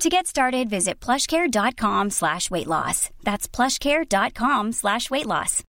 To 0.00 0.08
get 0.08 0.26
started, 0.26 0.68
visit 0.68 1.00
plushcare.com 1.00 2.10
slash 2.10 2.50
weight 2.50 2.66
loss. 2.66 3.10
That's 3.22 3.46
plushcare.com 3.46 4.72
slash 4.72 5.10
weight 5.10 5.26
loss. 5.26 5.62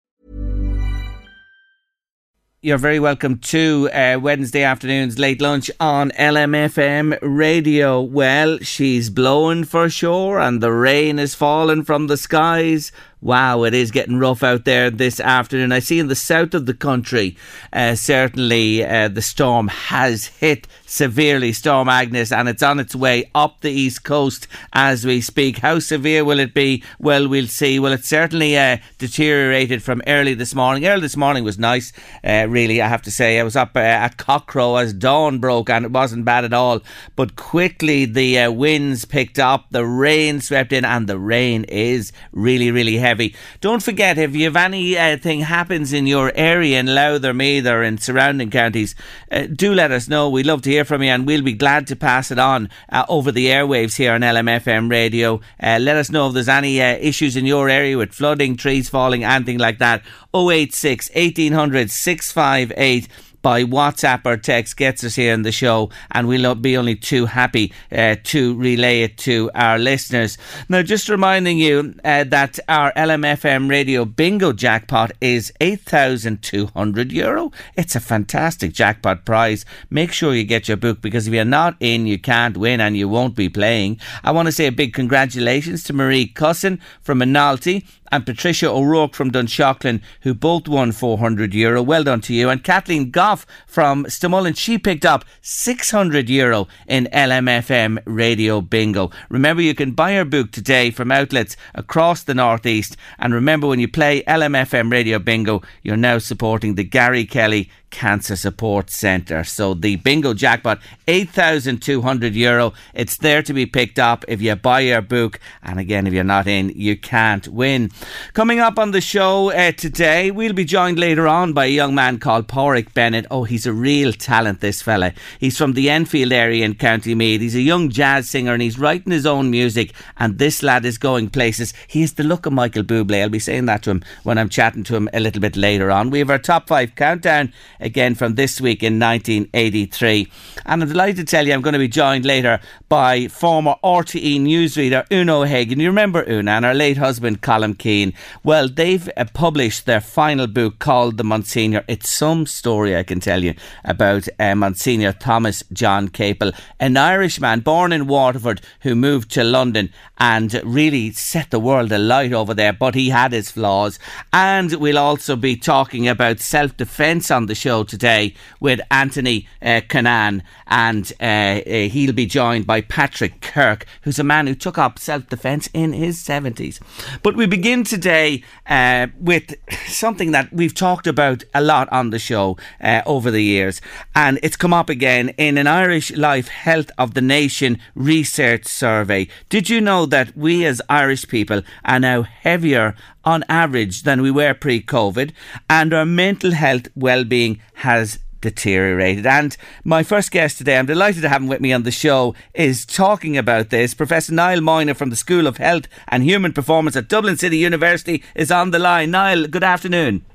You're 2.66 2.78
very 2.78 3.00
welcome 3.02 3.40
to 3.40 3.90
uh, 3.92 4.18
Wednesday 4.22 4.64
afternoon's 4.64 5.20
late 5.20 5.42
lunch 5.42 5.70
on 5.82 6.12
LMFM 6.12 7.20
radio. 7.22 8.00
Well, 8.00 8.58
she's 8.60 9.10
blowing 9.10 9.66
for 9.66 9.90
sure 9.90 10.40
and 10.40 10.64
the 10.64 10.72
rain 10.72 11.20
is 11.20 11.36
falling 11.36 11.84
from 11.84 12.08
the 12.08 12.16
skies 12.16 12.94
wow, 13.24 13.64
it 13.64 13.74
is 13.74 13.90
getting 13.90 14.20
rough 14.20 14.44
out 14.44 14.66
there 14.66 14.90
this 14.90 15.20
afternoon. 15.20 15.72
I 15.72 15.80
see 15.80 15.98
in 15.98 16.08
the 16.08 16.16
south 16.16 16.54
of 16.54 16.66
the 16.66 16.74
country, 16.74 17.38
uh, 17.72 17.96
certainly 17.96 18.86
uh, 18.86 19.08
the 19.08 19.22
storm 19.22 19.70
has 19.70 20.26
hit 20.28 20.68
severely, 20.86 21.54
Storm 21.54 21.88
Agnes, 21.88 22.34
and 22.34 22.50
it's 22.50 22.62
on 22.62 22.80
its 22.80 22.94
way 22.94 23.32
up 23.34 23.62
the 23.62 23.72
east 23.72 24.04
coast 24.04 24.48
as 24.74 25.06
we 25.06 25.22
speak. 25.22 25.60
How 25.60 25.80
severe 25.80 26.26
will 26.26 26.40
it 26.40 26.54
be? 26.54 26.84
Well, 27.00 27.28
we'll 27.30 27.48
see. 27.48 27.80
Well, 27.80 27.94
it 27.94 28.04
certainly 28.04 28.58
uh, 28.58 28.78
deteriorated 28.98 29.82
from 29.82 30.02
early 30.06 30.34
this 30.34 30.54
morning. 30.54 30.86
Early 30.86 31.02
this 31.02 31.18
morning 31.18 31.46
was 31.46 31.58
nice, 31.58 31.94
uh, 32.26 32.46
really, 32.50 32.82
I 32.82 32.90
have 32.90 33.02
to 33.04 33.12
say. 33.12 33.40
I 33.40 33.44
was 33.44 33.56
up 33.56 33.78
uh, 33.78 33.80
at 33.80 34.18
cockcrow 34.18 34.84
as 34.84 34.94
dawn 34.94 35.40
broke, 35.40 35.70
and 35.70 35.86
it 35.86 35.92
wasn't 35.92 36.26
bad 36.26 36.44
at 36.44 36.54
all. 36.54 36.82
But 37.16 37.38
quickly, 37.38 38.04
the 38.04 38.40
uh, 38.40 38.52
winds 38.52 39.06
picked 39.06 39.40
up, 39.40 39.68
the 39.72 39.86
rain 39.86 40.42
swept 40.42 40.74
in, 40.74 40.84
and 40.84 41.08
the 41.08 41.18
rain 41.18 41.64
is 41.66 42.12
really, 42.34 42.70
really 42.70 42.98
heavy 42.98 43.13
heavy. 43.14 43.36
Don't 43.62 43.84
forget, 43.84 44.18
if 44.18 44.36
you 44.36 44.46
have 44.46 44.56
anything 44.56 45.44
uh, 45.44 45.46
happens 45.46 45.94
in 45.94 46.08
your 46.08 46.32
area 46.34 46.80
in 46.80 46.88
Louth 46.88 47.24
or 47.24 47.34
Meath 47.34 47.68
or 47.68 47.84
in 47.84 48.00
surrounding 48.00 48.50
counties, 48.50 48.96
uh, 49.32 49.46
do 49.46 49.72
let 49.72 49.92
us 49.92 50.08
know. 50.08 50.32
We'd 50.32 50.48
love 50.48 50.64
to 50.64 50.72
hear 50.72 50.84
from 50.84 51.04
you 51.04 51.10
and 51.10 51.28
we'll 51.28 51.44
be 51.44 51.54
glad 51.54 51.86
to 51.88 51.96
pass 51.96 52.32
it 52.32 52.40
on 52.40 52.70
uh, 52.90 53.06
over 53.08 53.32
the 53.32 53.46
airwaves 53.48 53.98
here 53.98 54.14
on 54.14 54.22
LMFM 54.22 54.90
radio. 54.90 55.42
Uh, 55.62 55.78
let 55.80 55.96
us 55.96 56.10
know 56.10 56.28
if 56.28 56.34
there's 56.34 56.50
any 56.50 56.82
uh, 56.82 56.98
issues 57.00 57.38
in 57.38 57.46
your 57.46 57.70
area 57.70 57.96
with 57.96 58.14
flooding, 58.14 58.58
trees 58.58 58.90
falling, 58.90 59.24
anything 59.24 59.60
like 59.60 59.78
that. 59.78 60.02
086 60.34 61.12
1800 61.14 61.92
658 61.92 63.08
by 63.44 63.64
WhatsApp 63.64 64.26
or 64.26 64.38
text 64.38 64.78
gets 64.78 65.04
us 65.04 65.16
here 65.16 65.34
in 65.34 65.44
the 65.44 65.52
show, 65.52 65.92
and 66.10 66.28
we'll 66.28 66.56
be 66.56 66.76
only 66.76 66.96
too 66.96 67.28
happy 67.28 67.72
uh, 67.92 68.16
to 68.24 68.56
relay 68.56 69.04
it 69.04 69.20
to 69.20 69.52
our 69.54 69.78
listeners. 69.78 70.40
Now, 70.68 70.82
just 70.82 71.10
reminding 71.10 71.60
you 71.60 71.94
uh, 72.04 72.24
that 72.24 72.58
our 72.68 72.92
LMFM 72.94 73.70
radio 73.70 74.06
bingo 74.06 74.52
jackpot 74.54 75.12
is 75.22 75.54
€8,200. 75.62 77.04
Euro. 77.12 77.52
It's 77.76 77.96
a 77.96 78.00
fantastic 78.00 78.74
jackpot 78.74 79.26
prize. 79.26 79.66
Make 79.90 80.12
sure 80.12 80.34
you 80.34 80.44
get 80.46 80.68
your 80.68 80.78
book 80.78 81.02
because 81.02 81.28
if 81.28 81.34
you're 81.34 81.46
not 81.46 81.76
in, 81.80 82.08
you 82.08 82.18
can't 82.18 82.58
win 82.58 82.80
and 82.80 82.96
you 82.96 83.10
won't 83.10 83.36
be 83.36 83.50
playing. 83.50 84.00
I 84.24 84.32
want 84.32 84.48
to 84.48 84.52
say 84.52 84.68
a 84.68 84.72
big 84.72 84.94
congratulations 84.94 85.84
to 85.84 85.94
Marie 85.94 86.28
Cussin 86.28 86.80
from 87.02 87.20
Minalty 87.20 87.86
and 88.14 88.28
Patricia 88.28 88.70
O'Rourke 88.70 89.16
from 89.16 89.32
Dunshaughlin, 89.32 90.00
who 90.22 90.36
both 90.36 90.68
won 90.68 90.92
400 90.92 91.52
euro. 91.56 91.82
Well 91.82 92.04
done 92.04 92.22
to 92.22 92.34
you. 92.34 92.48
And 92.48 92.64
Kathleen 92.64 93.10
Goff 93.10 93.44
from 93.66 94.06
Stamullen, 94.06 94.56
she 94.56 94.78
picked 94.78 95.04
up 95.04 95.26
600 95.42 96.30
euro 96.30 96.68
in 96.88 97.10
LMFM 97.12 97.98
Radio 98.06 98.62
Bingo. 98.62 99.10
Remember, 99.30 99.64
you 99.64 99.74
can 99.74 99.94
buy 99.94 100.14
her 100.14 100.26
book 100.26 100.52
today 100.52 100.92
from 100.92 101.12
outlets 101.12 101.58
across 101.74 102.22
the 102.22 102.36
Northeast. 102.36 102.98
And 103.18 103.34
remember, 103.34 103.66
when 103.66 103.80
you 103.80 103.88
play 103.88 104.22
LMFM 104.28 104.92
Radio 104.92 105.18
Bingo, 105.18 105.64
you're 105.82 105.98
now 105.98 106.20
supporting 106.20 106.76
the 106.76 106.84
Gary 106.84 107.26
Kelly 107.26 107.72
Cancer 107.94 108.36
Support 108.36 108.90
Centre. 108.90 109.44
So 109.44 109.76
the 109.76 109.98
bingo 109.98 110.34
jackpot, 110.34 110.82
8,200 111.08 112.34
euro. 112.34 112.74
It's 112.96 113.18
there 113.18 113.44
to 113.44 113.54
be 113.54 113.68
picked 113.68 114.00
up 114.00 114.26
if 114.28 114.42
you 114.42 114.56
buy 114.56 114.80
your 114.80 115.02
book. 115.02 115.40
And 115.62 115.80
again, 115.80 116.08
if 116.08 116.14
you're 116.14 116.24
not 116.24 116.48
in, 116.48 116.70
you 116.70 116.98
can't 116.98 117.48
win. 117.48 117.92
Coming 118.34 118.60
up 118.60 118.80
on 118.80 118.92
the 118.92 119.00
show 119.00 119.52
uh, 119.52 119.72
today, 119.74 120.32
we'll 120.32 120.54
be 120.54 120.66
joined 120.66 120.98
later 120.98 121.28
on 121.28 121.54
by 121.54 121.66
a 121.66 121.70
young 121.70 121.94
man 121.94 122.18
called 122.18 122.48
Padraig 122.48 122.92
Bennett. 122.96 123.28
Oh, 123.30 123.44
he's 123.44 123.68
a 123.68 123.74
real 123.74 124.12
talent, 124.12 124.60
this 124.60 124.82
fella. 124.82 125.14
He's 125.40 125.58
from 125.58 125.74
the 125.74 125.92
Enfield 125.92 126.34
area 126.34 126.66
in 126.66 126.74
County 126.74 127.14
Meath. 127.14 127.42
He's 127.42 127.56
a 127.56 127.62
young 127.62 127.90
jazz 127.90 128.28
singer 128.28 128.54
and 128.54 128.62
he's 128.62 128.80
writing 128.80 129.12
his 129.12 129.28
own 129.28 129.52
music. 129.52 129.94
And 130.18 130.40
this 130.40 130.64
lad 130.64 130.84
is 130.84 130.98
going 130.98 131.30
places. 131.30 131.76
He 131.88 132.02
has 132.02 132.14
the 132.14 132.24
look 132.24 132.48
of 132.48 132.54
Michael 132.54 132.84
Bublé. 132.84 133.22
I'll 133.22 133.30
be 133.30 133.38
saying 133.38 133.68
that 133.68 133.84
to 133.84 133.92
him 133.92 134.04
when 134.24 134.40
I'm 134.40 134.50
chatting 134.50 134.84
to 134.86 134.96
him 134.96 135.10
a 135.14 135.20
little 135.20 135.42
bit 135.42 135.56
later 135.56 135.92
on. 135.92 136.10
We 136.10 136.18
have 136.20 136.32
our 136.32 136.40
top 136.40 136.68
five 136.68 136.96
countdown 136.96 137.54
again 137.84 138.16
from 138.16 138.36
this 138.36 138.60
week 138.60 138.82
in 138.82 139.00
1983. 139.00 140.28
And 140.66 140.82
I'm 140.82 140.90
delighted 140.90 141.18
to 141.18 141.24
tell 141.24 141.46
you 141.46 141.54
I'm 141.54 141.62
going 141.62 141.74
to 141.74 141.80
be 141.80 141.88
joined 141.88 142.26
later 142.26 142.60
by 142.90 143.28
former 143.28 143.76
RTE 143.84 144.40
newsreader 144.42 145.06
Una 145.12 145.40
O'Hagan. 145.40 145.80
You 145.80 145.88
remember 145.88 146.24
Una 146.28 146.52
and 146.52 146.66
her 146.66 146.74
late 146.74 146.98
husband 146.98 147.42
Colm 147.42 147.78
Keane? 147.78 148.14
Well, 148.44 148.70
they've 148.70 149.10
uh, 149.18 149.26
published 149.34 149.86
their 149.86 150.02
final 150.02 150.48
book 150.48 150.80
called 150.80 151.18
The 151.18 151.24
Monsignor. 151.24 151.84
It's 151.88 152.10
some 152.10 152.46
story, 152.46 152.96
I 152.96 153.04
can 153.04 153.20
tell 153.20 153.44
you, 153.44 153.56
about 153.84 154.28
uh, 154.40 154.56
Monsignor 154.56 155.14
Thomas 155.14 155.64
John 155.74 156.08
Capel, 156.08 156.52
an 156.80 156.98
Irishman 156.98 157.62
born 157.62 157.92
in 157.92 158.08
Waterford 158.08 158.62
who 158.82 158.96
moved 158.96 159.32
to 159.32 159.44
London 159.44 159.90
and 160.18 160.54
really 160.64 161.12
set 161.12 161.52
the 161.52 161.60
world 161.60 161.92
alight 161.92 162.32
over 162.32 162.54
there, 162.54 162.74
but 162.74 162.96
he 162.96 163.10
had 163.10 163.34
his 163.34 163.52
flaws. 163.52 164.00
And 164.32 164.74
we'll 164.76 164.98
also 164.98 165.36
be 165.36 165.56
talking 165.56 166.08
about 166.08 166.40
self 166.40 166.78
defence 166.78 167.32
on 167.32 167.48
the 167.48 167.56
show 167.56 167.73
show 167.74 167.84
today 167.84 168.36
with 168.60 168.80
Anthony 168.92 169.48
uh, 169.60 169.82
Cunanan, 169.90 170.44
and 170.68 171.12
uh, 171.20 171.24
uh, 171.24 171.90
he'll 171.90 172.14
be 172.14 172.28
joined 172.28 172.68
by 172.68 172.82
Patrick 172.82 173.42
Kirk, 173.42 173.88
who's 174.04 174.20
a 174.20 174.24
man 174.24 174.46
who 174.46 174.54
took 174.54 174.78
up 174.78 175.00
self 175.00 175.28
defence 175.28 175.70
in 175.74 175.92
his 175.94 176.24
70s. 176.24 176.80
But 177.24 177.36
we 177.36 177.48
begin 177.48 177.84
today 177.84 178.44
uh, 178.68 179.08
with 179.20 179.56
something 179.88 180.32
that 180.34 180.54
we've 180.54 180.76
talked 180.76 181.08
about 181.08 181.44
a 181.56 181.62
lot 181.62 181.92
on 181.92 182.12
the 182.12 182.20
show 182.20 182.58
uh, 182.80 183.02
over 183.08 183.32
the 183.32 183.44
years, 183.44 183.82
and 184.14 184.40
it's 184.44 184.56
come 184.56 184.74
up 184.74 184.90
again 184.90 185.30
in 185.30 185.58
an 185.58 185.66
Irish 185.66 186.12
Life 186.16 186.50
Health 186.50 186.92
of 187.00 187.16
the 187.16 187.22
Nation 187.22 187.80
research 187.96 188.66
survey. 188.66 189.28
Did 189.50 189.68
you 189.68 189.82
know 189.82 190.06
that 190.06 190.38
we 190.38 190.64
as 190.66 190.80
Irish 190.90 191.28
people 191.28 191.64
are 191.84 192.00
now 192.00 192.22
heavier 192.22 192.96
on 193.26 193.44
average 193.48 194.04
than 194.04 194.22
we 194.22 194.32
were 194.32 194.54
pre 194.54 194.82
COVID, 194.82 195.32
and 195.70 195.94
our 195.94 196.06
mental 196.06 196.52
health 196.52 196.88
well 196.96 197.24
being 197.24 197.60
has 197.76 198.20
deteriorated. 198.44 199.26
And 199.26 199.58
my 199.84 200.04
first 200.04 200.30
guest 200.30 200.58
today, 200.58 200.78
I'm 200.78 200.86
delighted 200.86 201.22
to 201.24 201.30
have 201.30 201.42
him 201.42 201.48
with 201.48 201.62
me 201.62 201.74
on 201.74 201.84
the 201.84 201.92
show, 201.92 202.36
is 202.54 202.86
talking 202.86 203.38
about 203.38 203.70
this. 203.70 203.94
Professor 203.94 204.34
Niall 204.34 204.60
Moyna 204.60 204.96
from 204.96 205.10
the 205.10 205.16
School 205.16 205.48
of 205.48 205.58
Health 205.58 205.88
and 206.10 206.24
Human 206.24 206.54
Performance 206.54 206.96
at 206.96 207.08
Dublin 207.08 207.38
City 207.38 207.58
University 207.58 208.22
is 208.36 208.52
on 208.52 208.72
the 208.72 208.80
line. 208.80 209.12
Niall, 209.12 209.48
good 209.48 209.64
afternoon. 209.64 210.26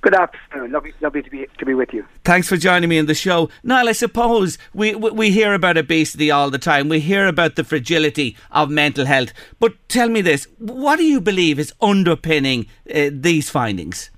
Good 0.00 0.14
afternoon. 0.14 0.70
Lovely, 0.70 0.94
lovely 1.00 1.22
to 1.22 1.30
be 1.30 1.48
to 1.58 1.66
be 1.66 1.74
with 1.74 1.92
you. 1.92 2.06
Thanks 2.22 2.48
for 2.48 2.56
joining 2.56 2.88
me 2.88 2.98
in 2.98 3.06
the 3.06 3.14
show. 3.14 3.50
Niall, 3.64 3.88
I 3.88 3.92
suppose 3.92 4.56
we, 4.72 4.94
we, 4.94 5.10
we 5.10 5.30
hear 5.32 5.54
about 5.54 5.76
obesity 5.76 6.30
all 6.30 6.50
the 6.50 6.58
time. 6.58 6.88
We 6.88 7.00
hear 7.00 7.26
about 7.26 7.56
the 7.56 7.64
fragility 7.64 8.36
of 8.52 8.70
mental 8.70 9.06
health. 9.06 9.32
But 9.58 9.72
tell 9.88 10.08
me 10.08 10.20
this: 10.20 10.46
what 10.58 10.96
do 10.96 11.04
you 11.04 11.20
believe 11.20 11.58
is 11.58 11.74
underpinning 11.80 12.66
uh, 12.94 13.10
these 13.10 13.50
findings? 13.50 14.10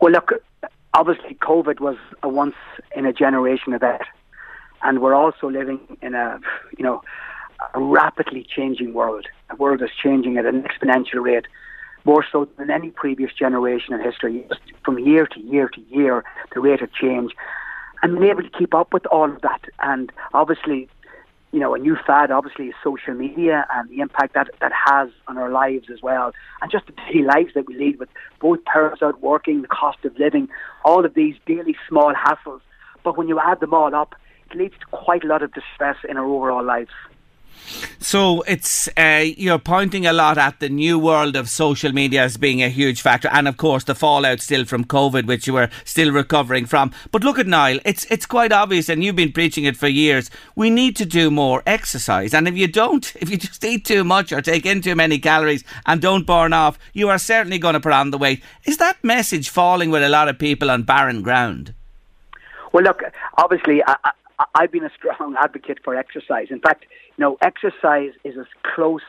Well, 0.00 0.12
look, 0.12 0.32
obviously, 0.94 1.34
COVID 1.34 1.80
was 1.80 1.96
a 2.22 2.28
once 2.28 2.56
in 2.94 3.06
a 3.06 3.12
generation 3.12 3.72
event, 3.72 4.02
and 4.82 5.00
we're 5.00 5.14
also 5.14 5.48
living 5.50 5.80
in 6.02 6.14
a 6.14 6.38
you 6.76 6.84
know 6.84 7.02
a 7.74 7.80
rapidly 7.80 8.46
changing 8.54 8.94
world. 8.94 9.26
The 9.50 9.56
world 9.56 9.82
is 9.82 9.90
changing 10.02 10.36
at 10.36 10.46
an 10.46 10.62
exponential 10.62 11.22
rate 11.22 11.46
more 12.04 12.24
so 12.30 12.48
than 12.58 12.70
any 12.70 12.90
previous 12.90 13.32
generation 13.32 13.94
in 13.94 14.00
history. 14.00 14.44
Just 14.48 14.60
from 14.84 14.98
year 14.98 15.26
to 15.26 15.40
year 15.40 15.68
to 15.68 15.80
year, 15.88 16.24
the 16.54 16.60
rate 16.60 16.82
of 16.82 16.92
change, 16.92 17.32
and 18.02 18.18
being 18.18 18.30
able 18.30 18.42
to 18.42 18.58
keep 18.58 18.74
up 18.74 18.92
with 18.92 19.06
all 19.06 19.30
of 19.30 19.40
that. 19.42 19.62
And 19.80 20.10
obviously, 20.34 20.88
you 21.52 21.60
know, 21.60 21.74
a 21.74 21.78
new 21.78 21.96
fad 22.06 22.30
obviously 22.30 22.68
is 22.68 22.74
social 22.82 23.14
media 23.14 23.66
and 23.74 23.88
the 23.90 24.00
impact 24.00 24.34
that 24.34 24.48
that 24.60 24.72
has 24.72 25.10
on 25.28 25.36
our 25.36 25.50
lives 25.50 25.88
as 25.92 26.02
well, 26.02 26.32
and 26.60 26.70
just 26.70 26.86
the 26.86 26.92
daily 26.92 27.24
lives 27.24 27.52
that 27.54 27.66
we 27.66 27.76
lead 27.76 27.98
with 27.98 28.08
both 28.40 28.64
parents 28.64 29.02
out 29.02 29.20
working, 29.20 29.60
the 29.60 29.68
cost 29.68 29.98
of 30.04 30.18
living, 30.18 30.48
all 30.84 31.04
of 31.04 31.14
these 31.14 31.36
daily 31.46 31.76
small 31.88 32.14
hassles. 32.14 32.60
But 33.04 33.18
when 33.18 33.28
you 33.28 33.38
add 33.38 33.60
them 33.60 33.74
all 33.74 33.94
up, 33.94 34.14
it 34.50 34.56
leads 34.56 34.74
to 34.80 34.86
quite 34.86 35.24
a 35.24 35.26
lot 35.26 35.42
of 35.42 35.52
distress 35.52 35.96
in 36.08 36.16
our 36.16 36.24
overall 36.24 36.64
lives. 36.64 36.90
So 37.98 38.42
it's 38.42 38.88
uh, 38.96 39.24
you're 39.24 39.58
pointing 39.58 40.06
a 40.06 40.12
lot 40.12 40.36
at 40.36 40.60
the 40.60 40.68
new 40.68 40.98
world 40.98 41.36
of 41.36 41.48
social 41.48 41.92
media 41.92 42.22
as 42.22 42.36
being 42.36 42.62
a 42.62 42.68
huge 42.68 43.00
factor, 43.00 43.28
and 43.28 43.46
of 43.46 43.56
course 43.56 43.84
the 43.84 43.94
fallout 43.94 44.40
still 44.40 44.64
from 44.64 44.84
COVID, 44.84 45.26
which 45.26 45.46
you 45.46 45.52
were 45.52 45.70
still 45.84 46.12
recovering 46.12 46.66
from. 46.66 46.92
But 47.10 47.24
look 47.24 47.38
at 47.38 47.46
Niall; 47.46 47.78
it's 47.84 48.04
it's 48.10 48.26
quite 48.26 48.52
obvious, 48.52 48.88
and 48.88 49.02
you've 49.02 49.16
been 49.16 49.32
preaching 49.32 49.64
it 49.64 49.76
for 49.76 49.88
years. 49.88 50.30
We 50.56 50.68
need 50.68 50.96
to 50.96 51.06
do 51.06 51.30
more 51.30 51.62
exercise, 51.66 52.34
and 52.34 52.48
if 52.48 52.56
you 52.56 52.66
don't, 52.66 53.14
if 53.20 53.30
you 53.30 53.36
just 53.36 53.64
eat 53.64 53.84
too 53.84 54.04
much 54.04 54.32
or 54.32 54.42
take 54.42 54.66
in 54.66 54.82
too 54.82 54.96
many 54.96 55.18
calories 55.18 55.64
and 55.86 56.00
don't 56.00 56.26
burn 56.26 56.52
off, 56.52 56.78
you 56.92 57.08
are 57.08 57.18
certainly 57.18 57.58
going 57.58 57.74
to 57.74 57.80
put 57.80 57.92
on 57.92 58.10
the 58.10 58.18
weight. 58.18 58.42
Is 58.64 58.78
that 58.78 59.02
message 59.02 59.48
falling 59.48 59.90
with 59.90 60.02
a 60.02 60.08
lot 60.08 60.28
of 60.28 60.38
people 60.38 60.70
on 60.70 60.82
barren 60.82 61.22
ground? 61.22 61.74
Well, 62.72 62.84
look, 62.84 63.02
obviously, 63.36 63.82
I, 63.86 64.12
I've 64.54 64.72
been 64.72 64.84
a 64.84 64.90
strong 64.96 65.36
advocate 65.40 65.78
for 65.84 65.94
exercise. 65.94 66.48
In 66.50 66.60
fact, 66.60 66.86
know, 67.18 67.36
exercise 67.42 68.12
is 68.24 68.36
as 68.38 68.46
close 68.74 69.02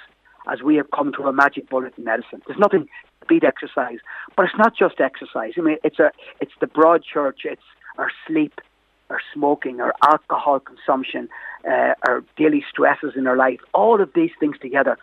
as 0.51 0.61
we 0.61 0.75
have 0.75 0.91
come 0.91 1.13
to 1.13 1.23
a 1.23 1.33
magic 1.33 1.69
bullet 1.69 1.93
in 1.97 2.03
medicine. 2.03 2.41
There's 2.45 2.59
nothing 2.59 2.87
beat 3.29 3.43
exercise, 3.43 3.99
but 4.35 4.43
it's 4.45 4.57
not 4.57 4.75
just 4.75 4.99
exercise. 4.99 5.53
I 5.57 5.61
mean, 5.61 5.77
it's 5.83 5.99
a, 5.99 6.11
it's 6.41 6.51
the 6.59 6.67
broad 6.67 7.03
church. 7.03 7.41
It's 7.45 7.61
our 7.97 8.11
sleep, 8.27 8.59
our 9.09 9.21
smoking, 9.33 9.79
our 9.79 9.93
alcohol 10.03 10.59
consumption, 10.59 11.29
uh, 11.65 11.93
our 12.07 12.23
daily 12.35 12.63
stresses 12.69 13.13
in 13.15 13.27
our 13.27 13.37
life. 13.37 13.59
All 13.73 14.01
of 14.01 14.11
these 14.13 14.31
things 14.39 14.57
together. 14.61 14.97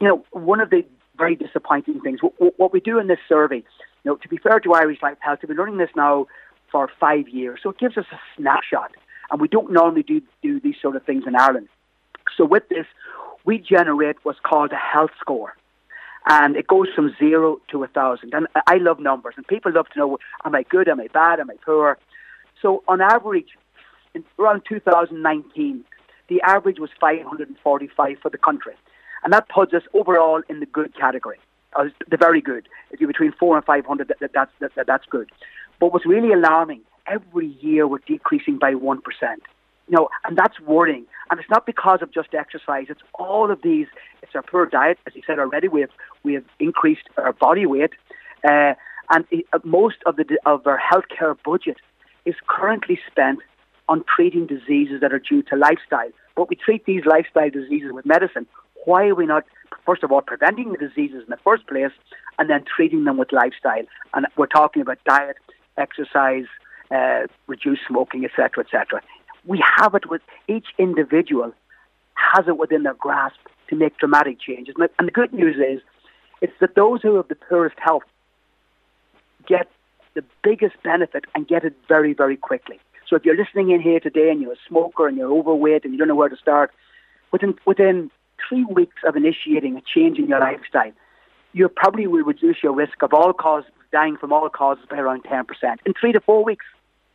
You 0.00 0.08
know, 0.08 0.24
one 0.30 0.60
of 0.60 0.70
the 0.70 0.84
very 1.16 1.34
disappointing 1.34 2.00
things. 2.00 2.20
What 2.38 2.72
we 2.72 2.78
do 2.78 3.00
in 3.00 3.08
this 3.08 3.18
survey, 3.28 3.56
you 3.56 3.64
know, 4.04 4.16
to 4.16 4.28
be 4.28 4.36
fair 4.36 4.60
to 4.60 4.74
Irish 4.74 5.02
Life 5.02 5.18
Health, 5.20 5.40
we've 5.42 5.48
been 5.48 5.56
running 5.56 5.78
this 5.78 5.90
now 5.96 6.28
for 6.70 6.88
five 7.00 7.28
years, 7.28 7.58
so 7.62 7.70
it 7.70 7.78
gives 7.78 7.96
us 7.96 8.04
a 8.12 8.18
snapshot 8.36 8.92
and 9.30 9.40
we 9.40 9.48
don't 9.48 9.72
normally 9.72 10.02
do, 10.02 10.22
do 10.42 10.60
these 10.60 10.76
sort 10.80 10.96
of 10.96 11.04
things 11.04 11.24
in 11.26 11.34
Ireland. 11.34 11.68
So 12.36 12.44
with 12.44 12.68
this, 12.68 12.86
we 13.44 13.58
generate 13.58 14.16
what's 14.22 14.40
called 14.40 14.72
a 14.72 14.76
health 14.76 15.10
score. 15.20 15.56
And 16.26 16.56
it 16.56 16.66
goes 16.66 16.88
from 16.94 17.14
zero 17.18 17.60
to 17.70 17.84
a 17.84 17.88
thousand. 17.88 18.34
And 18.34 18.46
I 18.66 18.76
love 18.76 19.00
numbers, 19.00 19.34
and 19.36 19.46
people 19.46 19.72
love 19.72 19.88
to 19.94 19.98
know, 19.98 20.18
am 20.44 20.54
I 20.54 20.64
good, 20.64 20.88
am 20.88 21.00
I 21.00 21.06
bad, 21.08 21.40
am 21.40 21.50
I 21.50 21.54
poor? 21.64 21.98
So 22.60 22.82
on 22.88 23.00
average, 23.00 23.56
around 24.38 24.62
2019, 24.68 25.84
the 26.28 26.42
average 26.42 26.78
was 26.78 26.90
545 27.00 28.18
for 28.20 28.30
the 28.30 28.38
country. 28.38 28.74
And 29.24 29.32
that 29.32 29.48
puts 29.48 29.72
us 29.72 29.82
overall 29.94 30.42
in 30.48 30.60
the 30.60 30.66
good 30.66 30.94
category, 30.94 31.38
uh, 31.76 31.84
the 32.10 32.16
very 32.16 32.40
good. 32.40 32.68
If 32.90 33.00
you're 33.00 33.08
between 33.08 33.32
four 33.32 33.56
and 33.56 33.64
500, 33.64 34.08
that, 34.08 34.32
that, 34.32 34.50
that, 34.60 34.86
that's 34.86 35.06
good. 35.06 35.30
But 35.80 35.92
what's 35.92 36.06
really 36.06 36.32
alarming 36.32 36.82
every 37.06 37.48
year 37.60 37.86
we're 37.86 37.98
decreasing 38.06 38.58
by 38.58 38.74
1%. 38.74 38.98
You 39.88 39.96
know, 39.96 40.08
and 40.24 40.36
that's 40.36 40.60
worrying. 40.60 41.06
And 41.30 41.40
it's 41.40 41.48
not 41.50 41.66
because 41.66 42.00
of 42.02 42.12
just 42.12 42.34
exercise. 42.34 42.86
It's 42.88 43.00
all 43.14 43.50
of 43.50 43.62
these. 43.62 43.86
It's 44.22 44.32
our 44.34 44.42
poor 44.42 44.66
diet, 44.66 44.98
as 45.06 45.14
you 45.14 45.22
said 45.26 45.38
already. 45.38 45.68
We 45.68 45.80
have 45.80 45.90
we 46.22 46.34
have 46.34 46.44
increased 46.58 47.08
our 47.16 47.32
body 47.32 47.66
weight, 47.66 47.92
uh, 48.44 48.74
and 49.10 49.24
uh, 49.32 49.58
most 49.64 49.96
of 50.06 50.16
the 50.16 50.24
of 50.44 50.66
our 50.66 50.78
healthcare 50.78 51.36
budget 51.44 51.78
is 52.24 52.34
currently 52.46 52.98
spent 53.10 53.40
on 53.88 54.04
treating 54.14 54.46
diseases 54.46 55.00
that 55.00 55.12
are 55.12 55.18
due 55.18 55.42
to 55.42 55.56
lifestyle. 55.56 56.10
But 56.36 56.48
we 56.50 56.56
treat 56.56 56.84
these 56.84 57.04
lifestyle 57.06 57.50
diseases 57.50 57.90
with 57.92 58.04
medicine. 58.04 58.46
Why 58.84 59.06
are 59.06 59.14
we 59.14 59.26
not, 59.26 59.44
first 59.84 60.02
of 60.02 60.12
all, 60.12 60.20
preventing 60.20 60.72
the 60.72 60.78
diseases 60.78 61.22
in 61.24 61.30
the 61.30 61.38
first 61.42 61.66
place, 61.66 61.90
and 62.38 62.48
then 62.48 62.64
treating 62.64 63.04
them 63.04 63.16
with 63.16 63.32
lifestyle? 63.32 63.84
And 64.14 64.26
we're 64.36 64.46
talking 64.46 64.82
about 64.82 64.98
diet, 65.04 65.36
exercise, 65.76 66.46
uh, 66.90 67.26
reduce 67.46 67.80
smoking, 67.88 68.24
etc., 68.24 68.64
etc. 68.64 69.02
We 69.48 69.64
have 69.78 69.94
it 69.94 70.08
with 70.08 70.22
each 70.46 70.66
individual 70.78 71.52
has 72.14 72.46
it 72.46 72.58
within 72.58 72.82
their 72.82 72.94
grasp 72.94 73.38
to 73.70 73.76
make 73.76 73.96
dramatic 73.98 74.40
changes. 74.40 74.74
And 74.98 75.08
the 75.08 75.12
good 75.12 75.32
news 75.32 75.56
is, 75.56 75.82
it's 76.40 76.52
that 76.60 76.74
those 76.74 77.00
who 77.02 77.16
have 77.16 77.28
the 77.28 77.34
poorest 77.34 77.76
health 77.78 78.02
get 79.46 79.68
the 80.14 80.22
biggest 80.42 80.74
benefit 80.82 81.24
and 81.34 81.48
get 81.48 81.64
it 81.64 81.74
very, 81.88 82.12
very 82.12 82.36
quickly. 82.36 82.78
So 83.08 83.16
if 83.16 83.24
you're 83.24 83.36
listening 83.36 83.70
in 83.70 83.80
here 83.80 84.00
today 84.00 84.30
and 84.30 84.40
you're 84.40 84.52
a 84.52 84.68
smoker 84.68 85.08
and 85.08 85.16
you're 85.16 85.32
overweight 85.32 85.84
and 85.84 85.94
you 85.94 85.98
don't 85.98 86.08
know 86.08 86.14
where 86.14 86.28
to 86.28 86.36
start, 86.36 86.70
within 87.32 87.54
within 87.66 88.10
three 88.48 88.64
weeks 88.64 89.00
of 89.06 89.16
initiating 89.16 89.76
a 89.76 89.82
change 89.94 90.18
in 90.18 90.28
your 90.28 90.40
lifestyle, 90.40 90.92
you 91.54 91.68
probably 91.68 92.06
will 92.06 92.22
reduce 92.22 92.62
your 92.62 92.74
risk 92.74 93.02
of 93.02 93.14
all 93.14 93.32
causes 93.32 93.70
dying 93.90 94.18
from 94.18 94.32
all 94.32 94.48
causes 94.50 94.84
by 94.90 94.98
around 94.98 95.24
10% 95.24 95.46
in 95.86 95.94
three 95.98 96.12
to 96.12 96.20
four 96.20 96.44
weeks. 96.44 96.66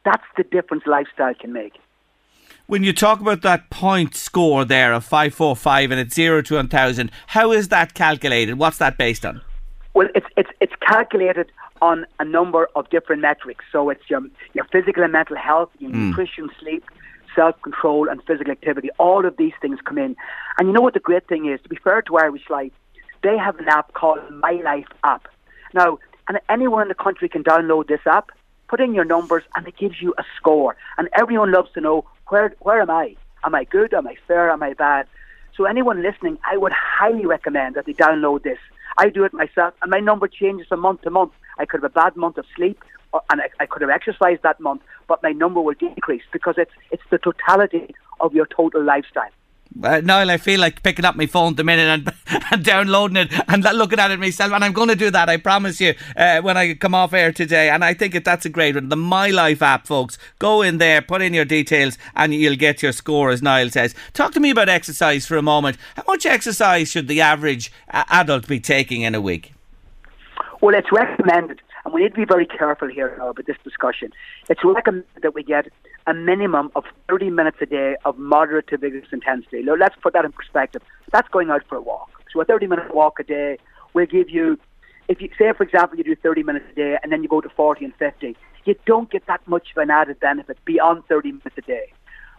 That's 0.03 0.24
the 0.36 0.44
difference 0.44 0.83
lifestyle 0.88 1.36
can 1.36 1.53
make. 1.53 1.74
When 2.65 2.83
you 2.83 2.94
talk 2.94 3.19
about 3.19 3.42
that 3.42 3.69
point 3.69 4.15
score 4.15 4.63
there 4.63 4.94
of 4.94 5.04
545 5.04 5.92
and 5.92 6.00
it's 6.00 6.15
0 6.15 6.42
to 6.44 6.56
1000, 6.56 7.12
how 7.27 7.51
is 7.51 7.68
that 7.68 7.94
calculated? 7.94 8.57
What's 8.57 8.77
that 8.77 8.98
based 8.98 9.25
on? 9.25 9.42
Well, 9.94 10.07
it's, 10.15 10.25
it's, 10.38 10.50
it's 10.62 10.74
calculated 10.81 11.51
on 11.81 12.06
a 12.19 12.25
number 12.25 12.69
of 12.75 12.89
different 12.89 13.21
metrics. 13.21 13.65
So 13.71 13.89
it's 13.89 14.10
your, 14.10 14.21
your 14.54 14.65
physical 14.71 15.04
and 15.04 15.12
mental 15.12 15.36
health, 15.36 15.69
your 15.80 15.92
mm. 15.92 16.10
nutrition, 16.10 16.50
sleep, 16.60 16.86
self 17.36 17.62
control, 17.62 18.07
and 18.07 18.24
physical 18.24 18.51
activity. 18.51 18.89
All 18.98 19.25
of 19.25 19.36
these 19.36 19.54
things 19.62 19.80
come 19.83 19.98
in. 19.98 20.15
And 20.57 20.68
you 20.68 20.74
know 20.74 20.81
what 20.81 20.94
the 20.94 21.01
great 21.01 21.27
thing 21.27 21.45
is? 21.45 21.60
To 21.63 21.69
be 21.69 21.77
fair 21.83 22.01
to 22.04 22.18
Irish 22.18 22.50
Life, 22.50 22.71
they 23.24 23.38
have 23.38 23.60
an 23.60 23.68
app 23.68 23.94
called 23.94 24.19
My 24.31 24.54
Life 24.63 24.88
app. 25.04 25.27
Now, 25.74 26.00
and 26.30 26.39
anyone 26.50 26.83
in 26.83 26.88
the 26.88 26.95
country 26.95 27.27
can 27.27 27.44
download 27.44 27.88
this 27.88 28.00
app 28.06 28.30
put 28.73 28.81
in 28.81 28.95
your 28.95 29.05
numbers, 29.05 29.43
and 29.55 29.67
it 29.67 29.77
gives 29.77 30.01
you 30.01 30.15
a 30.17 30.23
score. 30.35 30.75
And 30.97 31.07
everyone 31.13 31.51
loves 31.51 31.71
to 31.75 31.79
know 31.79 32.05
where 32.29 32.55
where 32.61 32.81
am 32.81 32.89
I? 32.89 33.15
Am 33.45 33.53
I 33.53 33.65
good? 33.65 33.93
Am 33.93 34.07
I 34.07 34.15
fair? 34.27 34.49
Am 34.49 34.63
I 34.63 34.73
bad? 34.73 35.05
So 35.55 35.65
anyone 35.65 36.01
listening, 36.01 36.39
I 36.51 36.57
would 36.57 36.71
highly 36.71 37.27
recommend 37.27 37.75
that 37.75 37.85
they 37.85 37.93
download 37.93 38.41
this. 38.41 38.57
I 38.97 39.09
do 39.09 39.25
it 39.25 39.33
myself, 39.43 39.75
and 39.83 39.91
my 39.91 39.99
number 39.99 40.27
changes 40.27 40.65
from 40.69 40.79
month 40.79 41.01
to 41.03 41.11
month. 41.11 41.33
I 41.59 41.65
could 41.65 41.83
have 41.83 41.91
a 41.91 41.99
bad 42.01 42.15
month 42.15 42.39
of 42.39 42.45
sleep, 42.55 42.79
or, 43.11 43.21
and 43.29 43.41
I, 43.41 43.49
I 43.59 43.67
could 43.67 43.83
have 43.83 43.91
exercised 43.91 44.41
that 44.41 44.59
month, 44.59 44.81
but 45.07 45.21
my 45.21 45.33
number 45.33 45.62
will 45.62 45.75
decrease 45.75 46.27
because 46.31 46.55
it's 46.57 46.75
it's 46.89 47.07
the 47.12 47.19
totality 47.19 47.93
of 48.21 48.33
your 48.33 48.48
total 48.48 48.83
lifestyle. 48.83 49.36
Uh, 49.82 50.01
Niall, 50.01 50.30
I 50.30 50.38
feel 50.38 50.60
like 50.60 50.84
picking 50.84 51.06
up 51.06 51.15
my 51.15 51.25
phone 51.25 51.56
the 51.56 51.63
minute 51.63 51.88
and, 52.27 52.44
and 52.51 52.63
downloading 52.63 53.18
it 53.18 53.34
and 53.48 53.63
looking 53.63 54.00
at 54.00 54.12
it 54.12 54.20
myself, 54.20 54.51
and 54.51 54.63
I'm 54.63 54.74
going 54.74 54.89
to 54.89 54.96
do 54.96 55.10
that. 55.10 55.30
I 55.30 55.38
promise 55.38 55.82
you 55.82 55.96
uh, 56.15 56.42
when 56.42 56.58
I 56.58 56.75
come 56.75 56.94
off 56.94 57.13
air 57.13 57.32
today. 57.32 57.70
And 57.70 57.84
I 57.84 57.94
think 57.94 58.13
that 58.13 58.25
that's 58.25 58.46
a 58.46 58.50
great 58.50 58.75
one. 58.75 58.89
The 58.89 58.96
My 58.96 59.30
Life 59.30 59.62
app, 59.62 59.88
folks. 59.88 60.18
Go 60.38 60.62
in 60.62 60.77
there, 60.77 61.01
put 61.01 61.22
in 61.22 61.34
your 61.34 61.46
details, 61.46 61.98
and 62.15 62.34
you'll 62.34 62.56
get 62.56 62.84
your 62.84 62.92
score, 62.92 63.32
as 63.32 63.42
Niall 63.42 63.70
says. 63.70 63.96
Talk 64.13 64.34
to 64.34 64.39
me 64.39 64.51
about 64.51 64.70
exercise 64.70 65.25
for 65.25 65.38
a 65.38 65.42
moment. 65.42 65.77
How 65.96 66.03
much 66.08 66.25
exercise 66.25 66.89
should 66.89 67.08
the 67.08 67.22
average 67.22 67.72
uh, 67.92 68.03
adult 68.10 68.48
be 68.48 68.60
taking 68.60 69.01
in 69.01 69.15
a 69.15 69.22
week? 69.22 69.53
Well, 70.62 70.75
it's 70.75 70.92
recommended, 70.92 71.62
and 71.84 71.94
we 71.94 72.03
need 72.03 72.10
to 72.10 72.15
be 72.15 72.25
very 72.25 72.46
careful 72.46 72.88
here 72.88 73.15
now 73.18 73.30
about 73.30 73.46
this 73.48 73.58
discussion. 73.63 74.13
It's 74.50 74.63
recommended 74.63 75.08
that 75.22 75.34
we 75.34 75.44
get 75.44 75.68
a 76.07 76.13
minimum 76.13 76.72
of 76.75 76.83
30 77.10 77.29
minutes 77.29 77.57
a 77.62 77.65
day 77.65 77.95
of 78.05 78.17
moderate 78.17 78.67
to 78.67 78.77
vigorous 78.77 79.07
intensity. 79.12 79.63
Now, 79.63 79.75
let's 79.75 79.95
put 80.01 80.13
that 80.13 80.25
in 80.25 80.31
perspective. 80.31 80.81
That's 81.12 81.27
going 81.29 81.50
out 81.50 81.63
for 81.67 81.75
a 81.77 81.81
walk. 81.81 82.10
So 82.31 82.41
a 82.41 82.45
30 82.45 82.67
minute 82.67 82.93
walk 82.93 83.19
a 83.19 83.24
day 83.24 83.57
will 83.93 84.05
give 84.05 84.29
you, 84.29 84.57
if 85.07 85.22
you 85.22 85.29
say, 85.38 85.53
for 85.55 85.63
example, 85.63 85.98
you 85.98 86.03
do 86.03 86.15
30 86.15 86.43
minutes 86.43 86.65
a 86.72 86.75
day 86.75 86.98
and 87.01 87.12
then 87.12 87.24
you 87.24 87.29
go 87.29 87.41
to 87.41 87.50
40 87.50 87.86
and 87.86 87.95
50, 87.95 88.36
you 88.65 88.75
don't 88.86 89.10
get 89.12 89.25
that 89.27 89.48
much 89.48 89.67
of 89.75 89.81
an 89.81 89.89
added 89.89 90.19
benefit 90.19 90.57
beyond 90.65 91.05
30 91.07 91.33
minutes 91.33 91.57
a 91.57 91.62
day. 91.62 91.91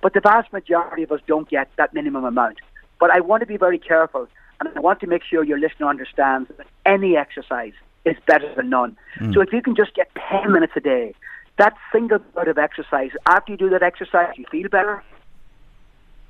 But 0.02 0.14
the 0.14 0.21
vast 0.21 0.52
majority 0.52 1.02
of 1.02 1.12
us 1.12 1.21
don't 1.26 1.49
get 1.49 1.71
that 1.76 1.94
minimum 1.94 2.25
amount. 2.25 2.59
But 2.99 3.11
I 3.11 3.21
want 3.21 3.40
to 3.40 3.47
be 3.47 3.56
very 3.56 3.78
careful 3.78 4.28
and 4.61 4.68
I 4.75 4.80
want 4.80 5.00
to 5.00 5.06
make 5.06 5.23
sure 5.23 5.44
your 5.44 5.59
listener 5.59 5.88
understands 5.88 6.50
that 6.56 6.66
any 6.85 7.16
exercise 7.16 7.73
is 8.04 8.16
better 8.26 8.52
than 8.54 8.71
none. 8.71 8.97
Mm. 9.18 9.35
So 9.35 9.40
if 9.40 9.52
you 9.52 9.62
can 9.62 9.75
just 9.75 9.94
get 9.94 10.11
10 10.30 10.52
minutes 10.52 10.73
a 10.76 10.80
day, 10.80 11.14
that 11.58 11.75
single 11.92 12.18
bit 12.18 12.49
of 12.49 12.58
exercise, 12.58 13.11
after 13.26 13.52
you 13.52 13.58
do 13.58 13.70
that 13.70 13.82
exercise, 13.82 14.32
you 14.37 14.44
feel 14.50 14.68
better, 14.68 15.02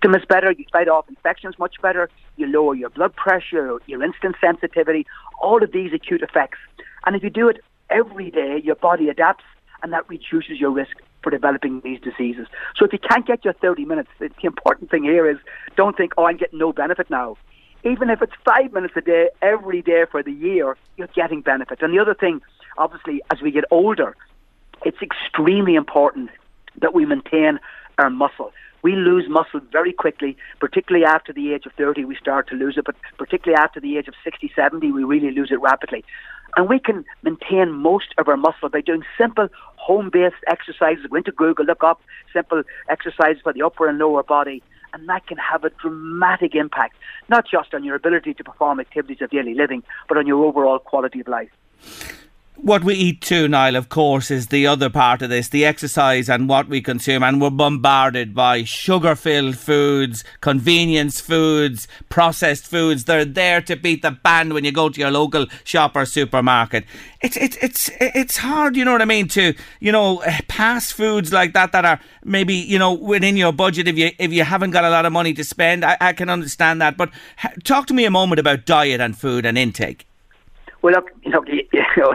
is 0.05 0.25
better, 0.29 0.53
you 0.53 0.67
fight 0.71 0.87
off 0.87 1.09
infections 1.09 1.59
much 1.59 1.77
better, 1.81 2.11
you 2.37 2.47
lower 2.47 2.75
your 2.75 2.91
blood 2.91 3.17
pressure, 3.17 3.79
your 3.87 4.01
insulin 4.01 4.35
sensitivity, 4.39 5.07
all 5.41 5.63
of 5.63 5.73
these 5.73 5.95
acute 5.95 6.21
effects. 6.21 6.59
And 7.07 7.17
if 7.17 7.23
you 7.23 7.31
do 7.31 7.49
it 7.49 7.61
every 7.89 8.31
day, 8.31 8.61
your 8.63 8.75
body 8.75 9.09
adapts 9.09 9.45
and 9.83 9.95
that 9.95 10.07
reduces 10.11 10.61
your 10.61 10.71
risk 10.71 10.97
for 11.23 11.31
developing 11.31 11.81
these 11.81 12.01
diseases. 12.01 12.47
So 12.77 12.85
if 12.85 12.93
you 12.93 12.99
can't 12.99 13.27
get 13.27 13.47
your 13.47 13.55
30 13.55 13.87
minutes, 13.87 14.11
the 14.19 14.29
important 14.43 14.91
thing 14.91 15.05
here 15.05 15.29
is 15.29 15.39
don't 15.75 15.97
think, 15.97 16.13
oh, 16.19 16.27
I'm 16.27 16.37
getting 16.37 16.59
no 16.59 16.73
benefit 16.73 17.09
now 17.09 17.39
even 17.85 18.09
if 18.09 18.23
it's 18.23 18.33
five 18.45 18.73
minutes 18.73 18.95
a 18.97 19.01
day, 19.03 19.29
every 19.43 19.83
day 19.83 20.05
for 20.11 20.23
the 20.23 20.33
year, 20.33 20.77
you're 20.97 21.09
getting 21.09 21.43
benefit. 21.43 21.83
And 21.83 21.93
the 21.93 21.99
other 21.99 22.15
thing, 22.15 22.41
obviously, 22.79 23.21
as 23.31 23.43
we 23.43 23.51
get 23.51 23.65
older, 23.71 24.17
it's 24.85 25.03
extremely 25.03 25.75
important 25.75 26.31
that 26.81 26.95
we 26.95 27.07
maintain 27.07 27.59
our 27.99 28.11
muscle. 28.11 28.53
We 28.83 28.97
lose 28.97 29.25
muscle 29.29 29.61
very 29.73 29.93
quickly, 29.93 30.37
particularly 30.61 31.07
after 31.07 31.33
the 31.33 31.55
age 31.55 31.65
of 31.65 31.73
30, 31.73 32.05
we 32.05 32.17
start 32.17 32.49
to 32.51 32.55
lose 32.55 32.77
it, 32.77 32.85
but 32.85 32.97
particularly 33.17 33.59
after 33.59 33.81
the 33.81 33.97
age 33.97 34.09
of 34.09 34.15
60, 34.23 34.53
70, 34.55 34.93
we 34.93 35.05
really 35.05 35.31
lose 35.31 35.51
it 35.51 35.61
rapidly. 35.61 36.05
And 36.57 36.69
we 36.69 36.79
can 36.79 37.05
maintain 37.23 37.73
most 37.73 38.15
of 38.19 38.29
our 38.29 38.37
muscle 38.37 38.69
by 38.69 38.83
doing 38.83 39.03
simple 39.19 39.49
home-based 39.77 40.37
exercises. 40.49 41.07
Go 41.11 41.17
into 41.17 41.33
Google, 41.33 41.65
look 41.65 41.83
up 41.83 42.03
simple 42.33 42.63
exercises 42.91 43.43
for 43.43 43.53
the 43.53 43.63
upper 43.63 43.89
and 43.89 43.99
lower 43.99 44.23
body, 44.23 44.63
and 44.93 45.09
that 45.09 45.27
can 45.27 45.39
have 45.39 45.65
a 45.65 45.71
dramatic 45.71 46.55
impact, 46.55 46.97
not 47.29 47.47
just 47.51 47.73
on 47.73 47.85
your 47.85 47.97
ability 47.97 48.35
to 48.35 48.45
perform 48.45 48.81
activities 48.81 49.23
of 49.23 49.31
daily 49.31 49.55
living, 49.55 49.83
but 50.09 50.19
on 50.19 50.27
your 50.27 50.45
overall 50.45 50.79
quality 50.79 51.21
of 51.21 51.29
life. 51.29 51.51
What 52.57 52.85
we 52.85 52.95
eat 52.95 53.21
too, 53.21 53.49
Niall, 53.49 53.75
of 53.75 53.89
course, 53.89 54.31
is 54.31 54.47
the 54.47 54.67
other 54.67 54.89
part 54.89 55.23
of 55.23 55.29
this, 55.29 55.49
the 55.49 55.67
exercise 55.67 56.31
and 56.31 56.49
what 56.49 56.69
we 56.69 56.81
consume. 56.81 57.23
And 57.23 57.41
we're 57.41 57.51
bombarded 57.51 58.33
by 58.33 58.63
sugar 58.63 59.17
filled 59.17 59.59
foods, 59.59 60.23
convenience 60.41 61.21
foods, 61.21 61.89
processed 62.09 62.67
foods. 62.67 63.05
They're 63.05 63.25
there 63.25 63.61
to 63.63 63.75
beat 63.75 64.03
the 64.03 64.13
band 64.13 64.55
when 64.55 64.65
you 64.65 64.71
go 64.71 64.89
to 64.89 65.01
your 65.01 65.11
local 65.11 65.47
shop 65.65 65.97
or 65.97 66.07
supermarket. 66.07 66.85
It's, 67.21 67.37
it's, 67.37 67.57
it's, 67.57 67.91
it's 68.01 68.37
hard, 68.39 68.77
you 68.77 68.85
know 68.85 68.93
what 68.93 69.03
I 69.03 69.07
mean, 69.07 69.29
to, 69.29 69.53
you 69.81 69.93
know, 69.93 70.23
pass 70.47 70.93
foods 70.93 71.33
like 71.33 71.55
that 71.55 71.73
that 71.73 71.85
are 71.85 72.01
maybe, 72.25 72.55
you 72.55 72.79
know, 72.79 72.93
within 72.95 73.37
your 73.37 73.53
budget 73.53 73.89
if 73.89 73.99
you, 73.99 74.13
if 74.19 74.33
you 74.33 74.45
haven't 74.45 74.71
got 74.71 74.85
a 74.85 74.91
lot 74.91 75.05
of 75.05 75.13
money 75.13 75.35
to 75.35 75.45
spend. 75.45 75.85
I, 75.85 75.97
I 76.01 76.13
can 76.13 76.31
understand 76.31 76.81
that. 76.81 76.97
But 76.97 77.11
talk 77.65 77.89
to 77.89 77.95
me 77.95 78.05
a 78.05 78.11
moment 78.11 78.39
about 78.39 78.65
diet 78.65 79.01
and 79.01 79.19
food 79.19 79.45
and 79.45 79.59
intake. 79.59 80.07
Well, 80.85 80.93
look, 80.93 81.13
you 81.23 81.31
know, 81.31 81.43
you, 81.49 81.65
know, 81.97 82.13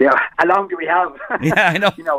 you 0.00 0.06
know, 0.06 0.14
how 0.36 0.46
long 0.46 0.66
do 0.66 0.76
we 0.76 0.86
have? 0.86 1.16
Yeah, 1.40 1.68
I 1.68 1.78
know. 1.78 1.92
you 1.96 2.02
know, 2.02 2.18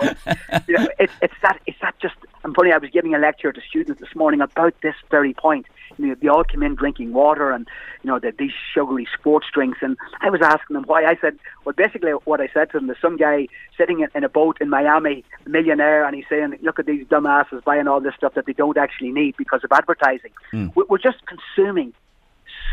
you 0.70 0.78
know, 0.78 0.88
it's 0.98 1.12
it's 1.22 1.34
that 1.42 1.60
it's 1.68 1.78
that 1.82 1.96
just. 2.02 2.16
I'm 2.46 2.54
funny. 2.54 2.72
I 2.72 2.78
was 2.78 2.90
giving 2.92 3.14
a 3.14 3.18
lecture 3.18 3.52
to 3.52 3.60
students 3.70 4.00
this 4.00 4.16
morning 4.16 4.40
about 4.40 4.74
this 4.82 4.96
very 5.12 5.34
point. 5.34 5.66
You 5.98 6.08
know, 6.08 6.16
they 6.16 6.30
all 6.30 6.46
came 6.46 6.64
in 6.64 6.76
drinking 6.76 7.12
water 7.12 7.52
and 7.52 7.68
you 8.04 8.10
know 8.10 8.20
the, 8.20 8.32
these 8.40 8.54
sugary 8.74 9.06
sports 9.20 9.48
drinks, 9.54 9.80
and 9.82 9.98
I 10.22 10.30
was 10.30 10.40
asking 10.42 10.76
them 10.76 10.86
why. 10.86 11.04
I 11.04 11.18
said, 11.20 11.38
well, 11.66 11.74
basically 11.74 12.12
what 12.12 12.40
I 12.40 12.48
said 12.54 12.72
to 12.72 12.78
them, 12.78 12.88
there's 12.88 13.02
some 13.02 13.18
guy 13.18 13.50
sitting 13.78 14.00
in, 14.00 14.08
in 14.16 14.24
a 14.24 14.30
boat 14.30 14.60
in 14.62 14.70
Miami, 14.70 15.26
a 15.46 15.50
millionaire, 15.50 16.06
and 16.06 16.16
he's 16.16 16.26
saying, 16.30 16.58
look 16.62 16.80
at 16.80 16.86
these 16.86 17.06
dumbasses 17.08 17.66
buying 17.66 17.90
all 17.90 18.00
this 18.00 18.16
stuff 18.16 18.34
that 18.36 18.46
they 18.46 18.54
don't 18.54 18.78
actually 18.78 19.12
need 19.12 19.36
because 19.36 19.66
of 19.66 19.74
advertising. 19.74 20.32
Mm. 20.54 20.72
We're 20.88 20.98
just 21.00 21.18
consuming 21.26 21.94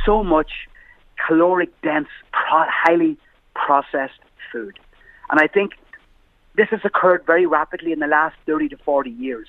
so 0.05 0.23
much 0.23 0.52
caloric 1.25 1.70
dense, 1.82 2.08
pro- 2.32 2.66
highly 2.68 3.16
processed 3.54 4.20
food. 4.52 4.78
And 5.30 5.40
I 5.40 5.46
think 5.46 5.73
this 6.56 6.68
has 6.70 6.80
occurred 6.85 7.25
very 7.26 7.46
rapidly 7.46 7.92
in 7.92 7.99
the 7.99 8.06
last 8.06 8.37
30 8.46 8.68
to 8.70 8.76
40 8.78 9.11
years. 9.11 9.49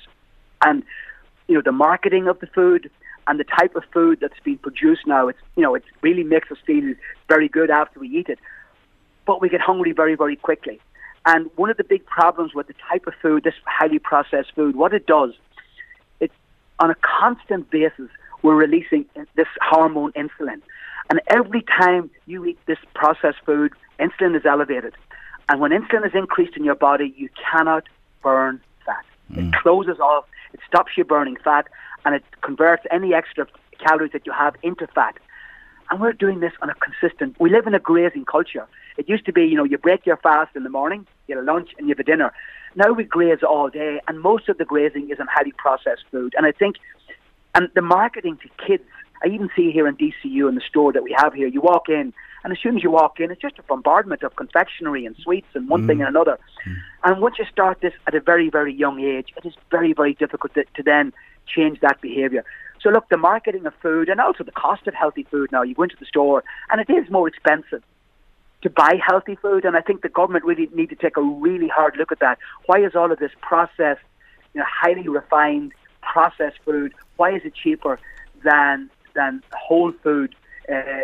And, 0.64 0.82
you 1.46 1.54
know, 1.54 1.62
the 1.64 1.72
marketing 1.72 2.28
of 2.28 2.40
the 2.40 2.46
food 2.46 2.90
and 3.26 3.38
the 3.38 3.44
type 3.44 3.76
of 3.76 3.84
food 3.92 4.18
that's 4.20 4.38
being 4.44 4.58
produced 4.58 5.06
now, 5.06 5.28
it's, 5.28 5.38
you 5.56 5.62
know, 5.62 5.74
it 5.74 5.84
really 6.02 6.24
makes 6.24 6.50
us 6.50 6.58
feel 6.66 6.94
very 7.28 7.48
good 7.48 7.70
after 7.70 8.00
we 8.00 8.08
eat 8.08 8.28
it. 8.28 8.38
But 9.26 9.40
we 9.40 9.48
get 9.48 9.60
hungry 9.60 9.92
very, 9.92 10.14
very 10.14 10.36
quickly. 10.36 10.80
And 11.26 11.50
one 11.56 11.70
of 11.70 11.76
the 11.76 11.84
big 11.84 12.06
problems 12.06 12.54
with 12.54 12.68
the 12.68 12.74
type 12.88 13.06
of 13.06 13.14
food, 13.20 13.44
this 13.44 13.54
highly 13.66 13.98
processed 13.98 14.54
food, 14.54 14.76
what 14.76 14.94
it 14.94 15.06
does, 15.06 15.32
it 16.20 16.32
on 16.78 16.90
a 16.90 16.94
constant 17.02 17.70
basis, 17.70 18.08
we're 18.42 18.54
releasing 18.54 19.04
this 19.36 19.48
hormone 19.60 20.12
insulin. 20.12 20.62
And 21.10 21.20
every 21.28 21.62
time 21.62 22.10
you 22.26 22.44
eat 22.44 22.58
this 22.66 22.78
processed 22.94 23.38
food, 23.44 23.72
insulin 23.98 24.36
is 24.36 24.44
elevated. 24.44 24.94
And 25.48 25.60
when 25.60 25.70
insulin 25.70 26.06
is 26.06 26.12
increased 26.14 26.56
in 26.56 26.64
your 26.64 26.74
body, 26.74 27.14
you 27.16 27.28
cannot 27.50 27.84
burn 28.22 28.60
fat. 28.84 29.04
Mm. 29.32 29.48
It 29.48 29.54
closes 29.54 29.98
off, 29.98 30.26
it 30.52 30.60
stops 30.66 30.92
you 30.96 31.04
burning 31.04 31.36
fat, 31.42 31.66
and 32.04 32.14
it 32.14 32.24
converts 32.42 32.84
any 32.90 33.14
extra 33.14 33.46
calories 33.78 34.12
that 34.12 34.26
you 34.26 34.32
have 34.32 34.54
into 34.62 34.86
fat. 34.88 35.16
And 35.90 36.00
we're 36.00 36.12
doing 36.12 36.40
this 36.40 36.52
on 36.60 36.68
a 36.68 36.74
consistent. 36.74 37.36
We 37.40 37.50
live 37.50 37.66
in 37.66 37.74
a 37.74 37.78
grazing 37.78 38.26
culture. 38.26 38.66
It 38.98 39.08
used 39.08 39.24
to 39.26 39.32
be, 39.32 39.46
you 39.46 39.56
know, 39.56 39.64
you 39.64 39.78
break 39.78 40.04
your 40.04 40.18
fast 40.18 40.54
in 40.54 40.64
the 40.64 40.68
morning, 40.68 41.06
you 41.26 41.36
have 41.36 41.44
a 41.44 41.50
lunch, 41.50 41.70
and 41.78 41.88
you 41.88 41.94
have 41.94 42.00
a 42.00 42.04
dinner. 42.04 42.32
Now 42.74 42.92
we 42.92 43.04
graze 43.04 43.42
all 43.42 43.70
day, 43.70 44.00
and 44.06 44.20
most 44.20 44.48
of 44.50 44.58
the 44.58 44.66
grazing 44.66 45.10
is 45.10 45.18
on 45.18 45.28
highly 45.28 45.52
processed 45.52 46.04
food. 46.10 46.34
And 46.36 46.44
I 46.44 46.52
think, 46.52 46.76
and 47.54 47.70
the 47.74 47.80
marketing 47.80 48.38
to 48.42 48.66
kids 48.66 48.84
I 49.22 49.28
even 49.28 49.50
see 49.56 49.70
here 49.72 49.88
in 49.88 49.96
DCU 49.96 50.48
in 50.48 50.54
the 50.54 50.62
store 50.68 50.92
that 50.92 51.02
we 51.02 51.14
have 51.16 51.34
here, 51.34 51.48
you 51.48 51.60
walk 51.60 51.88
in, 51.88 52.12
and 52.44 52.52
as 52.52 52.58
soon 52.62 52.76
as 52.76 52.82
you 52.82 52.90
walk 52.90 53.20
in, 53.20 53.30
it's 53.30 53.40
just 53.40 53.58
a 53.58 53.62
bombardment 53.62 54.22
of 54.22 54.36
confectionery 54.36 55.04
and 55.04 55.16
sweets 55.16 55.48
and 55.54 55.68
one 55.68 55.82
mm. 55.82 55.86
thing 55.88 56.00
and 56.00 56.08
another. 56.08 56.38
Mm. 56.66 56.76
And 57.04 57.20
once 57.20 57.36
you 57.38 57.44
start 57.50 57.80
this 57.80 57.92
at 58.06 58.14
a 58.14 58.20
very, 58.20 58.48
very 58.48 58.72
young 58.72 59.00
age, 59.00 59.28
it 59.36 59.46
is 59.46 59.54
very, 59.70 59.92
very 59.92 60.14
difficult 60.14 60.54
to, 60.54 60.64
to 60.76 60.82
then 60.82 61.12
change 61.46 61.80
that 61.80 62.00
behaviour. 62.00 62.44
So 62.80 62.90
look, 62.90 63.08
the 63.08 63.16
marketing 63.16 63.66
of 63.66 63.74
food 63.82 64.08
and 64.08 64.20
also 64.20 64.44
the 64.44 64.52
cost 64.52 64.86
of 64.86 64.94
healthy 64.94 65.26
food 65.30 65.50
now, 65.50 65.62
you 65.62 65.74
go 65.74 65.82
into 65.82 65.96
the 65.98 66.06
store 66.06 66.44
and 66.70 66.80
it 66.80 66.90
is 66.90 67.10
more 67.10 67.26
expensive 67.26 67.82
to 68.62 68.70
buy 68.70 69.00
healthy 69.04 69.36
food. 69.36 69.64
And 69.64 69.76
I 69.76 69.80
think 69.80 70.02
the 70.02 70.08
government 70.08 70.44
really 70.44 70.68
need 70.72 70.90
to 70.90 70.96
take 70.96 71.16
a 71.16 71.22
really 71.22 71.68
hard 71.68 71.96
look 71.96 72.12
at 72.12 72.20
that. 72.20 72.38
Why 72.66 72.78
is 72.84 72.94
all 72.94 73.10
of 73.10 73.18
this 73.18 73.32
processed, 73.40 74.00
you 74.54 74.60
know, 74.60 74.66
highly 74.68 75.08
refined 75.08 75.72
processed 76.02 76.58
food, 76.64 76.94
why 77.16 77.34
is 77.34 77.42
it 77.44 77.54
cheaper 77.54 77.98
than 78.44 78.88
than 79.18 79.32
whole 79.66 79.92
food, 80.04 80.30
uh, 80.74 81.02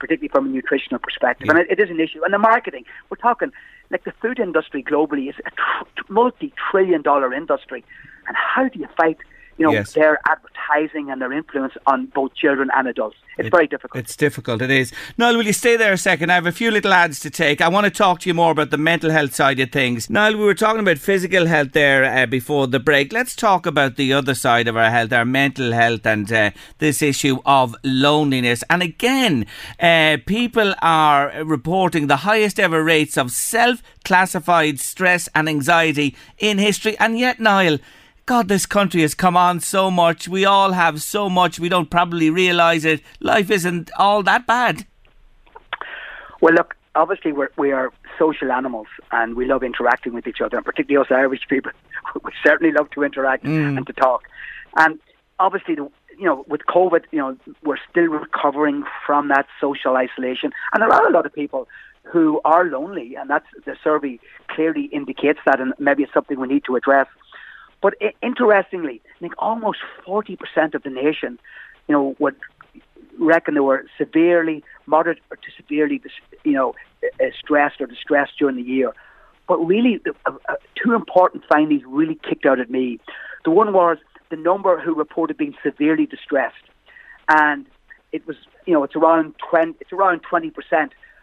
particularly 0.00 0.32
from 0.34 0.44
a 0.48 0.50
nutritional 0.58 1.00
perspective. 1.06 1.46
Yeah. 1.46 1.52
And 1.52 1.60
it, 1.62 1.66
it 1.74 1.78
is 1.84 1.90
an 1.94 2.00
issue. 2.06 2.20
And 2.24 2.32
the 2.36 2.42
marketing, 2.52 2.84
we're 3.08 3.24
talking 3.28 3.50
like 3.92 4.04
the 4.10 4.14
food 4.22 4.38
industry 4.46 4.82
globally 4.92 5.24
is 5.32 5.36
a 5.50 5.50
tr- 5.50 6.12
multi-trillion 6.20 7.02
dollar 7.10 7.30
industry. 7.42 7.80
And 8.26 8.34
how 8.36 8.64
do 8.72 8.78
you 8.82 8.88
fight 9.00 9.18
you 9.58 9.66
know, 9.66 9.72
yes. 9.72 9.92
their 9.92 10.18
advertising 10.26 11.10
and 11.10 11.20
their 11.20 11.32
influence 11.32 11.74
on 11.86 12.06
both 12.06 12.34
children 12.34 12.70
and 12.76 12.88
adults. 12.88 13.16
It's 13.38 13.48
it, 13.48 13.50
very 13.50 13.66
difficult. 13.66 14.02
It's 14.02 14.16
difficult, 14.16 14.62
it 14.62 14.70
is. 14.70 14.92
Niall, 15.18 15.36
will 15.36 15.46
you 15.46 15.52
stay 15.52 15.76
there 15.76 15.92
a 15.92 15.98
second? 15.98 16.30
I 16.30 16.34
have 16.34 16.46
a 16.46 16.52
few 16.52 16.70
little 16.70 16.92
ads 16.92 17.20
to 17.20 17.30
take. 17.30 17.60
I 17.60 17.68
want 17.68 17.84
to 17.84 17.90
talk 17.90 18.20
to 18.20 18.28
you 18.28 18.34
more 18.34 18.50
about 18.50 18.70
the 18.70 18.78
mental 18.78 19.10
health 19.10 19.34
side 19.34 19.60
of 19.60 19.70
things. 19.70 20.08
Niall, 20.08 20.36
we 20.36 20.44
were 20.44 20.54
talking 20.54 20.80
about 20.80 20.98
physical 20.98 21.46
health 21.46 21.72
there 21.72 22.04
uh, 22.04 22.26
before 22.26 22.66
the 22.66 22.80
break. 22.80 23.12
Let's 23.12 23.36
talk 23.36 23.66
about 23.66 23.96
the 23.96 24.12
other 24.12 24.34
side 24.34 24.68
of 24.68 24.76
our 24.76 24.90
health, 24.90 25.12
our 25.12 25.26
mental 25.26 25.72
health, 25.72 26.06
and 26.06 26.30
uh, 26.32 26.50
this 26.78 27.02
issue 27.02 27.38
of 27.44 27.76
loneliness. 27.84 28.64
And 28.70 28.82
again, 28.82 29.46
uh, 29.80 30.18
people 30.24 30.74
are 30.80 31.44
reporting 31.44 32.06
the 32.06 32.18
highest 32.18 32.58
ever 32.58 32.82
rates 32.82 33.18
of 33.18 33.30
self 33.32 33.82
classified 34.04 34.80
stress 34.80 35.28
and 35.34 35.48
anxiety 35.48 36.16
in 36.38 36.58
history. 36.58 36.98
And 36.98 37.18
yet, 37.18 37.38
Niall, 37.38 37.78
God, 38.26 38.48
this 38.48 38.66
country 38.66 39.02
has 39.02 39.14
come 39.14 39.36
on 39.36 39.60
so 39.60 39.88
much. 39.88 40.26
We 40.26 40.44
all 40.44 40.72
have 40.72 41.00
so 41.00 41.30
much. 41.30 41.60
We 41.60 41.68
don't 41.68 41.88
probably 41.88 42.28
realise 42.28 42.84
it. 42.84 43.00
Life 43.20 43.52
isn't 43.52 43.88
all 43.96 44.24
that 44.24 44.48
bad. 44.48 44.84
Well, 46.40 46.52
look, 46.52 46.74
obviously 46.96 47.30
we're, 47.30 47.50
we 47.56 47.70
are 47.70 47.92
social 48.18 48.50
animals 48.50 48.88
and 49.12 49.36
we 49.36 49.46
love 49.46 49.62
interacting 49.62 50.12
with 50.12 50.26
each 50.26 50.40
other, 50.40 50.56
and 50.56 50.66
particularly 50.66 51.06
us 51.06 51.12
Irish 51.12 51.42
people, 51.48 51.70
we 52.24 52.32
certainly 52.44 52.72
love 52.72 52.90
to 52.90 53.04
interact 53.04 53.44
mm. 53.44 53.76
and 53.76 53.86
to 53.86 53.92
talk. 53.92 54.24
And 54.76 54.98
obviously, 55.38 55.76
the, 55.76 55.88
you 56.18 56.24
know, 56.24 56.44
with 56.48 56.62
COVID, 56.68 57.04
you 57.12 57.18
know, 57.18 57.36
we're 57.62 57.78
still 57.88 58.06
recovering 58.06 58.82
from 59.06 59.28
that 59.28 59.46
social 59.60 59.96
isolation, 59.96 60.50
and 60.72 60.82
there 60.82 60.92
are 60.92 61.06
a 61.06 61.12
lot 61.12 61.26
of 61.26 61.32
people 61.32 61.68
who 62.02 62.40
are 62.44 62.64
lonely, 62.64 63.16
and 63.16 63.28
that's 63.28 63.46
the 63.64 63.76
survey 63.82 64.18
clearly 64.48 64.84
indicates 64.86 65.40
that, 65.44 65.60
and 65.60 65.74
maybe 65.78 66.02
it's 66.02 66.12
something 66.14 66.40
we 66.40 66.48
need 66.48 66.64
to 66.64 66.76
address. 66.76 67.06
But 67.80 67.94
interestingly, 68.22 69.00
I 69.16 69.18
think 69.20 69.34
almost 69.38 69.78
40% 70.06 70.74
of 70.74 70.82
the 70.82 70.90
nation, 70.90 71.38
you 71.88 71.92
know, 71.92 72.16
would 72.18 72.36
reckon 73.18 73.54
they 73.54 73.60
were 73.60 73.84
severely, 73.98 74.64
moderate 74.86 75.18
or 75.30 75.36
to 75.36 75.48
severely, 75.56 76.00
you 76.44 76.52
know, 76.52 76.74
uh, 77.04 77.26
stressed 77.38 77.80
or 77.80 77.86
distressed 77.86 78.32
during 78.38 78.56
the 78.56 78.62
year. 78.62 78.92
But 79.48 79.58
really, 79.58 80.00
uh, 80.26 80.32
uh, 80.48 80.54
two 80.82 80.94
important 80.94 81.44
findings 81.48 81.82
really 81.86 82.18
kicked 82.28 82.46
out 82.46 82.60
at 82.60 82.70
me. 82.70 82.98
The 83.44 83.50
one 83.50 83.72
was 83.72 83.98
the 84.30 84.36
number 84.36 84.80
who 84.80 84.94
reported 84.94 85.36
being 85.36 85.54
severely 85.62 86.06
distressed, 86.06 86.54
and 87.28 87.66
it 88.12 88.26
was, 88.26 88.36
you 88.66 88.72
know, 88.72 88.82
it's 88.82 88.96
around 88.96 89.34
20, 89.50 89.74
it's 89.80 89.92
around 89.92 90.22
20%. 90.22 90.52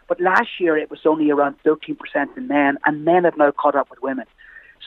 But 0.06 0.20
last 0.20 0.48
year 0.58 0.76
it 0.76 0.90
was 0.90 1.00
only 1.04 1.30
around 1.30 1.56
13% 1.64 1.96
in 2.36 2.48
men, 2.48 2.78
and 2.84 3.04
men 3.04 3.24
have 3.24 3.36
now 3.36 3.50
caught 3.50 3.74
up 3.74 3.90
with 3.90 4.02
women. 4.02 4.26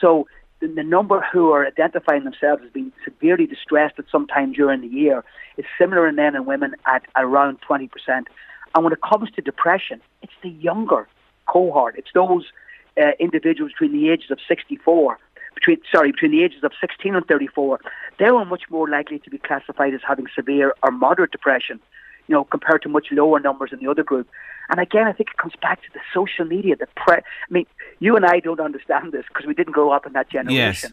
So 0.00 0.26
the, 0.60 0.82
number 0.82 1.24
who 1.32 1.52
are 1.52 1.66
identifying 1.66 2.24
themselves 2.24 2.62
as 2.64 2.70
being 2.72 2.92
severely 3.04 3.46
distressed 3.46 3.98
at 3.98 4.06
some 4.10 4.26
time 4.26 4.52
during 4.52 4.80
the 4.80 4.88
year 4.88 5.24
is 5.56 5.64
similar 5.78 6.08
in 6.08 6.16
men 6.16 6.34
and 6.34 6.46
women 6.46 6.74
at 6.86 7.02
around 7.16 7.58
20%. 7.68 7.88
And 8.06 8.84
when 8.84 8.92
it 8.92 9.00
comes 9.02 9.30
to 9.32 9.42
depression, 9.42 10.00
it's 10.22 10.32
the 10.42 10.50
younger 10.50 11.08
cohort. 11.46 11.94
It's 11.96 12.10
those 12.14 12.46
uh, 13.00 13.12
individuals 13.18 13.72
between 13.72 13.92
the 13.92 14.10
ages 14.10 14.30
of 14.30 14.38
64, 14.46 15.18
between 15.54 15.78
sorry, 15.92 16.12
between 16.12 16.32
the 16.32 16.42
ages 16.42 16.62
of 16.64 16.72
16 16.80 17.14
and 17.14 17.24
34. 17.26 17.80
They 18.18 18.30
were 18.30 18.44
much 18.44 18.62
more 18.70 18.88
likely 18.88 19.18
to 19.20 19.30
be 19.30 19.38
classified 19.38 19.94
as 19.94 20.00
having 20.06 20.26
severe 20.34 20.74
or 20.82 20.90
moderate 20.90 21.30
depression. 21.30 21.80
You 22.28 22.34
know, 22.34 22.44
compared 22.44 22.82
to 22.82 22.88
much 22.88 23.08
lower 23.10 23.40
numbers 23.40 23.70
in 23.72 23.78
the 23.80 23.90
other 23.90 24.04
group. 24.04 24.28
And 24.70 24.78
again, 24.78 25.06
I 25.06 25.12
think 25.12 25.30
it 25.30 25.36
comes 25.38 25.54
back 25.60 25.82
to 25.82 25.88
the 25.94 26.00
social 26.14 26.44
media, 26.44 26.76
the 26.76 26.86
pre. 26.94 27.16
I 27.16 27.22
mean, 27.50 27.66
you 27.98 28.16
and 28.16 28.24
I 28.24 28.38
don't 28.40 28.60
understand 28.60 29.12
this 29.12 29.24
because 29.28 29.46
we 29.46 29.54
didn't 29.54 29.72
grow 29.72 29.90
up 29.90 30.06
in 30.06 30.12
that 30.12 30.30
generation. 30.30 30.90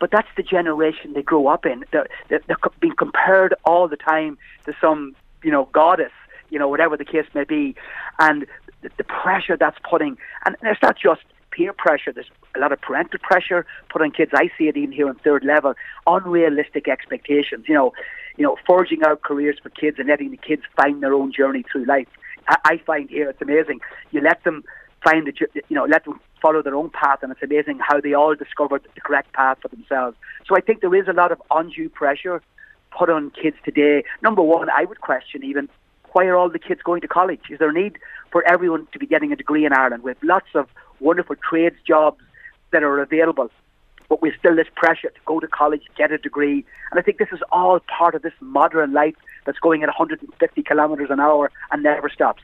But 0.00 0.10
that's 0.10 0.28
the 0.36 0.42
generation 0.42 1.12
they 1.12 1.22
grow 1.22 1.46
up 1.46 1.66
in. 1.66 1.84
They're, 1.92 2.06
they're, 2.28 2.40
they're 2.46 2.56
being 2.80 2.96
compared 2.96 3.54
all 3.64 3.86
the 3.86 3.98
time 3.98 4.38
to 4.64 4.72
some, 4.80 5.14
you 5.44 5.50
know, 5.50 5.66
goddess, 5.66 6.12
you 6.48 6.58
know, 6.58 6.68
whatever 6.68 6.96
the 6.96 7.04
case 7.04 7.26
may 7.34 7.44
be. 7.44 7.76
And 8.18 8.46
the, 8.80 8.90
the 8.96 9.04
pressure 9.04 9.58
that's 9.58 9.78
putting, 9.88 10.16
and 10.46 10.56
it's 10.62 10.82
not 10.82 10.96
just 10.96 11.20
peer 11.50 11.74
pressure. 11.74 12.12
There's 12.12 12.30
a 12.56 12.58
lot 12.58 12.72
of 12.72 12.80
parental 12.80 13.18
pressure 13.22 13.66
put 13.90 14.00
on 14.00 14.10
kids. 14.12 14.30
I 14.34 14.50
see 14.56 14.68
it 14.68 14.76
even 14.78 14.92
here 14.92 15.08
in 15.08 15.16
third 15.16 15.44
level. 15.44 15.74
Unrealistic 16.06 16.88
expectations. 16.88 17.66
You 17.68 17.74
know, 17.74 17.92
you 18.36 18.44
know, 18.44 18.56
forging 18.66 19.02
out 19.06 19.22
careers 19.22 19.58
for 19.62 19.70
kids 19.70 19.98
and 19.98 20.08
letting 20.08 20.30
the 20.30 20.36
kids 20.36 20.62
find 20.76 21.02
their 21.02 21.14
own 21.14 21.32
journey 21.32 21.64
through 21.70 21.84
life. 21.84 22.08
I, 22.48 22.56
I 22.64 22.80
find 22.84 23.08
here 23.08 23.28
it's 23.28 23.42
amazing. 23.42 23.80
You 24.10 24.20
let 24.20 24.42
them 24.44 24.64
find 25.04 25.26
the, 25.26 25.62
you 25.68 25.74
know, 25.74 25.84
let 25.84 26.04
them 26.04 26.20
follow 26.40 26.62
their 26.62 26.74
own 26.74 26.90
path, 26.90 27.22
and 27.22 27.32
it's 27.32 27.42
amazing 27.42 27.78
how 27.80 28.00
they 28.00 28.14
all 28.14 28.34
discovered 28.34 28.82
the 28.94 29.00
correct 29.00 29.32
path 29.32 29.58
for 29.60 29.68
themselves. 29.68 30.16
So 30.46 30.56
I 30.56 30.60
think 30.60 30.80
there 30.80 30.94
is 30.94 31.08
a 31.08 31.12
lot 31.12 31.32
of 31.32 31.42
undue 31.50 31.88
pressure 31.88 32.42
put 32.96 33.10
on 33.10 33.30
kids 33.30 33.56
today. 33.64 34.04
Number 34.22 34.42
one, 34.42 34.68
I 34.70 34.84
would 34.84 35.00
question 35.00 35.44
even 35.44 35.68
why 36.12 36.24
are 36.24 36.36
all 36.36 36.50
the 36.50 36.58
kids 36.58 36.80
going 36.82 37.00
to 37.02 37.08
college? 37.08 37.42
Is 37.50 37.58
there 37.58 37.70
a 37.70 37.72
need 37.72 37.98
for 38.32 38.42
everyone 38.50 38.88
to 38.92 38.98
be 38.98 39.06
getting 39.06 39.32
a 39.32 39.36
degree 39.36 39.64
in 39.64 39.72
Ireland 39.72 40.02
with 40.02 40.16
lots 40.22 40.48
of 40.54 40.68
wonderful 40.98 41.36
trades 41.36 41.76
jobs 41.86 42.20
that 42.72 42.82
are 42.82 43.00
available? 43.00 43.50
But 44.10 44.20
we're 44.20 44.36
still 44.36 44.54
this 44.54 44.68
pressure 44.76 45.08
to 45.08 45.20
go 45.24 45.40
to 45.40 45.48
college, 45.48 45.82
get 45.96 46.12
a 46.12 46.18
degree. 46.18 46.66
And 46.90 47.00
I 47.00 47.02
think 47.02 47.16
this 47.16 47.30
is 47.32 47.40
all 47.50 47.80
part 47.80 48.14
of 48.14 48.20
this 48.20 48.34
modern 48.40 48.92
life 48.92 49.14
that's 49.46 49.58
going 49.58 49.82
at 49.82 49.86
150 49.86 50.62
kilometres 50.62 51.08
an 51.10 51.20
hour 51.20 51.50
and 51.72 51.82
never 51.82 52.10
stops. 52.10 52.42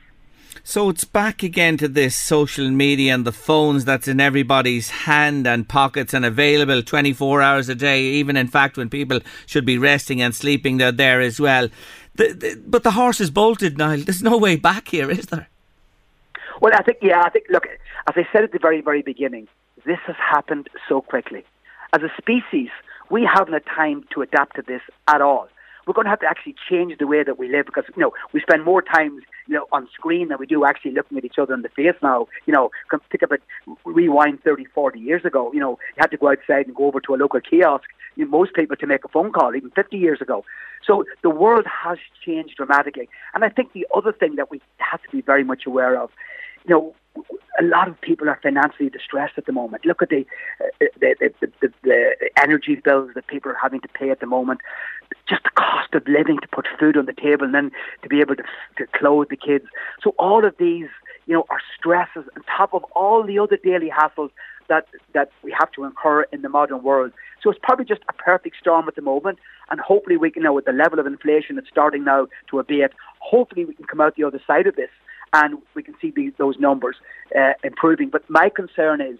So 0.63 0.89
it's 0.89 1.03
back 1.03 1.43
again 1.43 1.77
to 1.77 1.87
this 1.87 2.15
social 2.15 2.69
media 2.69 3.13
and 3.13 3.25
the 3.25 3.31
phones 3.31 3.85
that's 3.85 4.07
in 4.07 4.19
everybody's 4.19 4.89
hand 4.89 5.47
and 5.47 5.67
pockets 5.67 6.13
and 6.13 6.25
available 6.25 6.81
24 6.81 7.41
hours 7.41 7.69
a 7.69 7.75
day, 7.75 8.01
even 8.03 8.35
in 8.35 8.47
fact 8.47 8.77
when 8.77 8.89
people 8.89 9.19
should 9.45 9.65
be 9.65 9.77
resting 9.77 10.21
and 10.21 10.35
sleeping, 10.35 10.77
they're 10.77 10.91
there 10.91 11.21
as 11.21 11.39
well. 11.39 11.69
The, 12.15 12.33
the, 12.33 12.63
but 12.65 12.83
the 12.83 12.91
horse 12.91 13.21
is 13.21 13.29
bolted, 13.29 13.77
Niall. 13.77 13.99
There's 13.99 14.23
no 14.23 14.37
way 14.37 14.55
back 14.55 14.87
here, 14.87 15.09
is 15.11 15.27
there? 15.27 15.47
Well, 16.59 16.73
I 16.75 16.81
think, 16.81 16.97
yeah, 17.01 17.21
I 17.21 17.29
think, 17.29 17.45
look, 17.49 17.67
as 18.07 18.15
I 18.15 18.27
said 18.33 18.43
at 18.43 18.51
the 18.51 18.59
very, 18.59 18.81
very 18.81 19.03
beginning, 19.03 19.47
this 19.85 19.99
has 20.07 20.15
happened 20.15 20.69
so 20.89 21.01
quickly. 21.01 21.45
As 21.93 22.01
a 22.03 22.09
species, 22.17 22.69
we 23.09 23.27
haven't 23.31 23.53
had 23.53 23.65
time 23.65 24.03
to 24.13 24.21
adapt 24.21 24.55
to 24.57 24.61
this 24.61 24.81
at 25.07 25.21
all. 25.21 25.47
We're 25.85 25.93
going 25.93 26.03
to 26.03 26.09
have 26.09 26.19
to 26.19 26.25
actually 26.25 26.55
change 26.69 26.97
the 26.99 27.07
way 27.07 27.23
that 27.23 27.39
we 27.39 27.49
live 27.49 27.65
because, 27.65 27.85
you 27.95 28.01
know, 28.01 28.11
we 28.33 28.41
spend 28.41 28.65
more 28.65 28.81
time, 28.81 29.21
you 29.47 29.55
know, 29.55 29.67
on 29.71 29.87
screen 29.93 30.27
than 30.27 30.37
we 30.37 30.45
do 30.45 30.65
actually 30.65 30.91
looking 30.91 31.17
at 31.17 31.23
each 31.23 31.39
other 31.39 31.53
in 31.53 31.61
the 31.61 31.69
face 31.69 31.95
now. 32.03 32.27
You 32.45 32.53
know, 32.53 32.71
think 33.09 33.21
of 33.21 33.31
it, 33.31 33.41
rewind 33.85 34.43
30, 34.43 34.65
40 34.65 34.99
years 34.99 35.23
ago, 35.23 35.49
you 35.53 35.61
know, 35.61 35.79
you 35.95 35.99
had 35.99 36.11
to 36.11 36.17
go 36.17 36.29
outside 36.29 36.67
and 36.67 36.75
go 36.75 36.87
over 36.87 36.99
to 36.99 37.15
a 37.15 37.17
local 37.17 37.39
kiosk, 37.39 37.85
you 38.17 38.25
know, 38.25 38.31
most 38.31 38.53
people 38.53 38.75
to 38.75 38.85
make 38.85 39.05
a 39.05 39.07
phone 39.07 39.31
call, 39.31 39.55
even 39.55 39.71
50 39.71 39.95
years 39.95 40.19
ago. 40.19 40.43
So 40.85 41.05
the 41.21 41.29
world 41.29 41.65
has 41.65 41.99
changed 42.25 42.57
dramatically. 42.57 43.07
And 43.33 43.45
I 43.45 43.49
think 43.49 43.71
the 43.71 43.87
other 43.95 44.11
thing 44.11 44.35
that 44.35 44.51
we 44.51 44.61
have 44.79 45.01
to 45.03 45.09
be 45.09 45.21
very 45.21 45.45
much 45.45 45.65
aware 45.65 45.97
of, 45.97 46.09
you 46.65 46.75
know, 46.75 46.95
a 47.59 47.63
lot 47.63 47.87
of 47.87 47.99
people 48.01 48.29
are 48.29 48.39
financially 48.41 48.89
distressed 48.89 49.37
at 49.37 49.45
the 49.45 49.51
moment. 49.51 49.85
Look 49.85 50.01
at 50.01 50.09
the, 50.09 50.25
uh, 50.61 50.85
the, 50.99 51.31
the, 51.39 51.51
the, 51.61 51.73
the 51.83 52.29
energy 52.37 52.75
bills 52.75 53.11
that 53.15 53.27
people 53.27 53.51
are 53.51 53.57
having 53.61 53.81
to 53.81 53.87
pay 53.87 54.09
at 54.09 54.19
the 54.19 54.27
moment. 54.27 54.61
Just 55.27 55.43
the 55.43 55.49
cost 55.51 55.93
of 55.93 56.07
living 56.07 56.37
to 56.39 56.47
put 56.47 56.67
food 56.79 56.97
on 56.97 57.05
the 57.05 57.13
table 57.13 57.45
and 57.45 57.53
then 57.53 57.71
to 58.03 58.09
be 58.09 58.21
able 58.21 58.35
to, 58.35 58.43
to 58.77 58.85
clothe 58.93 59.29
the 59.29 59.37
kids. 59.37 59.65
So 60.03 60.13
all 60.19 60.45
of 60.45 60.55
these, 60.59 60.87
you 61.25 61.33
know, 61.33 61.45
are 61.49 61.61
stresses 61.77 62.29
on 62.35 62.43
top 62.43 62.73
of 62.73 62.83
all 62.95 63.23
the 63.23 63.39
other 63.39 63.57
daily 63.57 63.89
hassles 63.89 64.31
that 64.69 64.85
that 65.13 65.31
we 65.43 65.55
have 65.57 65.71
to 65.71 65.85
incur 65.85 66.23
in 66.23 66.41
the 66.41 66.49
modern 66.49 66.83
world. 66.83 67.11
So 67.41 67.49
it's 67.49 67.59
probably 67.63 67.85
just 67.85 68.01
a 68.09 68.13
perfect 68.13 68.57
storm 68.59 68.87
at 68.87 68.95
the 68.95 69.01
moment, 69.01 69.39
and 69.71 69.79
hopefully 69.79 70.17
we 70.17 70.29
can, 70.29 70.41
you 70.41 70.47
know, 70.47 70.53
with 70.53 70.65
the 70.65 70.73
level 70.73 70.99
of 70.99 71.05
inflation 71.05 71.55
that's 71.55 71.69
starting 71.69 72.03
now 72.03 72.27
to 72.49 72.59
abate, 72.59 72.91
hopefully 73.19 73.63
we 73.63 73.73
can 73.73 73.85
come 73.85 74.01
out 74.01 74.15
the 74.15 74.25
other 74.25 74.41
side 74.45 74.67
of 74.67 74.75
this 74.75 74.89
and 75.33 75.57
we 75.75 75.83
can 75.83 75.95
see 76.01 76.11
these, 76.15 76.33
those 76.37 76.57
numbers 76.59 76.97
uh, 77.37 77.53
improving. 77.63 78.09
But 78.09 78.29
my 78.29 78.49
concern 78.49 79.01
is, 79.01 79.19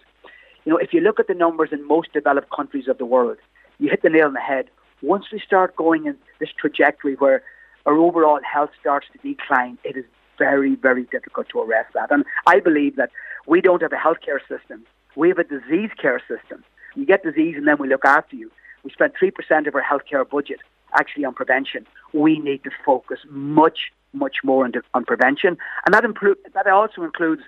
you 0.64 0.72
know, 0.72 0.78
if 0.78 0.92
you 0.92 1.00
look 1.00 1.20
at 1.20 1.28
the 1.28 1.34
numbers 1.34 1.70
in 1.72 1.86
most 1.86 2.12
developed 2.12 2.50
countries 2.50 2.88
of 2.88 2.98
the 2.98 3.06
world, 3.06 3.38
you 3.78 3.88
hit 3.90 4.02
the 4.02 4.10
nail 4.10 4.26
on 4.26 4.34
the 4.34 4.40
head. 4.40 4.66
Once 5.02 5.26
we 5.32 5.38
start 5.38 5.76
going 5.76 6.06
in 6.06 6.16
this 6.40 6.50
trajectory 6.58 7.14
where 7.14 7.42
our 7.86 7.96
overall 7.96 8.40
health 8.42 8.70
starts 8.80 9.06
to 9.12 9.18
decline, 9.18 9.78
it 9.84 9.96
is 9.96 10.04
very, 10.36 10.74
very 10.76 11.04
difficult 11.04 11.48
to 11.50 11.60
arrest 11.60 11.92
that. 11.94 12.10
And 12.10 12.24
I 12.46 12.60
believe 12.60 12.96
that 12.96 13.10
we 13.46 13.60
don't 13.60 13.82
have 13.82 13.92
a 13.92 13.96
healthcare 13.96 14.40
system. 14.48 14.84
We 15.16 15.28
have 15.28 15.38
a 15.38 15.44
disease 15.44 15.90
care 16.00 16.20
system. 16.20 16.64
You 16.94 17.06
get 17.06 17.22
disease 17.22 17.54
and 17.56 17.66
then 17.66 17.76
we 17.78 17.88
look 17.88 18.04
after 18.04 18.36
you. 18.36 18.50
We 18.84 18.90
spend 18.90 19.12
3% 19.20 19.66
of 19.66 19.74
our 19.74 19.82
healthcare 19.82 20.28
budget 20.28 20.60
actually 20.94 21.24
on 21.24 21.34
prevention. 21.34 21.86
We 22.12 22.38
need 22.38 22.64
to 22.64 22.70
focus 22.84 23.18
much, 23.28 23.92
much 24.12 24.36
more 24.44 24.64
on, 24.64 24.72
on 24.94 25.04
prevention, 25.04 25.56
and 25.84 25.94
that 25.94 26.04
impro- 26.04 26.36
that 26.54 26.66
also 26.66 27.02
includes 27.02 27.42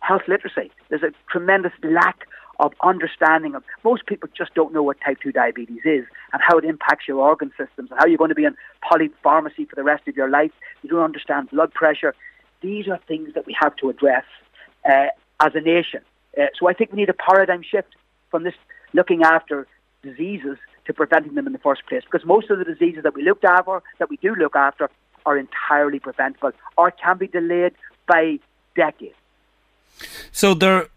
health 0.00 0.22
literacy. 0.28 0.70
There's 0.88 1.02
a 1.02 1.12
tremendous 1.30 1.72
lack 1.82 2.26
of 2.58 2.72
understanding 2.82 3.54
of 3.54 3.62
most 3.84 4.06
people 4.06 4.28
just 4.36 4.54
don't 4.54 4.72
know 4.72 4.82
what 4.82 4.96
type 5.04 5.18
2 5.22 5.32
diabetes 5.32 5.82
is 5.84 6.04
and 6.32 6.40
how 6.46 6.56
it 6.56 6.64
impacts 6.64 7.06
your 7.06 7.18
organ 7.18 7.50
systems 7.50 7.90
and 7.90 7.98
how 7.98 8.06
you're 8.06 8.16
going 8.16 8.30
to 8.30 8.34
be 8.34 8.46
on 8.46 8.56
polypharmacy 8.82 9.68
for 9.68 9.74
the 9.74 9.82
rest 9.82 10.08
of 10.08 10.16
your 10.16 10.30
life. 10.30 10.52
You 10.82 10.88
don't 10.88 11.02
understand 11.02 11.50
blood 11.50 11.74
pressure. 11.74 12.14
These 12.62 12.88
are 12.88 12.98
things 13.06 13.34
that 13.34 13.46
we 13.46 13.54
have 13.60 13.76
to 13.76 13.90
address 13.90 14.24
uh, 14.88 15.08
as 15.40 15.52
a 15.54 15.60
nation. 15.60 16.00
Uh, 16.38 16.46
so 16.58 16.68
I 16.68 16.72
think 16.72 16.92
we 16.92 16.96
need 16.96 17.10
a 17.10 17.14
paradigm 17.14 17.62
shift 17.62 17.94
from 18.30 18.44
this 18.44 18.54
looking 18.94 19.22
after 19.22 19.66
diseases 20.02 20.56
to 20.86 20.94
preventing 20.94 21.34
them 21.34 21.46
in 21.46 21.52
the 21.52 21.58
first 21.58 21.86
place 21.86 22.02
because 22.04 22.24
most 22.26 22.50
of 22.50 22.58
the 22.58 22.64
diseases 22.64 23.02
that 23.02 23.14
we 23.14 23.22
looked 23.22 23.44
after, 23.44 23.82
that 23.98 24.08
we 24.08 24.16
do 24.16 24.34
look 24.34 24.56
after, 24.56 24.90
are 25.24 25.36
entirely 25.36 25.98
preventable 25.98 26.52
or 26.76 26.90
can 26.90 27.18
be 27.18 27.26
delayed 27.26 27.72
by 28.06 28.38
decades. 28.76 29.14
So 30.30 30.54
there 30.54 30.88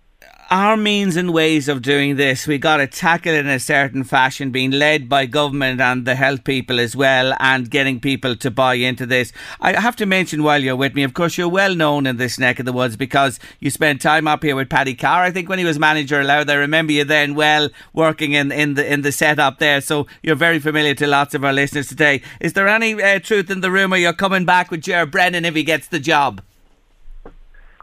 are 0.49 0.75
means 0.75 1.15
and 1.15 1.32
ways 1.32 1.67
of 1.67 1.82
doing 1.82 2.15
this. 2.15 2.47
We 2.47 2.58
got 2.58 2.77
to 2.77 2.88
tackle 2.88 3.34
it 3.34 3.45
in 3.45 3.47
a 3.47 3.60
certain 3.60 4.03
fashion, 4.03 4.49
being 4.49 4.71
led 4.71 5.08
by 5.08 5.27
government 5.27 5.79
and 5.79 6.05
the 6.05 6.15
health 6.15 6.43
people 6.43 6.79
as 6.79 6.95
well, 6.95 7.36
and 7.39 7.69
getting 7.69 7.99
people 7.99 8.36
to 8.38 8.49
buy 8.49 8.73
into 8.75 9.05
this. 9.05 9.32
I 9.62 9.79
have 9.79 9.95
to 9.97 10.08
mention 10.08 10.41
while 10.41 10.63
you're 10.63 10.75
with 10.75 10.95
me, 10.95 11.03
of 11.03 11.13
course, 11.13 11.38
you're 11.38 11.47
well 11.47 11.75
known 11.75 12.08
in 12.08 12.17
this 12.17 12.39
neck 12.39 12.60
of 12.60 12.65
the 12.65 12.73
woods 12.73 12.97
because 12.97 13.39
you 13.60 13.69
spent 13.69 14.01
time 14.01 14.27
up 14.27 14.43
here 14.43 14.55
with 14.55 14.69
Paddy 14.69 14.95
Carr. 14.95 15.21
I 15.23 15.32
think 15.32 15.49
when 15.49 15.60
he 15.60 15.65
was 15.65 15.77
manager 15.77 16.19
allowed, 16.19 16.49
I 16.49 16.55
remember 16.55 16.93
you 16.93 17.03
then 17.03 17.36
well 17.36 17.69
working 17.93 18.34
in, 18.34 18.51
in 18.51 18.73
the 18.73 18.91
in 18.91 19.03
the 19.03 19.12
setup 19.12 19.60
there. 19.60 19.82
So 19.82 20.08
you're 20.23 20.36
very 20.36 20.60
familiar 20.60 20.95
to 20.95 21.08
lots 21.08 21.36
of 21.36 21.43
our 21.45 21.53
listeners 21.53 21.88
today. 21.88 22.21
Is 22.39 22.53
there 22.53 22.67
any 22.67 23.01
uh, 23.01 23.19
truth 23.19 23.51
in 23.51 23.62
the 23.62 23.71
rumour 23.71 23.97
you're 23.97 24.13
coming 24.13 24.45
back 24.45 24.71
with 24.71 24.82
Ger 24.82 25.05
Brennan 25.05 25.45
if 25.45 25.53
he 25.53 25.63
gets 25.63 25.88
the 25.88 25.99
job? 25.99 26.41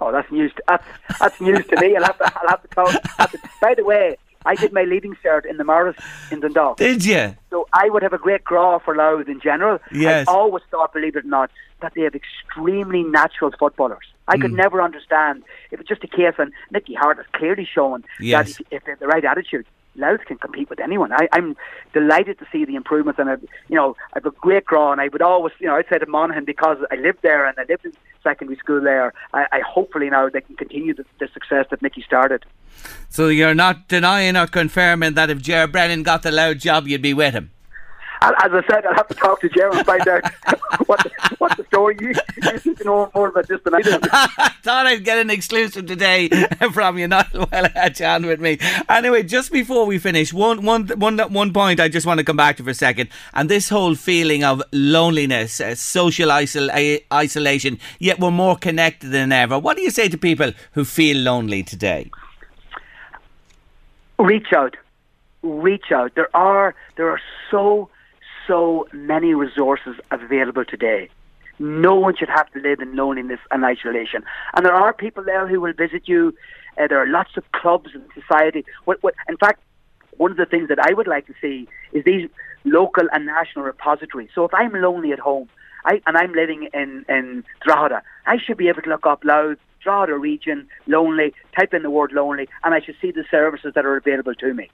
Oh, 0.00 0.12
that's 0.12 0.30
news. 0.30 0.52
To, 0.56 0.62
that's 0.68 0.84
that's 1.18 1.40
news 1.40 1.66
to 1.66 1.80
me. 1.80 1.96
I'll 1.96 2.04
have 2.04 2.18
to. 2.18 2.32
I'll 2.40 2.48
have 2.48 2.62
to. 2.62 3.08
Have 3.18 3.32
to, 3.32 3.38
by 3.60 3.74
the 3.74 3.84
way, 3.84 4.16
I 4.44 4.54
did 4.54 4.72
my 4.72 4.82
leading 4.82 5.16
cert 5.24 5.44
in 5.44 5.56
the 5.56 5.64
Marist 5.64 5.98
in 6.30 6.40
Dundalk. 6.40 6.76
Did 6.76 7.04
you? 7.04 7.36
So 7.50 7.66
I 7.72 7.88
would 7.90 8.02
have 8.02 8.12
a 8.12 8.18
great 8.18 8.44
graw 8.44 8.78
for 8.78 8.94
Louth 8.94 9.28
in 9.28 9.40
general. 9.40 9.78
Yes. 9.92 10.28
I 10.28 10.32
always 10.32 10.62
thought, 10.70 10.92
believe 10.92 11.16
it 11.16 11.24
or 11.24 11.28
not, 11.28 11.50
that 11.80 11.92
they 11.94 12.02
have 12.02 12.14
extremely 12.14 13.02
natural 13.02 13.50
footballers. 13.58 14.06
I 14.28 14.38
could 14.38 14.52
mm. 14.52 14.56
never 14.56 14.82
understand 14.82 15.44
if 15.70 15.80
it's 15.80 15.88
just 15.88 16.02
a 16.04 16.08
case, 16.08 16.34
and 16.38 16.52
Mickey 16.70 16.94
Harte 16.94 17.18
has 17.18 17.26
clearly 17.32 17.64
shown 17.64 18.04
yes. 18.20 18.56
that 18.56 18.60
if, 18.60 18.66
if 18.70 18.84
they 18.84 18.92
have 18.92 18.98
the 18.98 19.06
right 19.06 19.24
attitude, 19.24 19.66
Louth 19.96 20.24
can 20.26 20.38
compete 20.38 20.70
with 20.70 20.80
anyone. 20.80 21.12
I, 21.12 21.28
I'm 21.32 21.56
delighted 21.92 22.38
to 22.38 22.46
see 22.52 22.64
the 22.64 22.74
improvements, 22.74 23.18
and 23.18 23.30
I've, 23.30 23.42
you 23.68 23.76
know, 23.76 23.96
I've 24.14 24.26
a 24.26 24.30
great 24.30 24.64
grow, 24.64 24.92
and 24.92 25.00
I 25.00 25.08
would 25.08 25.22
always, 25.22 25.52
you 25.58 25.66
know, 25.66 25.76
I'd 25.76 25.88
say 25.88 25.98
to 25.98 26.06
Monaghan 26.06 26.44
because 26.44 26.78
I 26.90 26.96
lived 26.96 27.20
there 27.22 27.46
and 27.46 27.58
I 27.58 27.64
lived 27.68 27.84
in 27.84 27.92
secondary 28.22 28.58
school 28.58 28.80
there. 28.80 29.12
I, 29.32 29.46
I 29.52 29.60
hopefully 29.60 30.10
now 30.10 30.28
they 30.28 30.40
can 30.40 30.56
continue 30.56 30.94
the, 30.94 31.04
the 31.18 31.28
success 31.32 31.66
that 31.70 31.82
Mickey 31.82 32.02
started. 32.02 32.44
So 33.08 33.28
you're 33.28 33.54
not 33.54 33.88
denying 33.88 34.36
or 34.36 34.46
confirming 34.46 35.14
that 35.14 35.30
if 35.30 35.40
Ger 35.40 35.66
Brennan 35.66 36.02
got 36.02 36.22
the 36.22 36.30
Louth 36.30 36.58
job, 36.58 36.86
you'd 36.86 37.02
be 37.02 37.14
with 37.14 37.34
him 37.34 37.50
as 38.34 38.52
I 38.52 38.62
said, 38.68 38.86
I'll 38.86 38.94
have 38.94 39.08
to 39.08 39.14
talk 39.14 39.40
to 39.40 39.48
Jerry 39.48 39.76
and 39.76 39.86
find 39.86 40.06
out 40.08 40.24
what 40.86 41.02
the, 41.02 41.10
what 41.38 41.56
the 41.56 41.64
story. 41.64 41.96
You, 42.00 42.14
you 42.64 42.74
to 42.74 42.84
know 42.84 43.10
more 43.14 43.28
about 43.28 43.48
this 43.48 43.60
than 43.62 43.74
I 43.74 43.80
do. 43.82 43.98
I 44.02 44.52
thought 44.62 44.86
I'd 44.86 45.04
get 45.04 45.18
an 45.18 45.30
exclusive 45.30 45.86
today 45.86 46.28
from 46.72 46.98
you. 46.98 47.08
Not 47.08 47.32
well, 47.32 47.48
I 47.52 47.70
had 47.74 47.94
John 47.94 48.26
with 48.26 48.40
me. 48.40 48.58
Anyway, 48.88 49.22
just 49.22 49.52
before 49.52 49.86
we 49.86 49.98
finish, 49.98 50.32
one, 50.32 50.62
one, 50.62 50.88
one, 50.88 51.18
one 51.18 51.52
point 51.52 51.80
I 51.80 51.88
just 51.88 52.06
want 52.06 52.18
to 52.18 52.24
come 52.24 52.36
back 52.36 52.56
to 52.56 52.64
for 52.64 52.70
a 52.70 52.74
second, 52.74 53.10
and 53.34 53.48
this 53.48 53.68
whole 53.68 53.94
feeling 53.94 54.44
of 54.44 54.62
loneliness, 54.72 55.60
uh, 55.60 55.74
social 55.74 56.28
isol- 56.30 57.00
isolation. 57.12 57.78
Yet 57.98 58.18
we're 58.18 58.30
more 58.30 58.56
connected 58.56 59.10
than 59.10 59.32
ever. 59.32 59.58
What 59.58 59.76
do 59.76 59.82
you 59.82 59.90
say 59.90 60.08
to 60.08 60.18
people 60.18 60.52
who 60.72 60.84
feel 60.84 61.18
lonely 61.18 61.62
today? 61.62 62.10
Reach 64.18 64.52
out, 64.54 64.76
reach 65.42 65.92
out. 65.92 66.14
There 66.14 66.34
are 66.34 66.74
there 66.96 67.10
are 67.10 67.20
so 67.50 67.90
so 68.46 68.86
many 68.92 69.34
resources 69.34 69.96
available 70.10 70.64
today. 70.64 71.08
No 71.58 71.94
one 71.94 72.14
should 72.16 72.28
have 72.28 72.50
to 72.52 72.60
live 72.60 72.80
in 72.80 72.96
loneliness 72.96 73.40
and 73.50 73.64
isolation. 73.64 74.24
And 74.54 74.64
there 74.64 74.74
are 74.74 74.92
people 74.92 75.24
there 75.24 75.46
who 75.46 75.60
will 75.60 75.72
visit 75.72 76.02
you. 76.06 76.34
Uh, 76.78 76.86
there 76.88 76.98
are 77.02 77.06
lots 77.06 77.36
of 77.36 77.50
clubs 77.52 77.90
and 77.94 78.04
society. 78.14 78.64
What, 78.84 79.02
what, 79.02 79.14
in 79.28 79.36
fact, 79.38 79.62
one 80.18 80.30
of 80.30 80.36
the 80.36 80.46
things 80.46 80.68
that 80.68 80.78
I 80.78 80.92
would 80.92 81.06
like 81.06 81.26
to 81.26 81.34
see 81.40 81.68
is 81.92 82.04
these 82.04 82.28
local 82.64 83.04
and 83.12 83.26
national 83.26 83.64
repositories. 83.64 84.28
So 84.34 84.44
if 84.44 84.52
I'm 84.52 84.72
lonely 84.72 85.12
at 85.12 85.18
home 85.18 85.48
I, 85.84 86.02
and 86.06 86.16
I'm 86.16 86.32
living 86.32 86.68
in, 86.74 87.04
in 87.08 87.44
Drogheda, 87.64 88.02
I 88.26 88.38
should 88.38 88.56
be 88.56 88.68
able 88.68 88.82
to 88.82 88.90
look 88.90 89.06
up 89.06 89.24
Louth, 89.24 89.58
Drogheda 89.82 90.18
region, 90.18 90.68
lonely, 90.86 91.32
type 91.56 91.72
in 91.72 91.82
the 91.82 91.90
word 91.90 92.12
lonely, 92.12 92.48
and 92.64 92.74
I 92.74 92.80
should 92.80 92.96
see 93.00 93.12
the 93.12 93.24
services 93.30 93.72
that 93.74 93.86
are 93.86 93.96
available 93.96 94.34
to 94.34 94.52
me. 94.52 94.70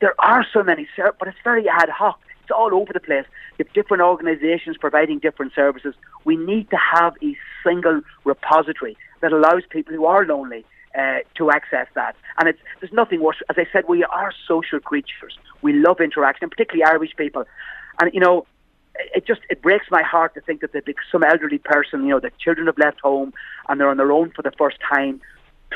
There 0.00 0.14
are 0.20 0.46
so 0.52 0.62
many, 0.62 0.88
but 0.96 1.28
it's 1.28 1.36
very 1.44 1.68
ad 1.68 1.88
hoc. 1.88 2.20
It's 2.42 2.50
all 2.50 2.74
over 2.74 2.92
the 2.92 3.00
place. 3.00 3.24
You 3.58 3.64
have 3.64 3.72
different 3.72 4.02
organisations 4.02 4.76
providing 4.76 5.18
different 5.20 5.54
services. 5.54 5.94
We 6.24 6.36
need 6.36 6.70
to 6.70 6.76
have 6.76 7.14
a 7.22 7.36
single 7.64 8.02
repository 8.24 8.96
that 9.20 9.32
allows 9.32 9.62
people 9.70 9.94
who 9.94 10.06
are 10.06 10.26
lonely 10.26 10.64
uh, 10.98 11.18
to 11.36 11.50
access 11.50 11.86
that. 11.94 12.16
And 12.38 12.48
it's 12.48 12.58
there's 12.80 12.92
nothing 12.92 13.20
worse. 13.22 13.36
As 13.48 13.56
I 13.58 13.66
said, 13.72 13.84
we 13.88 14.04
are 14.04 14.32
social 14.46 14.80
creatures. 14.80 15.38
We 15.62 15.72
love 15.72 16.00
interaction, 16.00 16.50
particularly 16.50 16.84
Irish 16.84 17.16
people. 17.16 17.44
And 18.00 18.12
you 18.12 18.20
know, 18.20 18.46
it 19.14 19.26
just 19.26 19.40
it 19.48 19.62
breaks 19.62 19.86
my 19.90 20.02
heart 20.02 20.34
to 20.34 20.40
think 20.40 20.60
that 20.60 20.72
some 21.10 21.22
elderly 21.22 21.58
person, 21.58 22.02
you 22.02 22.10
know, 22.10 22.20
that 22.20 22.36
children 22.38 22.66
have 22.66 22.78
left 22.78 23.00
home 23.00 23.32
and 23.68 23.80
they're 23.80 23.88
on 23.88 23.96
their 23.96 24.12
own 24.12 24.30
for 24.30 24.42
the 24.42 24.52
first 24.58 24.78
time. 24.86 25.20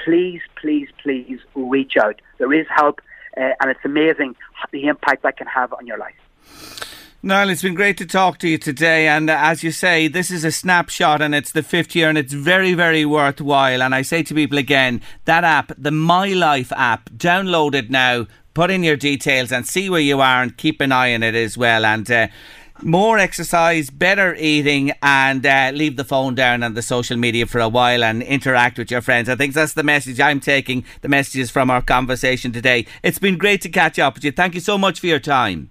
Please, 0.05 0.43
please, 0.61 0.89
please 1.03 1.39
reach 1.55 1.97
out. 1.97 2.21
There 2.39 2.53
is 2.53 2.67
help, 2.69 3.01
uh, 3.37 3.53
and 3.61 3.71
it's 3.71 3.81
amazing 3.85 4.37
the 4.71 4.87
impact 4.87 5.23
that 5.23 5.39
can 5.39 5.47
have 5.47 5.73
on 5.73 5.87
your 5.87 5.97
life. 5.97 6.15
Niall, 7.27 7.49
it's 7.49 7.63
been 7.63 7.75
great 7.75 7.97
to 7.99 8.07
talk 8.07 8.39
to 8.39 8.49
you 8.49 8.57
today. 8.57 9.09
And 9.09 9.29
uh, 9.29 9.37
as 9.37 9.65
you 9.65 9.73
say, 9.73 10.07
this 10.07 10.31
is 10.31 10.45
a 10.45 10.53
snapshot 10.53 11.21
and 11.21 11.35
it's 11.35 11.51
the 11.51 11.65
fifth 11.65 11.97
year 11.97 12.09
and 12.09 12.17
it's 12.17 12.33
very, 12.33 12.73
very 12.73 13.05
worthwhile. 13.05 13.83
And 13.83 13.95
I 13.95 14.03
say 14.03 14.23
to 14.23 14.33
people 14.35 14.59
again, 14.59 15.03
that 15.25 15.43
app, 15.43 15.73
the 15.77 15.91
My 15.91 16.29
Life 16.29 16.71
app, 16.73 17.11
download 17.11 17.75
it 17.75 17.91
now, 17.91 18.29
put 18.55 18.71
in 18.71 18.85
your 18.85 18.97
details 18.97 19.51
and 19.51 19.67
see 19.67 19.91
where 19.91 20.01
you 20.01 20.21
are 20.21 20.41
and 20.41 20.57
keep 20.57 20.81
an 20.81 20.93
eye 20.93 21.15
on 21.15 21.25
it 21.25 21.35
as 21.35 21.59
well. 21.59 21.85
And 21.85 22.09
uh, 22.09 22.29
more 22.83 23.19
exercise, 23.19 23.91
better 23.91 24.37
eating, 24.37 24.93
and 25.03 25.45
uh, 25.45 25.73
leave 25.75 25.97
the 25.97 26.05
phone 26.05 26.37
down 26.37 26.63
and 26.63 26.77
the 26.77 26.83
social 26.83 27.17
media 27.17 27.47
for 27.47 27.59
a 27.59 27.69
while 27.69 28.05
and 28.05 28.23
interact 28.23 28.79
with 28.79 28.91
your 28.91 29.01
friends. 29.01 29.29
I 29.29 29.35
think 29.35 29.53
that's 29.53 29.73
the 29.73 29.83
message 29.83 30.21
I'm 30.21 30.39
taking, 30.39 30.85
the 31.01 31.09
messages 31.09 31.51
from 31.51 31.71
our 31.71 31.83
conversation 31.83 32.53
today. 32.53 32.87
It's 33.03 33.19
been 33.19 33.37
great 33.37 33.63
to 33.63 33.69
catch 33.69 33.99
up 33.99 34.15
with 34.15 34.25
you. 34.25 34.31
Thank 34.31 34.55
you 34.55 34.61
so 34.61 34.79
much 34.79 35.01
for 35.01 35.09
your 35.09 35.19
time. 35.19 35.71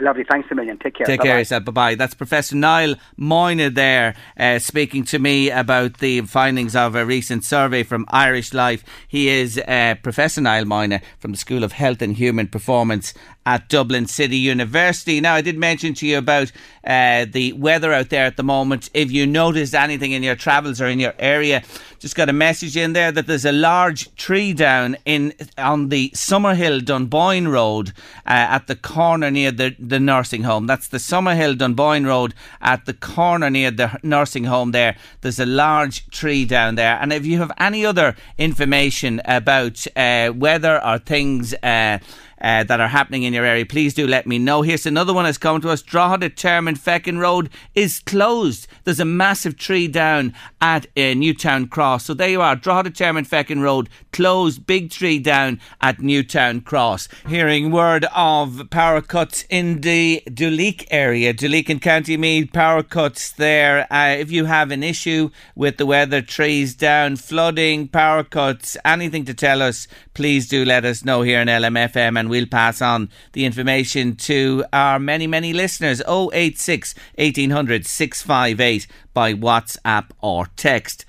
Lovely. 0.00 0.24
Thanks 0.24 0.48
a 0.50 0.54
million. 0.54 0.78
Take 0.78 0.94
care. 0.94 1.06
Take 1.06 1.20
Bye-bye. 1.20 1.28
care 1.28 1.38
yourself. 1.38 1.64
Bye 1.66 1.72
bye. 1.72 1.94
That's 1.94 2.14
Professor 2.14 2.56
Niall 2.56 2.94
Moyna 3.18 3.74
there 3.74 4.14
uh, 4.38 4.58
speaking 4.58 5.04
to 5.04 5.18
me 5.18 5.50
about 5.50 5.98
the 5.98 6.22
findings 6.22 6.74
of 6.74 6.94
a 6.94 7.04
recent 7.04 7.44
survey 7.44 7.82
from 7.82 8.06
Irish 8.08 8.54
Life. 8.54 8.82
He 9.06 9.28
is 9.28 9.58
uh, 9.58 9.96
Professor 10.02 10.40
Niall 10.40 10.64
Moyna 10.64 11.02
from 11.18 11.32
the 11.32 11.38
School 11.38 11.64
of 11.64 11.72
Health 11.72 12.00
and 12.02 12.16
Human 12.16 12.48
Performance 12.48 13.12
at 13.46 13.68
Dublin 13.68 14.06
City 14.06 14.36
University. 14.36 15.20
Now, 15.20 15.34
I 15.34 15.40
did 15.40 15.58
mention 15.58 15.94
to 15.94 16.06
you 16.06 16.18
about 16.18 16.52
uh, 16.84 17.26
the 17.30 17.52
weather 17.54 17.92
out 17.92 18.10
there 18.10 18.24
at 18.26 18.36
the 18.36 18.42
moment. 18.42 18.90
If 18.94 19.10
you 19.10 19.26
noticed 19.26 19.74
anything 19.74 20.12
in 20.12 20.22
your 20.22 20.36
travels 20.36 20.80
or 20.80 20.86
in 20.86 21.00
your 21.00 21.14
area, 21.18 21.62
just 22.00 22.16
got 22.16 22.30
a 22.30 22.32
message 22.32 22.78
in 22.78 22.94
there 22.94 23.12
that 23.12 23.26
there's 23.26 23.44
a 23.44 23.52
large 23.52 24.14
tree 24.16 24.54
down 24.54 24.96
in 25.04 25.34
on 25.58 25.90
the 25.90 26.10
Summerhill 26.14 26.82
Dunboyne 26.82 27.46
Road 27.46 27.90
uh, 28.26 28.56
at 28.56 28.66
the 28.68 28.74
corner 28.74 29.30
near 29.30 29.52
the, 29.52 29.76
the 29.78 30.00
nursing 30.00 30.44
home. 30.44 30.66
That's 30.66 30.88
the 30.88 30.96
Summerhill 30.96 31.58
Dunboyne 31.58 32.06
Road 32.06 32.32
at 32.62 32.86
the 32.86 32.94
corner 32.94 33.50
near 33.50 33.70
the 33.70 33.98
nursing 34.02 34.44
home 34.44 34.72
there. 34.72 34.96
There's 35.20 35.38
a 35.38 35.44
large 35.44 36.08
tree 36.08 36.46
down 36.46 36.76
there. 36.76 36.98
And 36.98 37.12
if 37.12 37.26
you 37.26 37.38
have 37.38 37.52
any 37.58 37.84
other 37.84 38.16
information 38.38 39.20
about 39.26 39.86
uh, 39.94 40.32
weather 40.34 40.82
or 40.82 40.98
things, 40.98 41.52
uh, 41.62 41.98
uh, 42.40 42.64
that 42.64 42.80
are 42.80 42.88
happening 42.88 43.22
in 43.22 43.32
your 43.32 43.44
area, 43.44 43.66
please 43.66 43.94
do 43.94 44.06
let 44.06 44.26
me 44.26 44.38
know. 44.38 44.62
Here's 44.62 44.86
another 44.86 45.12
one 45.12 45.24
that's 45.24 45.38
coming 45.38 45.62
to 45.62 45.70
us. 45.70 45.82
Drogheda 45.82 46.30
Termonfeckin 46.30 47.18
Road 47.18 47.50
is 47.74 48.00
closed. 48.00 48.66
There's 48.84 49.00
a 49.00 49.04
massive 49.04 49.56
tree 49.56 49.88
down 49.88 50.34
at 50.60 50.86
uh, 50.96 51.14
Newtown 51.14 51.68
Cross. 51.68 52.04
So 52.04 52.14
there 52.14 52.28
you 52.28 52.40
are, 52.40 52.56
Drogheda 52.56 52.90
Termonfeckin 52.90 53.60
Road 53.62 53.88
closed, 54.12 54.66
big 54.66 54.90
tree 54.90 55.18
down 55.18 55.60
at 55.80 56.00
Newtown 56.00 56.60
Cross. 56.60 57.08
Hearing 57.28 57.70
word 57.70 58.06
of 58.14 58.68
power 58.70 59.00
cuts 59.00 59.44
in 59.48 59.80
the 59.80 60.22
Duleek 60.26 60.86
area, 60.90 61.32
Duleek 61.34 61.68
and 61.68 61.80
County 61.80 62.16
Meath, 62.16 62.52
power 62.52 62.82
cuts 62.82 63.32
there. 63.32 63.86
Uh, 63.92 64.16
if 64.18 64.30
you 64.30 64.46
have 64.46 64.70
an 64.70 64.82
issue 64.82 65.30
with 65.54 65.76
the 65.76 65.86
weather, 65.86 66.22
trees 66.22 66.74
down, 66.74 67.16
flooding, 67.16 67.88
power 67.88 68.24
cuts, 68.24 68.76
anything 68.84 69.24
to 69.24 69.34
tell 69.34 69.62
us, 69.62 69.86
please 70.14 70.48
do 70.48 70.64
let 70.64 70.84
us 70.84 71.04
know 71.04 71.22
here 71.22 71.40
in 71.40 71.48
LMFM 71.48 72.18
and 72.18 72.29
we'll 72.30 72.46
pass 72.46 72.80
on 72.80 73.10
the 73.32 73.44
information 73.44 74.16
to 74.16 74.64
our 74.72 74.98
many, 74.98 75.26
many 75.26 75.52
listeners. 75.52 76.00
086 76.08 76.94
1800 77.16 77.86
658 77.86 78.86
by 79.12 79.34
WhatsApp 79.34 80.06
or 80.20 80.46
text. 80.56 81.04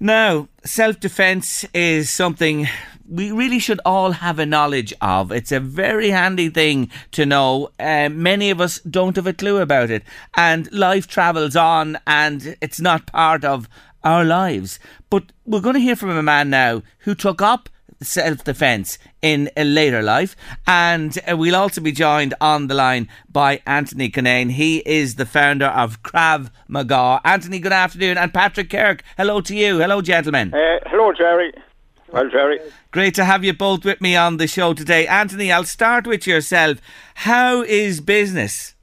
Now, 0.00 0.48
self 0.64 0.98
defence 0.98 1.64
is 1.74 2.10
something 2.10 2.66
we 3.08 3.30
really 3.30 3.58
should 3.58 3.80
all 3.84 4.12
have 4.12 4.38
a 4.38 4.46
knowledge 4.46 4.94
of. 5.00 5.30
It's 5.30 5.52
a 5.52 5.60
very 5.60 6.10
handy 6.10 6.48
thing 6.48 6.90
to 7.12 7.26
know. 7.26 7.68
Uh, 7.78 8.08
many 8.08 8.50
of 8.50 8.60
us 8.60 8.80
don't 8.80 9.16
have 9.16 9.26
a 9.26 9.34
clue 9.34 9.58
about 9.58 9.90
it. 9.90 10.02
And 10.34 10.72
life 10.72 11.06
travels 11.06 11.54
on 11.54 11.98
and 12.06 12.56
it's 12.62 12.80
not 12.80 13.06
part 13.06 13.44
of 13.44 13.68
our 14.02 14.24
lives. 14.24 14.78
But 15.10 15.24
we're 15.44 15.60
going 15.60 15.74
to 15.74 15.80
hear 15.80 15.96
from 15.96 16.10
a 16.10 16.22
man 16.22 16.48
now 16.50 16.82
who 17.00 17.14
took 17.14 17.42
up 17.42 17.68
self 18.04 18.44
defence 18.44 18.98
in 19.20 19.50
a 19.56 19.64
later 19.64 20.02
life. 20.02 20.36
And 20.66 21.18
uh, 21.30 21.36
we'll 21.36 21.56
also 21.56 21.80
be 21.80 21.92
joined 21.92 22.34
on 22.40 22.66
the 22.66 22.74
line 22.74 23.08
by 23.30 23.62
Anthony 23.66 24.10
Cunnane. 24.10 24.50
He 24.50 24.78
is 24.78 25.14
the 25.14 25.26
founder 25.26 25.66
of 25.66 26.02
Krav 26.02 26.50
Maga. 26.68 27.20
Anthony, 27.24 27.58
good 27.58 27.72
afternoon. 27.72 28.18
And 28.18 28.32
Patrick 28.32 28.70
Kirk, 28.70 29.02
hello 29.16 29.40
to 29.42 29.54
you. 29.54 29.78
Hello, 29.78 30.00
gentlemen. 30.02 30.52
Uh, 30.52 30.78
hello, 30.86 31.12
Jerry. 31.12 31.52
Well, 32.12 32.28
Jerry. 32.28 32.60
Great 32.90 33.14
to 33.14 33.24
have 33.24 33.42
you 33.42 33.54
both 33.54 33.84
with 33.84 34.02
me 34.02 34.16
on 34.16 34.36
the 34.36 34.46
show 34.46 34.74
today. 34.74 35.06
Anthony, 35.06 35.50
I'll 35.50 35.64
start 35.64 36.06
with 36.06 36.26
yourself. 36.26 36.78
How 37.14 37.62
is 37.62 38.02
business? 38.02 38.74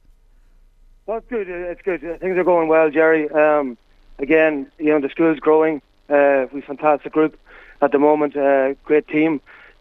Well, 1.06 1.18
it's 1.18 1.28
good. 1.28 1.48
It's 1.48 1.82
good. 1.82 2.00
Things 2.20 2.36
are 2.36 2.44
going 2.44 2.68
well, 2.68 2.90
Jerry. 2.90 3.30
Um, 3.30 3.78
again, 4.18 4.70
you 4.78 4.86
know, 4.86 5.00
the 5.00 5.08
school's 5.08 5.38
growing. 5.38 5.80
Uh, 6.08 6.46
we've 6.52 6.64
a 6.64 6.66
fantastic 6.66 7.12
group 7.12 7.38
at 7.82 7.92
the 7.92 7.98
moment, 7.98 8.36
uh, 8.36 8.74
great 8.84 9.08
team, 9.08 9.40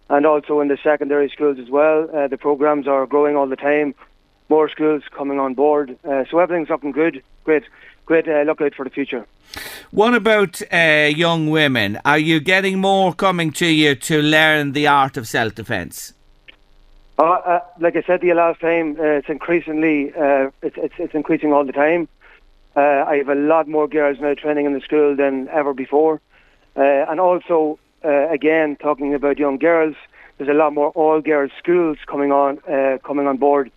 and 0.10 0.26
also 0.26 0.60
in 0.60 0.68
the 0.68 0.78
secondary 0.84 1.30
schools 1.30 1.60
as 1.60 1.70
well. 1.70 2.10
Uh, 2.14 2.28
the 2.28 2.38
programs 2.38 2.88
are 2.88 3.06
growing 3.06 3.36
all 3.36 3.48
the 3.48 3.56
time. 3.56 3.94
More 4.50 4.70
schools 4.70 5.04
coming 5.12 5.40
on 5.40 5.54
board, 5.54 5.98
uh, 6.04 6.26
so 6.30 6.40
everything's 6.40 6.70
looking 6.70 6.92
good. 6.92 7.22
Great, 7.44 7.64
great 8.06 8.28
uh, 8.28 8.42
look 8.42 8.62
out 8.62 8.74
for 8.74 8.84
the 8.84 8.90
future. 8.90 9.26
What 9.92 10.14
about 10.14 10.62
uh, 10.72 11.10
young 11.16 11.50
women? 11.50 12.00
Are 12.06 12.18
you 12.20 12.40
getting 12.40 12.80
more 12.80 13.14
coming 13.14 13.52
to 13.54 13.68
you 13.68 13.96
to 13.96 14.22
learn 14.22 14.72
the 14.74 14.88
art 14.88 15.18
of 15.18 15.28
self 15.28 15.56
defence? 15.56 16.14
Uh, 17.20 17.24
uh, 17.24 17.60
like 17.80 17.96
I 17.96 18.02
said 18.04 18.22
to 18.22 18.28
you 18.28 18.34
last 18.34 18.62
time, 18.62 18.98
uh, 19.00 19.04
it's 19.04 19.30
increasingly 19.30 20.14
uh, 20.14 20.52
it's, 20.62 20.78
it's 20.78 20.94
it's 20.98 21.14
increasing 21.14 21.52
all 21.52 21.66
the 21.66 21.74
time. 21.74 22.08
Uh, 22.76 23.04
I 23.08 23.18
have 23.18 23.30
a 23.30 23.36
lot 23.36 23.68
more 23.68 23.88
girls 23.88 24.20
now 24.22 24.34
training 24.36 24.66
in 24.66 24.74
the 24.74 24.80
school 24.80 25.16
than 25.16 25.50
ever 25.50 25.74
before, 25.74 26.22
uh, 26.78 26.82
and 26.82 27.20
also 27.20 27.78
uh, 28.04 28.30
again 28.30 28.76
talking 28.78 29.14
about 29.14 29.38
young 29.38 29.58
girls, 29.58 29.96
there's 30.38 30.50
a 30.50 30.54
lot 30.54 30.74
more 30.74 30.90
all 30.92 31.22
girls 31.22 31.52
schools 31.58 31.98
coming 32.08 32.32
on 32.32 32.60
uh, 32.70 32.98
coming 33.06 33.28
on 33.28 33.38
board. 33.38 33.72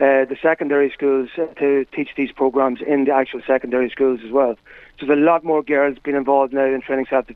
Uh, 0.00 0.24
the 0.24 0.36
secondary 0.40 0.90
schools 0.90 1.28
uh, 1.36 1.44
to 1.58 1.84
teach 1.94 2.08
these 2.16 2.32
programs 2.32 2.80
in 2.86 3.04
the 3.04 3.12
actual 3.12 3.42
secondary 3.46 3.90
schools 3.90 4.20
as 4.24 4.32
well. 4.32 4.56
So 4.98 5.06
there's 5.06 5.18
a 5.18 5.22
lot 5.22 5.44
more 5.44 5.62
girls 5.62 5.98
being 6.02 6.16
involved 6.16 6.54
now 6.54 6.64
in 6.64 6.80
training 6.80 7.06
self 7.10 7.26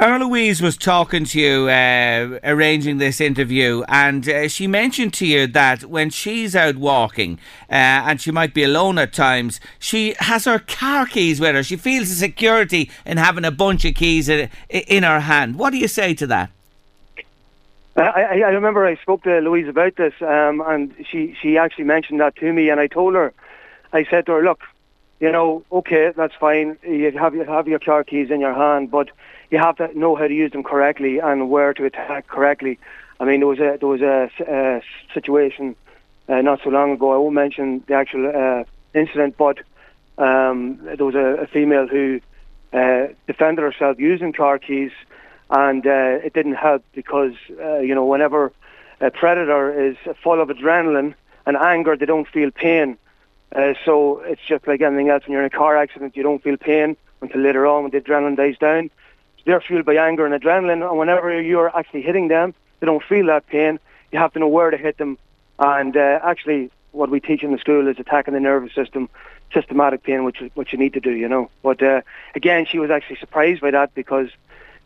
Louise 0.00 0.62
was 0.62 0.76
talking 0.76 1.24
to 1.24 1.40
you, 1.40 1.68
uh, 1.68 2.38
arranging 2.44 2.98
this 2.98 3.20
interview, 3.20 3.82
and 3.88 4.28
uh, 4.28 4.48
she 4.48 4.66
mentioned 4.66 5.12
to 5.14 5.26
you 5.26 5.46
that 5.48 5.84
when 5.84 6.10
she's 6.10 6.54
out 6.54 6.76
walking, 6.76 7.38
uh, 7.68 8.06
and 8.06 8.20
she 8.20 8.30
might 8.30 8.54
be 8.54 8.62
alone 8.62 8.98
at 8.98 9.12
times, 9.12 9.58
she 9.78 10.14
has 10.20 10.44
her 10.44 10.60
car 10.60 11.06
keys 11.06 11.40
with 11.40 11.54
her. 11.54 11.62
She 11.64 11.76
feels 11.76 12.08
the 12.10 12.14
security 12.14 12.90
in 13.04 13.16
having 13.16 13.44
a 13.44 13.50
bunch 13.50 13.84
of 13.84 13.94
keys 13.94 14.28
in, 14.28 14.48
in 14.68 15.02
her 15.02 15.20
hand. 15.20 15.58
What 15.58 15.70
do 15.70 15.78
you 15.78 15.88
say 15.88 16.14
to 16.14 16.26
that? 16.28 16.50
I, 17.96 18.02
I, 18.02 18.34
I 18.34 18.50
remember 18.50 18.86
I 18.86 18.94
spoke 18.96 19.24
to 19.24 19.40
Louise 19.40 19.66
about 19.66 19.96
this, 19.96 20.14
um, 20.20 20.62
and 20.64 20.94
she, 21.10 21.36
she 21.40 21.58
actually 21.58 21.84
mentioned 21.84 22.20
that 22.20 22.36
to 22.36 22.52
me, 22.52 22.70
and 22.70 22.78
I 22.78 22.86
told 22.86 23.14
her, 23.14 23.32
I 23.92 24.04
said 24.04 24.26
to 24.26 24.32
her, 24.32 24.44
look, 24.44 24.60
you 25.20 25.30
know, 25.32 25.64
okay, 25.72 26.12
that's 26.16 26.34
fine. 26.34 26.78
You 26.82 27.10
have 27.18 27.34
you 27.34 27.44
have 27.44 27.68
your 27.68 27.78
car 27.78 28.04
keys 28.04 28.30
in 28.30 28.40
your 28.40 28.54
hand, 28.54 28.90
but 28.90 29.10
you 29.50 29.58
have 29.58 29.76
to 29.76 29.98
know 29.98 30.14
how 30.16 30.26
to 30.26 30.34
use 30.34 30.52
them 30.52 30.62
correctly 30.62 31.18
and 31.18 31.50
where 31.50 31.72
to 31.74 31.84
attack 31.84 32.28
correctly. 32.28 32.78
I 33.20 33.24
mean, 33.24 33.40
there 33.40 33.48
was 33.48 33.58
a 33.58 33.78
there 33.80 33.88
was 33.88 34.02
a, 34.02 34.30
a 34.46 34.82
situation 35.12 35.74
uh, 36.28 36.40
not 36.42 36.60
so 36.62 36.70
long 36.70 36.92
ago. 36.92 37.12
I 37.12 37.16
won't 37.16 37.34
mention 37.34 37.82
the 37.86 37.94
actual 37.94 38.26
uh, 38.28 38.64
incident, 38.94 39.36
but 39.36 39.58
Um, 40.18 40.80
there 40.82 41.06
was 41.06 41.14
a, 41.14 41.28
a 41.44 41.46
female 41.46 41.86
who 41.86 42.04
uh, 42.72 43.06
defended 43.30 43.62
herself 43.62 43.94
using 43.98 44.32
car 44.32 44.58
keys, 44.58 44.90
and 45.48 45.86
uh, 45.86 46.26
it 46.26 46.32
didn't 46.38 46.58
help 46.68 46.82
because 46.92 47.34
uh, 47.66 47.78
you 47.88 47.94
know 47.94 48.04
whenever 48.12 48.50
a 49.00 49.10
predator 49.10 49.62
is 49.88 49.96
full 50.24 50.40
of 50.42 50.48
adrenaline 50.48 51.14
and 51.46 51.56
anger, 51.56 51.96
they 51.96 52.06
don't 52.06 52.28
feel 52.36 52.50
pain. 52.50 52.98
Uh, 53.54 53.74
so 53.84 54.20
it's 54.20 54.42
just 54.46 54.66
like 54.66 54.80
anything 54.80 55.08
else. 55.08 55.24
When 55.24 55.32
you're 55.32 55.42
in 55.42 55.46
a 55.52 55.56
car 55.56 55.76
accident, 55.76 56.16
you 56.16 56.22
don't 56.22 56.42
feel 56.42 56.56
pain 56.56 56.96
until 57.22 57.40
later 57.40 57.66
on 57.66 57.82
when 57.82 57.90
the 57.90 58.00
adrenaline 58.00 58.36
dies 58.36 58.58
down. 58.58 58.90
So 59.38 59.42
they're 59.46 59.60
fueled 59.60 59.86
by 59.86 59.94
anger 59.94 60.26
and 60.26 60.34
adrenaline, 60.40 60.88
and 60.88 60.98
whenever 60.98 61.40
you're 61.40 61.74
actually 61.76 62.02
hitting 62.02 62.28
them, 62.28 62.54
they 62.80 62.86
don't 62.86 63.02
feel 63.02 63.26
that 63.26 63.46
pain. 63.46 63.78
You 64.12 64.18
have 64.18 64.32
to 64.34 64.38
know 64.38 64.48
where 64.48 64.70
to 64.70 64.76
hit 64.76 64.98
them. 64.98 65.18
And 65.58 65.96
uh, 65.96 66.20
actually, 66.22 66.70
what 66.92 67.10
we 67.10 67.20
teach 67.20 67.42
in 67.42 67.52
the 67.52 67.58
school 67.58 67.88
is 67.88 67.98
attacking 67.98 68.34
the 68.34 68.40
nervous 68.40 68.74
system, 68.74 69.08
systematic 69.52 70.02
pain, 70.02 70.24
which 70.24 70.42
which 70.54 70.72
you 70.72 70.78
need 70.78 70.92
to 70.94 71.00
do, 71.00 71.10
you 71.10 71.28
know. 71.28 71.50
But 71.62 71.82
uh, 71.82 72.02
again, 72.34 72.66
she 72.66 72.78
was 72.78 72.90
actually 72.90 73.16
surprised 73.16 73.60
by 73.60 73.70
that 73.72 73.94
because 73.94 74.28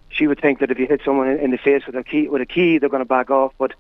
she 0.09 0.27
would 0.27 0.41
think 0.41 0.61
that 0.61 0.71
if 0.71 0.79
you 0.79 0.87
hit 0.87 1.03
someone 1.05 1.29
in 1.29 1.51
the 1.51 1.59
face 1.59 1.87
with 1.87 1.97
a 1.97 2.05
key, 2.05 2.29
with 2.29 2.43
a 2.43 2.47
key, 2.47 2.79
they're 2.79 2.89
going 2.89 3.03
to 3.03 3.07
back 3.07 3.31
off. 3.31 3.53
But 3.59 3.73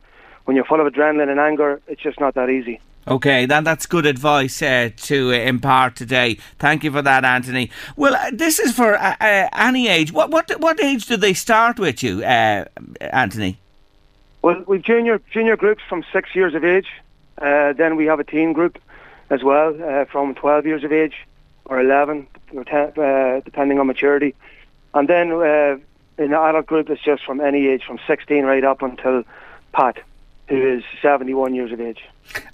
when 0.44 0.56
you're 0.56 0.64
full 0.64 0.84
of 0.84 0.92
adrenaline 0.92 1.30
and 1.30 1.40
anger, 1.40 1.80
it's 1.86 2.00
just 2.00 2.20
not 2.20 2.34
that 2.34 2.50
easy. 2.50 2.80
Okay, 3.06 3.46
that, 3.46 3.64
that's 3.64 3.86
good 3.86 4.06
advice 4.06 4.62
uh, 4.62 4.90
to 4.96 5.30
uh, 5.30 5.34
impart 5.34 5.96
today. 5.96 6.38
Thank 6.60 6.84
you 6.84 6.92
for 6.92 7.02
that, 7.02 7.24
Anthony. 7.24 7.68
Well, 7.96 8.14
uh, 8.14 8.30
this 8.32 8.60
is 8.60 8.72
for 8.72 8.94
uh, 8.96 9.16
uh, 9.20 9.48
any 9.52 9.88
age. 9.88 10.12
What 10.12 10.30
what 10.30 10.48
what 10.60 10.80
age 10.80 11.06
do 11.06 11.16
they 11.16 11.34
start 11.34 11.80
with 11.80 12.02
you, 12.04 12.22
uh, 12.22 12.64
Anthony? 13.00 13.58
Well, 14.42 14.62
we've 14.68 14.82
junior 14.82 15.20
junior 15.32 15.56
groups 15.56 15.82
from 15.88 16.04
six 16.12 16.34
years 16.36 16.54
of 16.54 16.64
age. 16.64 16.86
then 17.40 17.96
we 17.96 18.06
have 18.06 18.20
a 18.20 18.24
teen 18.24 18.52
group 18.52 18.78
as 19.30 19.42
well 19.42 20.06
from 20.10 20.34
12 20.34 20.66
years 20.66 20.84
of 20.84 20.92
age 20.92 21.14
or 21.64 21.80
11, 21.80 22.26
or 22.52 22.64
ten, 22.64 22.92
depending 23.44 23.80
on 23.80 23.86
maturity. 23.86 24.34
And 24.94 25.08
then 25.08 25.32
in 26.18 26.30
the 26.30 26.38
adult 26.38 26.66
group, 26.66 26.90
it's 26.90 27.02
just 27.02 27.24
from 27.24 27.40
any 27.40 27.66
age, 27.66 27.82
from 27.84 27.98
16 28.06 28.44
right 28.44 28.62
up 28.62 28.82
until 28.82 29.24
Pat 29.72 29.98
who 30.52 30.76
is 30.76 30.84
71 31.00 31.54
years 31.54 31.72
of 31.72 31.80
age. 31.80 32.00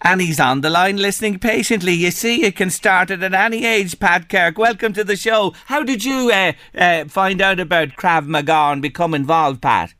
And 0.02 0.20
he's 0.20 0.38
on 0.38 0.60
the 0.60 0.70
line 0.70 0.98
listening 0.98 1.40
patiently. 1.40 1.92
You 1.94 2.12
see, 2.12 2.44
you 2.44 2.52
can 2.52 2.70
start 2.70 3.10
it 3.10 3.24
at 3.24 3.34
any 3.34 3.66
age, 3.66 3.98
Pat 3.98 4.28
Kirk. 4.28 4.56
Welcome 4.56 4.92
to 4.92 5.02
the 5.02 5.16
show. 5.16 5.52
How 5.66 5.82
did 5.82 6.04
you 6.04 6.30
uh, 6.30 6.52
uh, 6.76 7.06
find 7.06 7.42
out 7.42 7.58
about 7.58 7.88
Krav 7.96 8.26
Maga 8.26 8.70
and 8.72 8.80
become 8.80 9.14
involved, 9.14 9.60
Pat? 9.62 9.94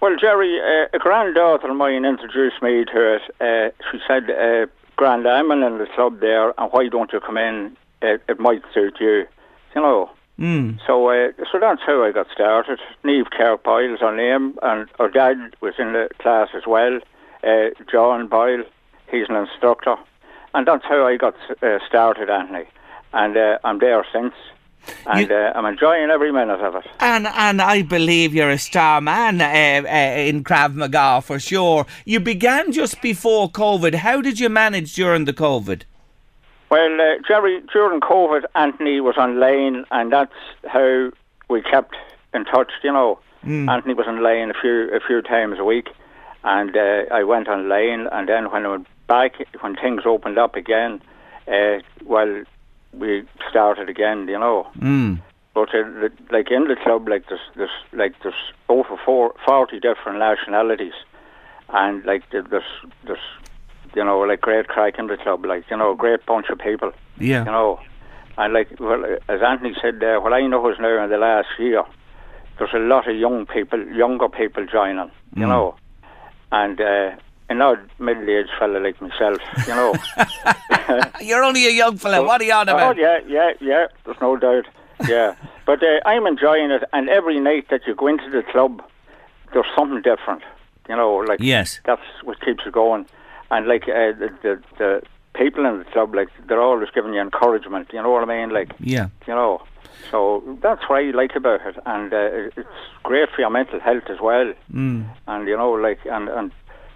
Well, 0.00 0.14
Jerry, 0.16 0.60
uh, 0.60 0.86
a 0.96 0.98
granddaughter 1.00 1.68
of 1.68 1.76
mine 1.76 2.04
introduced 2.04 2.62
me 2.62 2.84
to 2.84 3.16
it. 3.16 3.22
Uh, 3.40 3.74
she 3.90 3.98
said, 4.06 4.30
uh, 4.30 4.66
Grand, 4.94 5.26
I'm 5.26 5.50
in 5.50 5.60
the 5.60 5.88
club 5.92 6.20
there, 6.20 6.54
and 6.56 6.70
why 6.70 6.88
don't 6.88 7.12
you 7.12 7.18
come 7.18 7.36
in? 7.36 7.76
It, 8.00 8.22
it 8.28 8.38
might 8.38 8.62
suit 8.72 8.98
you. 9.00 9.26
You 9.74 9.82
know, 9.82 10.10
Mm. 10.36 10.80
So, 10.84 11.08
uh, 11.10 11.30
so 11.52 11.60
that's 11.60 11.80
how 11.86 12.02
I 12.02 12.10
got 12.10 12.26
started. 12.32 12.80
Neve 13.04 13.26
Kirk 13.30 13.62
Boyle's 13.62 14.00
her 14.00 14.16
name, 14.16 14.58
and 14.62 14.88
her 14.98 15.08
dad 15.08 15.36
was 15.60 15.74
in 15.78 15.92
the 15.92 16.08
class 16.18 16.48
as 16.56 16.66
well 16.66 16.98
uh, 17.44 17.84
John 17.90 18.28
Boyle. 18.28 18.64
He's 19.10 19.28
an 19.28 19.36
instructor, 19.36 19.96
and 20.54 20.66
that's 20.66 20.84
how 20.84 21.06
I 21.06 21.16
got 21.16 21.34
uh, 21.62 21.78
started, 21.86 22.30
Anthony. 22.30 22.64
And 23.12 23.36
uh, 23.36 23.58
I'm 23.64 23.78
there 23.78 24.04
since. 24.12 24.34
And 25.06 25.28
you, 25.28 25.34
uh, 25.34 25.52
I'm 25.54 25.64
enjoying 25.66 26.10
every 26.10 26.32
minute 26.32 26.60
of 26.60 26.74
it. 26.76 26.84
And 27.00 27.26
and 27.26 27.62
I 27.62 27.82
believe 27.82 28.34
you're 28.34 28.50
a 28.50 28.58
star 28.58 29.00
man 29.00 29.40
uh, 29.40 29.44
uh, 29.44 30.18
in 30.18 30.44
Krav 30.44 30.74
Maga 30.74 31.22
for 31.22 31.38
sure. 31.38 31.86
You 32.04 32.20
began 32.20 32.72
just 32.72 33.00
before 33.00 33.50
COVID. 33.50 33.94
How 33.94 34.20
did 34.20 34.40
you 34.40 34.48
manage 34.48 34.94
during 34.94 35.24
the 35.24 35.32
COVID? 35.32 35.82
Well, 36.70 37.00
uh, 37.00 37.22
Jerry, 37.26 37.62
during 37.72 38.00
COVID, 38.00 38.44
Anthony 38.54 39.00
was 39.00 39.16
online, 39.16 39.84
and 39.90 40.12
that's 40.12 40.32
how 40.66 41.10
we 41.48 41.62
kept 41.62 41.94
in 42.32 42.44
touch. 42.44 42.72
You 42.82 42.92
know, 42.92 43.18
mm. 43.44 43.70
Anthony 43.70 43.94
was 43.94 44.06
online 44.06 44.50
a 44.50 44.54
few 44.54 44.90
a 44.92 45.00
few 45.00 45.22
times 45.22 45.58
a 45.58 45.64
week, 45.64 45.88
and 46.44 46.76
uh, 46.76 47.04
I 47.10 47.24
went 47.24 47.48
online. 47.48 48.06
And 48.12 48.28
then 48.28 48.50
when 48.50 48.66
I 48.66 48.70
went 48.70 48.86
back, 49.08 49.32
when 49.60 49.74
things 49.76 50.02
opened 50.06 50.38
up 50.38 50.54
again, 50.54 51.00
uh, 51.48 51.78
well, 52.04 52.44
we 52.92 53.24
started 53.50 53.88
again. 53.88 54.28
You 54.28 54.38
know. 54.38 54.66
Mm. 54.78 55.20
But 55.54 55.74
uh, 55.74 56.08
like 56.30 56.50
in 56.50 56.64
the 56.64 56.76
club, 56.82 57.08
like 57.08 57.24
there's, 57.28 57.40
there's 57.56 57.70
like 57.92 58.14
there's 58.22 58.34
over 58.68 58.96
four, 59.04 59.34
40 59.46 59.78
different 59.78 60.18
nationalities, 60.18 60.94
and 61.68 62.04
like 62.04 62.24
there's 62.30 62.64
there's 63.04 63.18
you 63.94 64.04
know 64.04 64.18
like 64.20 64.40
great 64.40 64.66
crack 64.66 64.98
in 64.98 65.06
the 65.06 65.16
club, 65.16 65.44
like 65.44 65.64
you 65.70 65.76
know 65.76 65.92
a 65.92 65.96
great 65.96 66.26
bunch 66.26 66.46
of 66.50 66.58
people. 66.58 66.90
Yeah. 67.18 67.44
You 67.44 67.52
know, 67.52 67.80
and 68.36 68.52
like 68.52 68.68
well, 68.80 69.04
as 69.28 69.40
Anthony 69.42 69.74
said 69.80 70.00
there, 70.00 70.20
what 70.20 70.32
I 70.32 70.44
know 70.46 70.68
is 70.70 70.76
now 70.80 71.04
in 71.04 71.10
the 71.10 71.18
last 71.18 71.48
year, 71.58 71.84
there's 72.58 72.74
a 72.74 72.78
lot 72.78 73.08
of 73.08 73.16
young 73.16 73.46
people, 73.46 73.80
younger 73.94 74.28
people 74.28 74.66
joining. 74.66 75.10
You 75.36 75.44
mm. 75.44 75.48
know, 75.48 75.76
and 76.52 76.80
uh, 76.80 77.10
an 77.48 77.60
odd 77.60 77.90
middle-aged 77.98 78.50
fella 78.58 78.78
like 78.78 79.00
myself, 79.00 79.38
you 79.66 79.74
know. 79.74 79.94
You're 81.20 81.42
only 81.42 81.66
a 81.66 81.70
young 81.70 81.96
fella. 81.96 82.22
what 82.22 82.40
are 82.40 82.44
you 82.44 82.52
on 82.52 82.68
about? 82.68 82.96
Oh 82.96 83.00
yeah, 83.00 83.18
yeah, 83.26 83.52
yeah. 83.60 83.86
There's 84.04 84.20
no 84.20 84.36
doubt. 84.36 84.66
Yeah, 85.08 85.34
but 85.66 85.82
uh, 85.82 86.00
I'm 86.06 86.26
enjoying 86.26 86.70
it, 86.70 86.84
and 86.92 87.08
every 87.08 87.38
night 87.40 87.68
that 87.70 87.82
you 87.86 87.94
go 87.94 88.06
into 88.06 88.30
the 88.30 88.42
club, 88.42 88.82
there's 89.52 89.66
something 89.76 90.02
different. 90.02 90.42
You 90.88 90.96
know, 90.96 91.16
like 91.16 91.40
yes, 91.40 91.80
that's 91.84 92.02
what 92.22 92.40
keeps 92.40 92.64
you 92.64 92.70
going. 92.70 93.06
And 93.50 93.66
like 93.66 93.84
uh, 93.84 94.12
the, 94.12 94.30
the 94.42 94.62
the 94.78 95.02
people 95.34 95.64
in 95.66 95.78
the 95.78 95.84
club, 95.84 96.14
like 96.14 96.28
they're 96.46 96.60
always 96.60 96.88
giving 96.94 97.14
you 97.14 97.20
encouragement. 97.20 97.90
You 97.92 98.02
know 98.02 98.10
what 98.10 98.22
I 98.22 98.26
mean? 98.26 98.50
Like 98.50 98.72
yeah, 98.80 99.08
you 99.26 99.34
know. 99.34 99.62
So 100.10 100.42
that's 100.62 100.82
what 100.88 101.02
I 101.02 101.10
like 101.10 101.34
about 101.34 101.60
it, 101.66 101.76
and 101.86 102.12
uh, 102.12 102.50
it's 102.56 102.68
great 103.02 103.28
for 103.30 103.40
your 103.40 103.50
mental 103.50 103.80
health 103.80 104.04
as 104.08 104.20
well. 104.20 104.52
Mm. 104.72 105.08
And 105.26 105.48
you 105.48 105.56
know, 105.56 105.72
like 105.72 106.00
and 106.04 106.28
and 106.28 106.52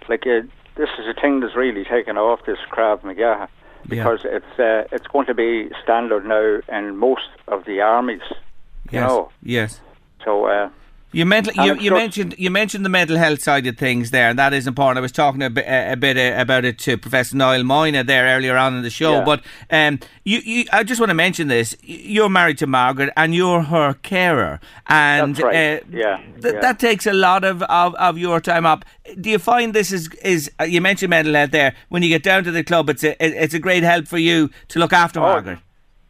like 0.07 0.25
uh, 0.25 0.41
this 0.75 0.89
is 0.97 1.05
a 1.07 1.19
thing 1.19 1.39
that's 1.39 1.55
really 1.55 1.83
taken 1.83 2.17
off 2.17 2.45
this 2.45 2.59
Krav 2.71 3.03
Maga 3.03 3.49
because 3.87 4.21
yeah. 4.23 4.37
it's 4.37 4.59
uh, 4.59 4.95
it's 4.95 5.07
going 5.07 5.25
to 5.27 5.33
be 5.33 5.69
standard 5.83 6.25
now 6.25 6.59
in 6.77 6.97
most 6.97 7.29
of 7.47 7.65
the 7.65 7.81
armies. 7.81 8.21
Yes. 8.29 8.93
You 8.93 8.99
know? 9.01 9.31
Yes. 9.43 9.81
So 10.23 10.45
uh, 10.45 10.69
you, 11.11 11.25
mental, 11.25 11.65
you, 11.65 11.75
you 11.75 11.91
mentioned 11.91 12.35
you 12.37 12.51
mentioned 12.51 12.85
the 12.85 12.89
mental 12.89 13.17
health 13.17 13.41
side 13.41 13.65
of 13.65 13.77
things 13.77 14.11
there, 14.11 14.29
and 14.29 14.37
that 14.37 14.53
is 14.53 14.67
important. 14.67 14.99
I 14.99 15.01
was 15.01 15.11
talking 15.11 15.41
a 15.41 15.49
bit, 15.49 15.65
a, 15.67 15.95
bit 15.95 16.17
uh, 16.17 16.39
about 16.39 16.65
it 16.65 16.77
to 16.79 16.97
Professor 16.97 17.35
Niall 17.35 17.63
Moyna 17.63 18.05
there 18.05 18.25
earlier 18.37 18.55
on 18.55 18.75
in 18.75 18.83
the 18.83 18.91
show. 18.91 19.13
Yeah. 19.13 19.25
But 19.25 19.43
um, 19.71 19.99
you, 20.23 20.39
you, 20.39 20.65
I 20.71 20.83
just 20.83 20.99
want 20.99 21.09
to 21.09 21.15
mention 21.15 21.47
this: 21.47 21.75
you're 21.81 22.29
married 22.29 22.59
to 22.59 22.67
Margaret, 22.67 23.11
and 23.17 23.33
you're 23.33 23.63
her 23.63 23.93
carer, 23.95 24.59
and 24.85 25.35
That's 25.35 25.43
right. 25.43 25.55
uh, 25.55 25.85
yeah, 25.91 26.17
th- 26.41 26.53
yeah. 26.53 26.59
that 26.59 26.79
takes 26.79 27.07
a 27.07 27.13
lot 27.13 27.43
of, 27.43 27.63
of, 27.63 27.95
of 27.95 28.17
your 28.19 28.39
time 28.39 28.67
up. 28.67 28.85
Do 29.19 29.31
you 29.31 29.39
find 29.39 29.73
this 29.73 29.91
is 29.91 30.09
is 30.23 30.51
uh, 30.59 30.65
you 30.65 30.79
mentioned 30.79 31.09
mental 31.09 31.33
health 31.33 31.51
there? 31.51 31.75
When 31.89 32.03
you 32.03 32.09
get 32.09 32.21
down 32.21 32.43
to 32.43 32.51
the 32.51 32.63
club, 32.63 32.87
it's 32.89 33.03
a 33.03 33.15
it's 33.19 33.55
a 33.55 33.59
great 33.59 33.81
help 33.81 34.07
for 34.07 34.19
you 34.19 34.51
to 34.67 34.79
look 34.79 34.93
after 34.93 35.19
oh, 35.19 35.23
Margaret. 35.23 35.59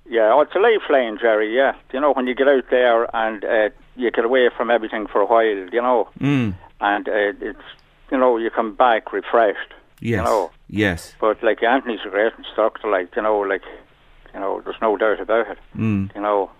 Yeah, 0.09 0.33
oh, 0.33 0.41
it's 0.41 0.55
a 0.55 0.59
lifeline, 0.59 1.19
Jerry. 1.21 1.55
Yeah, 1.55 1.75
you 1.93 2.01
know 2.01 2.11
when 2.11 2.27
you 2.27 2.35
get 2.35 2.49
out 2.49 2.65
there 2.69 3.15
and. 3.15 3.45
Uh, 3.45 3.69
you 3.99 4.11
get 4.11 4.25
away 4.25 4.49
from 4.55 4.71
everything 4.71 5.07
for 5.07 5.21
a 5.21 5.25
while, 5.25 5.69
you 5.71 5.81
know, 5.81 6.09
mm. 6.19 6.55
and 6.79 7.07
uh, 7.07 7.11
it's 7.41 7.67
you 8.11 8.17
know 8.17 8.37
you 8.37 8.49
come 8.49 8.73
back 8.75 9.11
refreshed. 9.13 9.73
Yes. 10.01 10.19
You 10.19 10.23
know. 10.23 10.51
Yes. 10.69 11.13
But 11.19 11.43
like 11.43 11.61
Anthony's 11.61 11.99
a 12.05 12.09
great 12.09 12.33
instructor, 12.37 12.89
like 12.89 13.15
you 13.15 13.21
know, 13.21 13.39
like 13.39 13.63
you 14.33 14.39
know, 14.39 14.61
there's 14.61 14.81
no 14.81 14.95
doubt 14.97 15.19
about 15.19 15.49
it. 15.49 15.57
Mm. 15.75 16.13
You 16.15 16.21
know. 16.21 16.51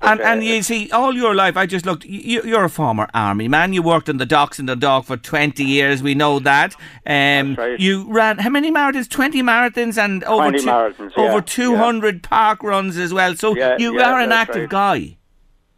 But, 0.00 0.10
and 0.10 0.20
uh, 0.20 0.24
and 0.24 0.44
you 0.44 0.62
see, 0.62 0.90
all 0.90 1.14
your 1.14 1.34
life, 1.34 1.56
I 1.56 1.66
just 1.66 1.86
looked. 1.86 2.04
You, 2.04 2.42
you're 2.42 2.64
a 2.64 2.68
former 2.68 3.08
army 3.14 3.48
man. 3.48 3.72
You 3.72 3.82
worked 3.82 4.08
in 4.08 4.18
the 4.18 4.26
docks 4.26 4.58
in 4.58 4.66
the 4.66 4.76
dock 4.76 5.04
for 5.04 5.16
twenty 5.16 5.64
years. 5.64 6.02
We 6.02 6.14
know 6.14 6.40
that. 6.40 6.74
Um, 7.06 7.54
right. 7.54 7.78
You 7.78 8.12
ran 8.12 8.38
how 8.38 8.50
many 8.50 8.72
marathons? 8.72 9.08
Twenty 9.08 9.42
marathons 9.42 9.98
and 9.98 10.24
over 10.24 10.52
two, 10.52 10.66
marathons, 10.66 11.12
yeah, 11.16 11.24
over 11.24 11.40
two 11.40 11.76
hundred 11.76 12.16
yeah. 12.16 12.28
park 12.28 12.62
runs 12.62 12.98
as 12.98 13.14
well. 13.14 13.34
So 13.36 13.54
yeah, 13.54 13.76
you 13.78 14.00
are 14.00 14.20
an 14.20 14.32
active 14.32 14.62
right. 14.62 14.68
guy. 14.70 15.16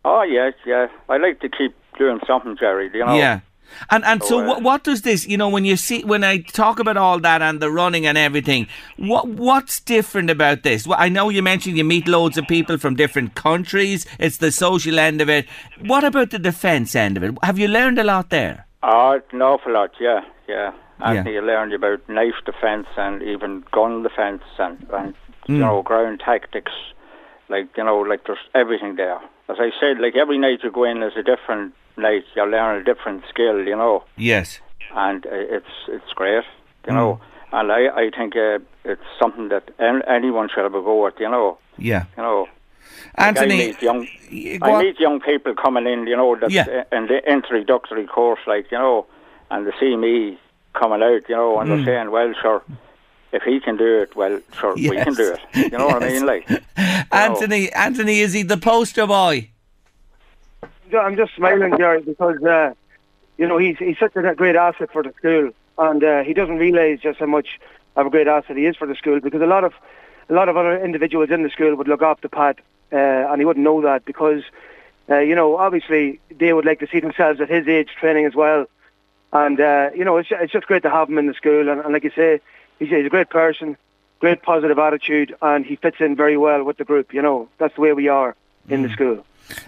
Oh 0.04 0.22
yes, 0.22 0.54
yeah. 0.66 0.86
I 1.08 1.16
like 1.16 1.40
to 1.40 1.48
keep 1.48 1.74
doing 1.98 2.20
something, 2.26 2.56
Jerry. 2.58 2.90
You 2.92 3.04
know. 3.04 3.16
Yeah. 3.16 3.40
And 3.90 4.04
and 4.04 4.22
so, 4.22 4.28
So, 4.28 4.38
uh, 4.40 4.46
what, 4.46 4.62
what 4.62 4.84
does 4.84 5.02
this 5.02 5.26
you 5.26 5.36
know 5.36 5.48
when 5.48 5.64
you 5.64 5.76
see 5.76 6.04
when 6.04 6.22
I 6.22 6.38
talk 6.38 6.78
about 6.78 6.96
all 6.96 7.18
that 7.20 7.42
and 7.42 7.60
the 7.60 7.70
running 7.70 8.06
and 8.06 8.16
everything 8.16 8.66
what 8.98 9.26
what's 9.26 9.80
different 9.80 10.30
about 10.30 10.62
this? 10.62 10.86
Well, 10.86 10.98
I 11.00 11.08
know 11.08 11.28
you 11.30 11.42
mentioned 11.42 11.76
you 11.78 11.84
meet 11.84 12.06
loads 12.06 12.36
of 12.38 12.46
people 12.46 12.78
from 12.78 12.94
different 12.94 13.34
countries. 13.34 14.06
It's 14.20 14.36
the 14.36 14.52
social 14.52 14.98
end 14.98 15.20
of 15.20 15.28
it. 15.30 15.46
What 15.80 16.04
about 16.04 16.30
the 16.30 16.38
defence 16.38 16.94
end 16.94 17.16
of 17.16 17.22
it? 17.24 17.34
Have 17.42 17.58
you 17.58 17.66
learned 17.68 17.98
a 17.98 18.04
lot 18.04 18.30
there? 18.30 18.66
Oh, 18.82 19.18
an 19.32 19.42
awful 19.42 19.72
lot. 19.72 19.92
Yeah, 19.98 20.20
yeah. 20.48 20.72
Anthony, 21.00 21.34
Yeah. 21.34 21.40
you 21.40 21.46
learned 21.46 21.72
about 21.72 22.06
knife 22.08 22.40
defence 22.46 22.86
and 22.96 23.22
even 23.22 23.64
gun 23.72 24.02
defence 24.02 24.42
and, 24.58 24.86
and 24.92 25.14
you 25.48 25.56
Mm. 25.56 25.60
know 25.60 25.82
ground 25.82 26.20
tactics. 26.24 26.72
Like 27.48 27.68
you 27.76 27.84
know, 27.84 27.98
like 27.98 28.24
there's 28.26 28.46
everything 28.54 28.96
there. 28.96 29.20
As 29.48 29.56
I 29.60 29.70
said, 29.80 29.98
like 30.00 30.16
every 30.16 30.38
night 30.38 30.60
you 30.62 30.70
go 30.70 30.84
in 30.84 31.02
is 31.02 31.12
a 31.16 31.22
different 31.22 31.74
night. 31.96 32.24
You 32.34 32.44
learn 32.46 32.80
a 32.80 32.84
different 32.84 33.24
skill. 33.28 33.58
You 33.66 33.76
know. 33.76 34.04
Yes. 34.16 34.60
and 34.96 35.26
uh, 35.26 35.30
it's 35.56 35.74
it's 35.88 36.12
great, 36.14 36.44
you 36.86 36.94
know. 36.94 37.20
And 37.52 37.70
I 37.72 37.88
I 38.04 38.10
think 38.16 38.34
uh, 38.36 38.58
it's 38.84 39.08
something 39.18 39.48
that 39.48 39.64
an- 39.78 40.02
anyone 40.08 40.48
should 40.48 40.62
have 40.64 40.74
a 40.74 40.82
go 40.82 41.06
at, 41.06 41.18
you 41.20 41.28
know. 41.28 41.58
Yeah. 41.78 42.04
You 42.16 42.22
know. 42.22 42.48
Anthony, 43.16 43.56
like 43.56 43.64
I 43.64 43.66
meet 43.66 43.82
young, 43.82 44.60
I 44.62 44.82
meet 44.82 45.00
young 45.00 45.20
people 45.20 45.54
coming 45.54 45.86
in, 45.86 46.06
you 46.06 46.16
know, 46.16 46.36
that's 46.36 46.52
Yeah. 46.52 46.84
in 46.92 47.06
the 47.06 47.18
introductory 47.30 48.06
course, 48.06 48.40
like 48.46 48.70
you 48.72 48.78
know, 48.78 49.06
and 49.50 49.66
they 49.66 49.72
see 49.80 49.96
me 49.96 50.38
coming 50.74 51.02
out, 51.02 51.28
you 51.28 51.36
know, 51.36 51.58
and 51.58 51.68
Mm. 51.70 51.84
they're 51.84 51.86
saying, 51.96 52.10
"Well, 52.10 52.32
sure, 52.42 52.62
if 53.34 53.42
he 53.42 53.60
can 53.60 53.76
do 53.76 54.02
it, 54.02 54.14
well, 54.16 54.40
sure, 54.58 54.74
we 54.74 54.96
can 55.06 55.14
do 55.14 55.34
it." 55.34 55.40
You 55.72 55.78
know 55.78 55.86
what 55.88 56.02
I 56.02 56.08
mean? 56.12 56.26
Like, 56.26 56.48
Anthony, 57.12 57.70
Anthony, 57.72 58.20
is 58.20 58.32
he 58.32 58.42
the 58.42 58.56
poster 58.56 59.06
boy? 59.06 59.50
Ju- 60.90 60.98
I'm 60.98 61.16
just 61.16 61.34
smiling, 61.34 61.72
Gary, 61.76 62.02
because 62.02 62.42
uh, 62.42 62.72
you 63.36 63.46
know 63.48 63.58
he's 63.58 63.78
he's 63.78 63.98
such 63.98 64.16
a 64.16 64.34
great 64.34 64.56
asset 64.56 64.90
for 64.92 65.02
the 65.02 65.12
school, 65.18 65.50
and 65.78 66.02
uh, 66.02 66.22
he 66.22 66.32
doesn't 66.32 66.58
realise 66.58 67.00
just 67.00 67.18
how 67.18 67.26
much 67.26 67.60
of 67.96 68.06
a 68.06 68.10
great 68.10 68.28
asset 68.28 68.56
he 68.56 68.66
is 68.66 68.76
for 68.76 68.86
the 68.86 68.94
school. 68.94 69.20
Because 69.20 69.42
a 69.42 69.46
lot 69.46 69.64
of 69.64 69.72
a 70.28 70.34
lot 70.34 70.48
of 70.48 70.56
other 70.56 70.82
individuals 70.82 71.30
in 71.30 71.42
the 71.42 71.50
school 71.50 71.74
would 71.74 71.88
look 71.88 72.02
up 72.02 72.20
to 72.22 72.28
Pat, 72.28 72.58
uh, 72.92 72.96
and 72.96 73.40
he 73.40 73.44
wouldn't 73.44 73.64
know 73.64 73.80
that 73.82 74.04
because 74.04 74.42
uh, 75.10 75.18
you 75.18 75.34
know 75.34 75.56
obviously 75.56 76.20
they 76.30 76.52
would 76.52 76.64
like 76.64 76.80
to 76.80 76.86
see 76.86 77.00
themselves 77.00 77.40
at 77.40 77.48
his 77.48 77.66
age 77.66 77.90
training 77.98 78.26
as 78.26 78.34
well, 78.34 78.66
and 79.32 79.60
uh, 79.60 79.90
you 79.94 80.04
know 80.04 80.16
it's 80.16 80.28
ju- 80.28 80.38
it's 80.40 80.52
just 80.52 80.66
great 80.66 80.82
to 80.82 80.90
have 80.90 81.08
him 81.08 81.18
in 81.18 81.26
the 81.26 81.34
school, 81.34 81.68
and, 81.68 81.80
and 81.80 81.92
like 81.92 82.04
you 82.04 82.12
say, 82.14 82.40
he's, 82.78 82.88
he's 82.88 83.06
a 83.06 83.10
great 83.10 83.30
person, 83.30 83.76
great 84.20 84.42
positive 84.42 84.78
attitude, 84.78 85.34
and 85.42 85.64
he 85.64 85.76
fits 85.76 85.96
in 86.00 86.16
very 86.16 86.36
well 86.36 86.64
with 86.64 86.76
the 86.76 86.84
group. 86.84 87.12
You 87.12 87.22
know 87.22 87.48
that's 87.58 87.74
the 87.74 87.80
way 87.80 87.92
we 87.92 88.08
are 88.08 88.36
in 88.68 88.82
the 88.82 88.88
school. 88.90 89.24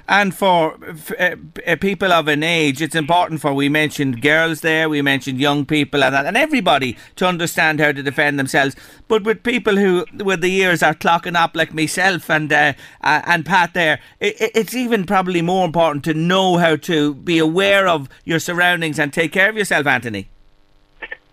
And 0.09 0.35
for 0.35 0.79
uh, 1.19 1.37
people 1.81 2.12
of 2.12 2.29
an 2.29 2.42
age, 2.42 2.81
it's 2.81 2.95
important 2.95 3.40
for 3.40 3.53
we 3.53 3.69
mentioned 3.69 4.23
girls 4.23 4.61
there, 4.61 4.88
we 4.88 5.03
mentioned 5.03 5.40
young 5.40 5.66
people, 5.66 6.03
and 6.03 6.14
that, 6.14 6.27
and 6.27 6.37
everybody 6.37 6.97
to 7.16 7.27
understand 7.27 7.81
how 7.81 7.92
to 7.92 8.03
defend 8.03 8.38
themselves. 8.38 8.77
But 9.09 9.25
with 9.25 9.42
people 9.42 9.77
who, 9.77 10.07
with 10.14 10.40
the 10.40 10.49
years, 10.49 10.83
are 10.83 10.95
clocking 10.95 11.37
up 11.37 11.57
like 11.57 11.75
myself 11.75 12.31
and 12.31 12.53
uh, 12.53 12.73
uh, 13.03 13.23
and 13.27 13.45
Pat 13.45 13.75
there, 13.75 14.01
it, 14.21 14.37
it's 14.55 14.75
even 14.75 15.05
probably 15.05 15.42
more 15.42 15.64
important 15.64 16.05
to 16.05 16.14
know 16.14 16.57
how 16.57 16.77
to 16.77 17.14
be 17.14 17.38
aware 17.38 17.88
of 17.88 18.09
your 18.25 18.38
surroundings 18.38 18.99
and 18.99 19.12
take 19.12 19.33
care 19.33 19.51
of 19.51 19.57
yourself, 19.57 19.87
Anthony. 19.87 20.29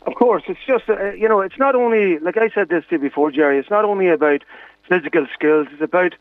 Of 0.05 0.15
course, 0.15 0.43
it's 0.47 0.59
just 0.67 0.89
uh, 0.89 1.11
you 1.13 1.29
know, 1.29 1.41
it's 1.41 1.57
not 1.57 1.75
only 1.75 2.19
like 2.19 2.37
I 2.37 2.49
said 2.49 2.69
this 2.69 2.83
to 2.89 2.95
you 2.95 2.99
before, 2.99 3.31
Jerry. 3.31 3.57
It's 3.57 3.69
not 3.69 3.85
only 3.85 4.07
about 4.09 4.43
physical 4.87 5.25
skills. 5.33 5.67
It's 5.71 5.81
about 5.81 6.15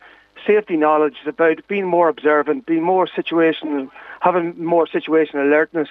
safety 0.46 0.76
knowledge. 0.76 1.16
It's 1.20 1.28
about 1.28 1.66
being 1.68 1.86
more 1.86 2.08
observant, 2.08 2.66
being 2.66 2.82
more 2.82 3.06
situational, 3.06 3.90
having 4.20 4.64
more 4.64 4.86
situational 4.86 5.46
alertness. 5.46 5.88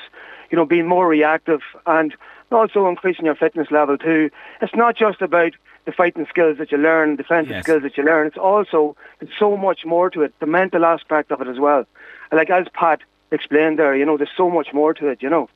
You 0.52 0.58
know, 0.58 0.66
being 0.66 0.88
more 0.88 1.08
reactive, 1.08 1.62
and 1.86 2.14
also 2.52 2.88
increasing 2.88 3.26
your 3.26 3.36
fitness 3.36 3.72
level 3.72 3.98
too. 3.98 4.30
It's 4.62 4.76
not 4.76 4.98
just 4.98 5.22
about 5.22 5.54
the 5.86 5.92
fighting 5.92 6.26
skills 6.30 6.58
that 6.60 6.72
you 6.72 6.78
learn, 6.78 7.16
defensive 7.16 7.52
Yes. 7.52 7.64
skills 7.64 7.84
that 7.84 7.98
you 7.98 8.04
learn. 8.04 8.28
It's 8.28 8.38
also 8.38 8.96
there's 9.20 9.34
so 9.38 9.58
much 9.58 9.86
more 9.86 10.10
to 10.12 10.22
it. 10.24 10.34
The 10.40 10.46
mental 10.46 10.86
aspect 10.86 11.32
of 11.32 11.42
it 11.42 11.48
as 11.48 11.60
well. 11.60 11.86
Like 12.32 12.50
as 12.50 12.68
Pat 12.74 13.00
explained 13.32 13.80
there, 13.80 13.96
you 13.96 14.06
know, 14.06 14.18
there's 14.18 14.36
so 14.36 14.50
much 14.50 14.74
more 14.74 14.94
to 14.94 15.08
it. 15.08 15.22
You 15.22 15.30
know. 15.30 15.50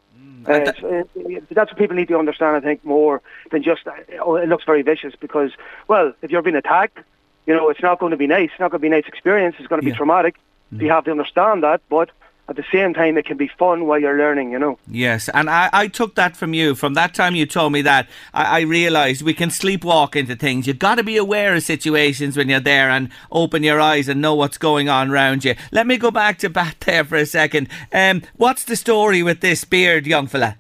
Uh, 0.48 0.54
it's- 0.54 0.84
uh, 0.84 1.04
that's 1.52 1.72
what 1.72 1.78
people 1.80 1.96
need 1.96 2.08
to 2.08 2.18
understand, 2.20 2.56
I 2.56 2.60
think, 2.60 2.86
more 2.86 3.22
than 3.52 3.64
just, 3.64 3.88
uh, 3.88 3.92
oh, 4.22 4.36
it 4.36 4.48
looks 4.48 4.64
very 4.64 4.84
vicious 4.84 5.16
because, 5.20 5.52
well, 5.88 6.14
if 6.22 6.30
you're 6.32 6.44
being 6.44 6.56
attacked, 6.56 7.00
you 7.48 7.56
know, 7.56 7.70
it's 7.70 7.82
not 7.82 8.00
going 8.00 8.12
to 8.12 8.18
be 8.18 8.28
nice. 8.28 8.50
It's 8.52 8.60
not 8.60 8.72
going 8.72 8.80
to 8.80 8.88
be 8.88 8.88
a 8.88 8.92
nice 8.92 9.08
experience. 9.08 9.56
It's 9.60 9.68
going 9.68 9.82
to 9.82 9.88
Yeah. 9.88 9.94
be 9.94 9.98
traumatic. 9.98 10.36
You 10.72 10.90
have 10.90 11.06
to 11.06 11.12
understand 11.12 11.64
that, 11.64 11.82
but 11.90 12.10
at 12.48 12.56
the 12.56 12.66
same 12.72 12.94
time, 12.94 13.18
it 13.18 13.26
can 13.26 13.38
be 13.38 13.48
fun 13.48 13.88
while 13.88 14.00
you're 14.00 14.18
learning, 14.18 14.52
you 14.52 14.60
know. 14.60 14.78
Yes, 14.88 15.30
and 15.30 15.50
I, 15.50 15.70
I 15.74 15.88
took 15.88 16.16
that 16.16 16.38
from 16.38 16.54
you. 16.54 16.76
From 16.76 16.94
that 16.94 17.16
time 17.16 17.34
you 17.34 17.46
told 17.46 17.74
me 17.74 17.82
that, 17.82 18.08
I, 18.34 18.60
I 18.60 18.62
realised 18.62 19.24
we 19.24 19.34
can 19.34 19.50
sleepwalk 19.50 20.16
into 20.16 20.36
things. 20.36 20.68
You've 20.68 20.78
got 20.78 20.96
to 20.96 21.04
be 21.04 21.18
aware 21.18 21.56
of 21.56 21.64
situations 21.64 22.38
when 22.38 22.48
you're 22.48 22.60
there 22.60 22.90
and 22.90 23.10
open 23.32 23.64
your 23.64 23.80
eyes 23.80 24.08
and 24.08 24.22
know 24.22 24.36
what's 24.36 24.60
going 24.60 24.90
on 24.90 25.10
around 25.10 25.44
you. 25.44 25.56
Let 25.72 25.88
me 25.88 25.98
go 25.98 26.12
back 26.12 26.38
to 26.40 26.50
Pat 26.56 26.80
there 26.82 27.04
for 27.04 27.16
a 27.16 27.26
second. 27.26 27.68
Um, 27.92 28.22
what's 28.36 28.64
the 28.64 28.76
story 28.76 29.24
with 29.24 29.42
this 29.42 29.64
beard, 29.64 30.06
young 30.06 30.28
fella? 30.28 30.58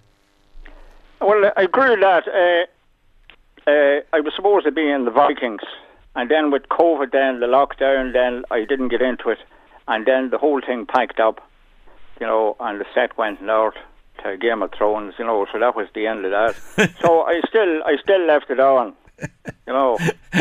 well, 1.21 1.51
I 1.55 1.65
grew 1.65 1.95
that. 1.99 2.27
Uh, 2.27 3.69
uh, 3.69 4.01
I 4.13 4.19
was 4.19 4.33
supposed 4.35 4.65
to 4.65 4.71
be 4.71 4.89
in 4.89 5.05
the 5.05 5.11
Vikings, 5.11 5.61
and 6.15 6.29
then 6.29 6.51
with 6.51 6.69
COVID, 6.69 7.11
then 7.11 7.39
the 7.39 7.47
lockdown, 7.47 8.13
then 8.13 8.43
I 8.51 8.65
didn't 8.65 8.89
get 8.89 9.01
into 9.01 9.29
it, 9.29 9.39
and 9.87 10.05
then 10.05 10.29
the 10.29 10.37
whole 10.37 10.61
thing 10.61 10.85
packed 10.85 11.19
up, 11.19 11.47
you 12.19 12.25
know, 12.27 12.55
and 12.59 12.79
the 12.79 12.85
set 12.93 13.17
went 13.17 13.41
north 13.41 13.75
to 14.23 14.37
Game 14.37 14.61
of 14.63 14.71
Thrones, 14.71 15.13
you 15.19 15.25
know, 15.25 15.45
so 15.51 15.59
that 15.59 15.75
was 15.75 15.87
the 15.93 16.07
end 16.07 16.25
of 16.25 16.31
that. 16.31 16.55
so 17.01 17.21
I 17.23 17.41
still, 17.47 17.83
I 17.83 17.97
still 18.01 18.25
left 18.25 18.49
it 18.49 18.59
on, 18.59 18.93
you 19.21 19.73
know. 19.73 19.97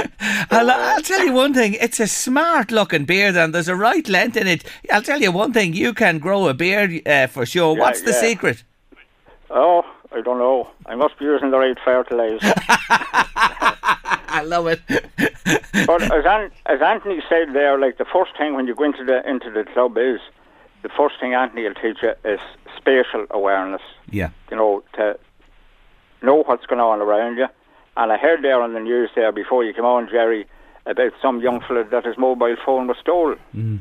I'll, 0.51 0.71
I'll 0.71 1.03
tell 1.03 1.25
you 1.25 1.33
one 1.33 1.53
thing. 1.55 1.75
It's 1.75 2.01
a 2.01 2.07
smart 2.07 2.71
looking 2.71 3.05
beard 3.05 3.37
and 3.37 3.55
there's 3.55 3.69
a 3.69 3.77
right 3.77 4.09
length 4.09 4.37
in 4.37 4.47
it. 4.47 4.65
I'll 4.93 5.03
tell 5.03 5.21
you 5.21 5.33
one 5.33 5.53
thing. 5.53 5.75
You 5.75 5.93
can 5.93 6.19
grow 6.19 6.49
a 6.49 6.55
beard 6.55 7.07
uh, 7.07 7.27
for 7.27 7.45
sure. 7.47 7.75
Yeah, 7.75 7.81
What's 7.83 8.03
the 8.03 8.13
yeah. 8.13 8.21
secret? 8.21 8.63
Oh, 9.51 9.83
I 10.13 10.21
don't 10.21 10.39
know. 10.39 10.71
I 10.87 10.95
must 10.95 11.19
be 11.19 11.25
using 11.25 11.51
the 11.51 11.59
right 11.59 11.77
fertilizer. 11.85 12.55
I 14.35 14.43
love 14.45 14.67
it. 14.67 14.81
but 15.87 16.03
as, 16.03 16.25
An- 16.25 16.51
as 16.67 16.81
Anthony 16.83 17.21
said 17.29 17.53
there, 17.53 17.79
like 17.79 17.99
the 17.99 18.05
first 18.05 18.33
thing 18.37 18.55
when 18.55 18.67
you 18.67 18.75
go 18.75 18.85
into 18.85 19.05
the 19.05 19.29
into 19.29 19.51
the 19.51 19.65
club 19.73 19.97
is 19.99 20.21
the 20.85 20.91
first 20.91 21.19
thing 21.19 21.33
Anthony 21.33 21.63
will 21.63 21.75
teach 21.75 22.03
you 22.03 22.13
is 22.25 22.39
spatial 22.77 23.27
awareness. 23.31 23.81
yeah. 24.11 24.31
You 24.51 24.57
know 24.59 24.85
to 24.95 25.19
know 26.23 26.43
what's 26.45 26.67
going 26.67 26.81
on 26.81 27.01
around 27.01 27.39
you. 27.39 27.47
And 27.97 28.13
I 28.13 28.19
heard 28.19 28.43
there 28.43 28.61
on 28.61 28.75
the 28.75 28.81
news 28.81 29.11
there 29.15 29.33
before 29.33 29.65
you 29.65 29.73
came 29.73 29.87
on, 29.87 30.09
Jerry, 30.11 30.47
about 30.85 31.13
some 31.23 31.41
young 31.41 31.61
fella 31.61 31.85
that 31.85 32.05
his 32.05 32.19
mobile 32.19 32.57
phone 32.65 32.87
was 32.87 32.99
stolen. 33.01 33.39
Mm. 33.57 33.81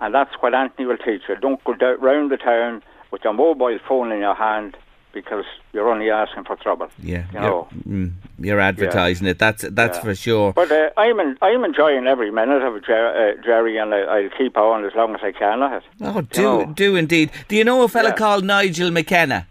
And 0.00 0.14
that's 0.14 0.34
what 0.40 0.54
Anthony 0.54 0.86
will 0.86 0.96
teach 0.96 1.22
you. 1.28 1.36
Don't 1.36 1.62
go 1.64 1.74
down, 1.74 2.00
round 2.00 2.30
the 2.30 2.38
town 2.38 2.82
with 3.10 3.22
your 3.22 3.34
mobile 3.34 3.78
phone 3.86 4.10
in 4.10 4.20
your 4.20 4.34
hand 4.34 4.76
because 5.12 5.44
you're 5.72 5.88
only 5.90 6.10
asking 6.10 6.44
for 6.44 6.56
trouble. 6.56 6.88
Yeah, 7.02 7.24
You 7.32 7.40
you're, 7.40 7.42
know. 7.42 7.68
mm, 7.88 8.12
you're 8.38 8.60
advertising 8.60 9.26
it. 9.26 9.38
That's 9.38 9.62
that's 9.70 9.98
Yeah. 9.98 10.04
for 10.04 10.14
sure. 10.14 10.52
But 10.52 10.70
uh, 10.72 10.90
I'm 10.96 11.18
en- 11.20 11.38
I'm 11.42 11.64
enjoying 11.64 12.06
every 12.06 12.30
minute 12.30 12.62
of 12.62 12.76
it, 12.76 12.84
Jer- 12.84 13.36
uh, 13.38 13.42
Jerry, 13.44 13.76
and 13.78 13.94
I, 13.94 14.00
I'll 14.00 14.30
keep 14.38 14.56
on 14.56 14.84
as 14.84 14.94
long 14.94 15.14
as 15.14 15.20
I 15.22 15.32
can 15.32 15.62
at 15.62 15.82
it. 15.82 15.88
Oh, 16.02 16.20
do 16.20 16.42
know. 16.42 16.66
do 16.66 16.96
indeed. 16.96 17.30
Do 17.48 17.56
you 17.56 17.64
know 17.64 17.82
a 17.82 17.88
fella 17.88 18.10
Yeah. 18.10 18.14
called 18.16 18.44
Nigel 18.44 18.90
McKenna? 18.90 19.46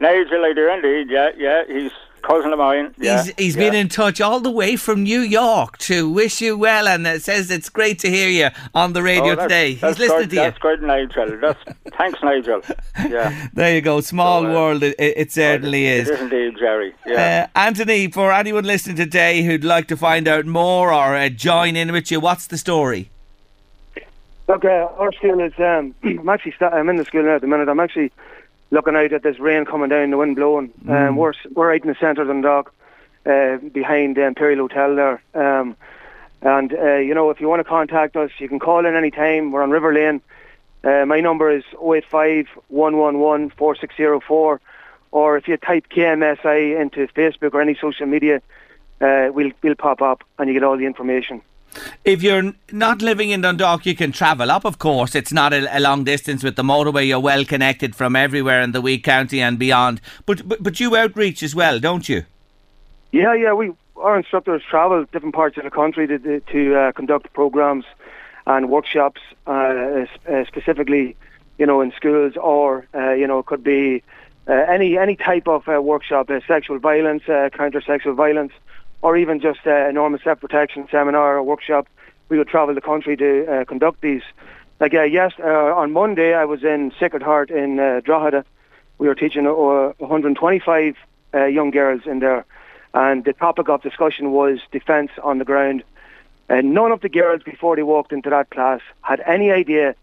Nigel, 0.00 0.44
I 0.44 0.52
do 0.54 0.68
indeed. 0.70 1.10
Yeah, 1.10 1.30
yeah, 1.36 1.62
he's 1.66 1.90
cousin 2.18 2.52
of 2.52 2.58
mine. 2.58 2.94
Yeah, 2.98 3.22
he's 3.24 3.34
he's 3.36 3.56
yeah. 3.56 3.62
been 3.64 3.74
in 3.74 3.88
touch 3.88 4.20
all 4.20 4.40
the 4.40 4.50
way 4.50 4.76
from 4.76 5.02
New 5.02 5.20
York 5.20 5.78
to 5.78 6.08
wish 6.10 6.40
you 6.40 6.56
well, 6.58 6.86
and 6.88 7.06
it 7.06 7.22
says 7.22 7.50
it's 7.50 7.68
great 7.68 7.98
to 8.00 8.10
hear 8.10 8.28
you 8.28 8.48
on 8.74 8.92
the 8.92 9.02
radio 9.02 9.24
Oh, 9.32 9.36
that's- 9.36 9.44
today. 9.48 9.70
He's 9.72 9.80
that's 9.80 9.98
listening 9.98 10.20
good, 10.22 10.30
to 10.30 10.36
you. 10.36 10.42
That's 10.42 10.58
good, 10.58 10.82
Nigel. 10.82 11.38
That's 11.40 11.62
thanks, 11.96 12.18
Nigel. 12.22 12.62
Yeah, 13.08 13.48
There 13.54 13.74
you 13.74 13.80
go. 13.80 14.00
Small 14.00 14.42
So, 14.42 14.48
uh, 14.50 14.52
world. 14.52 14.82
It, 14.82 14.94
it 14.98 15.16
it 15.16 15.32
certainly 15.32 15.86
it 15.86 16.00
is. 16.00 16.10
is 16.10 16.20
indeed, 16.20 16.56
Jerry. 16.58 16.94
Yeah. 17.06 17.48
Uh, 17.54 17.58
Anthony, 17.58 18.10
for 18.10 18.32
anyone 18.32 18.64
listening 18.64 18.96
today 18.96 19.42
who'd 19.42 19.64
like 19.64 19.86
to 19.88 19.96
find 19.96 20.28
out 20.28 20.46
more 20.46 20.92
or 20.92 21.16
uh, 21.16 21.28
join 21.28 21.76
in 21.76 21.92
with 21.92 22.10
you, 22.10 22.20
what's 22.20 22.46
the 22.46 22.58
story? 22.58 23.10
Look, 24.48 24.64
uh, 24.64 24.68
our 24.98 25.12
school 25.12 25.40
is. 25.40 25.52
Um, 25.58 25.94
I'm 26.02 26.28
actually. 26.28 26.52
Sta- 26.52 26.70
I'm 26.70 26.88
in 26.88 26.96
the 26.96 27.04
school 27.04 27.22
now 27.22 27.34
at 27.36 27.40
the 27.42 27.46
minute. 27.46 27.68
I'm 27.68 27.80
actually 27.80 28.10
looking 28.70 28.96
out 28.96 29.12
at 29.12 29.22
this 29.22 29.38
rain 29.38 29.64
coming 29.64 29.88
down, 29.88 30.10
the 30.10 30.16
wind 30.16 30.36
blowing. 30.36 30.72
Um, 30.88 31.16
we're 31.16 31.30
s- 31.30 31.46
we're 31.54 31.68
right 31.68 31.82
in 31.82 31.88
the 31.88 31.94
centre 31.98 32.22
of 32.22 32.28
Dundalk, 32.28 32.72
uh, 33.26 33.56
behind 33.72 34.16
the 34.16 34.24
Imperial 34.24 34.60
Hotel 34.68 34.94
there. 34.94 35.22
Um, 35.34 35.76
and 36.42 36.72
uh, 36.72 36.96
you 36.96 37.14
know, 37.14 37.30
if 37.30 37.40
you 37.40 37.48
want 37.48 37.60
to 37.60 37.64
contact 37.64 38.16
us, 38.16 38.30
you 38.38 38.48
can 38.48 38.58
call 38.58 38.86
in 38.86 38.94
any 38.94 39.10
time. 39.10 39.50
We're 39.52 39.62
on 39.62 39.70
River 39.70 39.92
Lane. 39.92 40.20
Uh, 40.84 41.04
my 41.06 41.20
number 41.20 41.50
is 41.50 41.64
085 41.82 42.46
111 42.68 43.50
4604. 43.50 44.60
Or 45.10 45.36
if 45.38 45.48
you 45.48 45.56
type 45.56 45.86
KMSI 45.88 46.78
into 46.80 47.06
Facebook 47.08 47.54
or 47.54 47.60
any 47.62 47.74
social 47.74 48.06
media, 48.06 48.40
uh, 49.00 49.30
we'll 49.32 49.50
we'll 49.62 49.74
pop 49.74 50.02
up 50.02 50.22
and 50.38 50.48
you 50.48 50.54
get 50.54 50.62
all 50.62 50.76
the 50.76 50.84
information. 50.86 51.40
If 52.04 52.22
you're 52.22 52.52
not 52.72 53.02
living 53.02 53.30
in 53.30 53.40
Dundalk, 53.42 53.86
you 53.86 53.94
can 53.94 54.12
travel 54.12 54.50
up, 54.50 54.64
of 54.64 54.78
course. 54.78 55.14
It's 55.14 55.32
not 55.32 55.52
a, 55.52 55.76
a 55.76 55.80
long 55.80 56.04
distance 56.04 56.42
with 56.42 56.56
the 56.56 56.62
motorway. 56.62 57.06
You're 57.06 57.20
well 57.20 57.44
connected 57.44 57.94
from 57.94 58.16
everywhere 58.16 58.60
in 58.60 58.72
the 58.72 58.80
Wee 58.80 58.98
County 58.98 59.40
and 59.40 59.58
beyond. 59.58 60.00
But, 60.26 60.48
but 60.48 60.62
but 60.62 60.80
you 60.80 60.96
outreach 60.96 61.42
as 61.42 61.54
well, 61.54 61.80
don't 61.80 62.08
you? 62.08 62.24
Yeah, 63.12 63.34
yeah. 63.34 63.52
We 63.52 63.72
our 63.96 64.16
instructors 64.16 64.62
travel 64.68 65.04
different 65.12 65.34
parts 65.34 65.56
of 65.56 65.64
the 65.64 65.70
country 65.70 66.06
to 66.06 66.40
to, 66.40 66.76
uh, 66.76 66.92
conduct 66.92 67.32
programs 67.32 67.84
and 68.46 68.70
workshops, 68.70 69.20
uh, 69.46 69.50
uh, 69.50 70.44
specifically, 70.46 71.16
you 71.58 71.66
know, 71.66 71.80
in 71.80 71.92
schools 71.92 72.34
or 72.36 72.86
uh, 72.94 73.12
you 73.12 73.26
know, 73.26 73.40
it 73.40 73.46
could 73.46 73.64
be 73.64 74.02
uh, 74.48 74.52
any 74.52 74.96
any 74.96 75.16
type 75.16 75.46
of 75.46 75.68
uh, 75.68 75.80
workshop, 75.82 76.30
sexual 76.46 76.78
violence, 76.78 77.28
uh, 77.28 77.50
counter 77.52 77.80
sexual 77.80 78.14
violence, 78.14 78.52
or 79.02 79.16
even 79.16 79.40
just 79.40 79.60
uh, 79.66 79.88
a 79.88 79.92
normal 79.92 80.18
self 80.22 80.40
protection 80.40 80.86
seminar 80.90 81.36
or 81.36 81.42
workshop. 81.42 81.88
We 82.28 82.38
would 82.38 82.48
travel 82.48 82.74
the 82.74 82.80
country 82.80 83.16
to 83.16 83.46
uh, 83.46 83.64
conduct 83.64 84.00
these. 84.00 84.22
Like 84.80 84.94
uh, 84.94 85.02
yes, 85.02 85.32
uh, 85.38 85.74
on 85.74 85.92
Monday 85.92 86.34
I 86.34 86.44
was 86.44 86.62
in 86.62 86.92
Sacred 86.98 87.22
Heart 87.22 87.50
in 87.50 87.80
uh, 87.80 88.00
Drogheda. 88.04 88.44
We 88.98 89.08
were 89.08 89.14
teaching 89.14 89.46
uh, 89.46 89.52
125 89.52 90.96
uh, 91.34 91.44
young 91.44 91.70
girls 91.70 92.02
in 92.06 92.18
there, 92.18 92.44
and 92.94 93.24
the 93.24 93.32
topic 93.32 93.68
of 93.68 93.82
discussion 93.82 94.32
was 94.32 94.58
defence 94.72 95.10
on 95.22 95.38
the 95.38 95.44
ground. 95.44 95.82
And 96.48 96.72
none 96.72 96.92
of 96.92 97.02
the 97.02 97.08
girls 97.08 97.42
before 97.42 97.76
they 97.76 97.82
walked 97.82 98.12
into 98.12 98.30
that 98.30 98.50
class 98.50 98.80
had 99.02 99.20
any 99.26 99.50
idea 99.50 99.94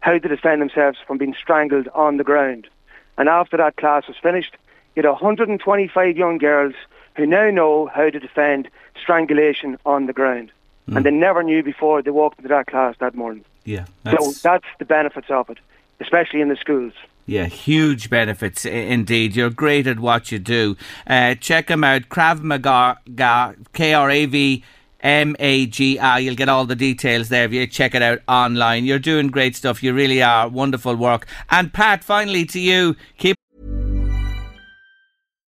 how 0.00 0.18
to 0.18 0.28
defend 0.28 0.60
themselves 0.60 0.98
from 1.06 1.18
being 1.18 1.34
strangled 1.34 1.88
on 1.94 2.16
the 2.16 2.24
ground. 2.24 2.68
And 3.16 3.28
after 3.28 3.56
that 3.56 3.76
class 3.76 4.08
was 4.08 4.16
finished, 4.20 4.56
you 4.96 5.02
had 5.02 5.08
125 5.08 6.16
young 6.16 6.38
girls 6.38 6.74
who 7.16 7.26
now 7.26 7.50
know 7.50 7.86
how 7.94 8.10
to 8.10 8.18
defend 8.18 8.68
strangulation 9.00 9.78
on 9.84 10.06
the 10.06 10.12
ground. 10.12 10.50
Mm. 10.88 10.96
And 10.96 11.06
they 11.06 11.10
never 11.10 11.42
knew 11.42 11.62
before 11.62 12.02
they 12.02 12.10
walked 12.10 12.38
into 12.38 12.48
that 12.48 12.66
class 12.66 12.96
that 12.98 13.14
morning. 13.14 13.44
Yeah. 13.64 13.86
That's... 14.02 14.40
So 14.40 14.48
that's 14.48 14.66
the 14.78 14.84
benefits 14.84 15.28
of 15.30 15.50
it, 15.50 15.58
especially 16.00 16.40
in 16.40 16.48
the 16.48 16.56
schools. 16.56 16.92
Yeah, 17.24 17.46
huge 17.46 18.10
benefits 18.10 18.64
indeed. 18.64 19.36
You're 19.36 19.50
great 19.50 19.86
at 19.86 20.00
what 20.00 20.32
you 20.32 20.40
do. 20.40 20.76
Uh, 21.06 21.36
check 21.36 21.68
them 21.68 21.84
out, 21.84 22.08
Krav 22.08 22.42
Maga, 22.42 22.98
K 23.72 23.94
R 23.94 24.10
A 24.10 24.26
V 24.26 24.64
M 25.00 25.36
A 25.38 25.66
G 25.66 26.00
I. 26.00 26.18
You'll 26.18 26.34
get 26.34 26.48
all 26.48 26.64
the 26.64 26.74
details 26.74 27.28
there 27.28 27.44
if 27.44 27.52
you 27.52 27.64
check 27.68 27.94
it 27.94 28.02
out 28.02 28.18
online. 28.26 28.84
You're 28.84 28.98
doing 28.98 29.28
great 29.28 29.54
stuff. 29.54 29.84
You 29.84 29.92
really 29.92 30.20
are. 30.20 30.48
Wonderful 30.48 30.96
work. 30.96 31.28
And 31.48 31.72
Pat, 31.72 32.02
finally 32.02 32.44
to 32.46 32.58
you, 32.58 32.96
keep. 33.18 33.36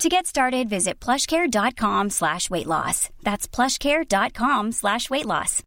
To 0.00 0.08
get 0.08 0.26
started, 0.26 0.70
visit 0.70 0.98
plushcare.com 0.98 2.08
slash 2.08 2.48
weight 2.48 2.66
loss. 2.66 3.10
That's 3.22 3.46
plushcare.com 3.46 4.72
slash 4.72 5.10
weight 5.10 5.26
loss. 5.26 5.62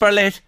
Berlit. 0.00 0.38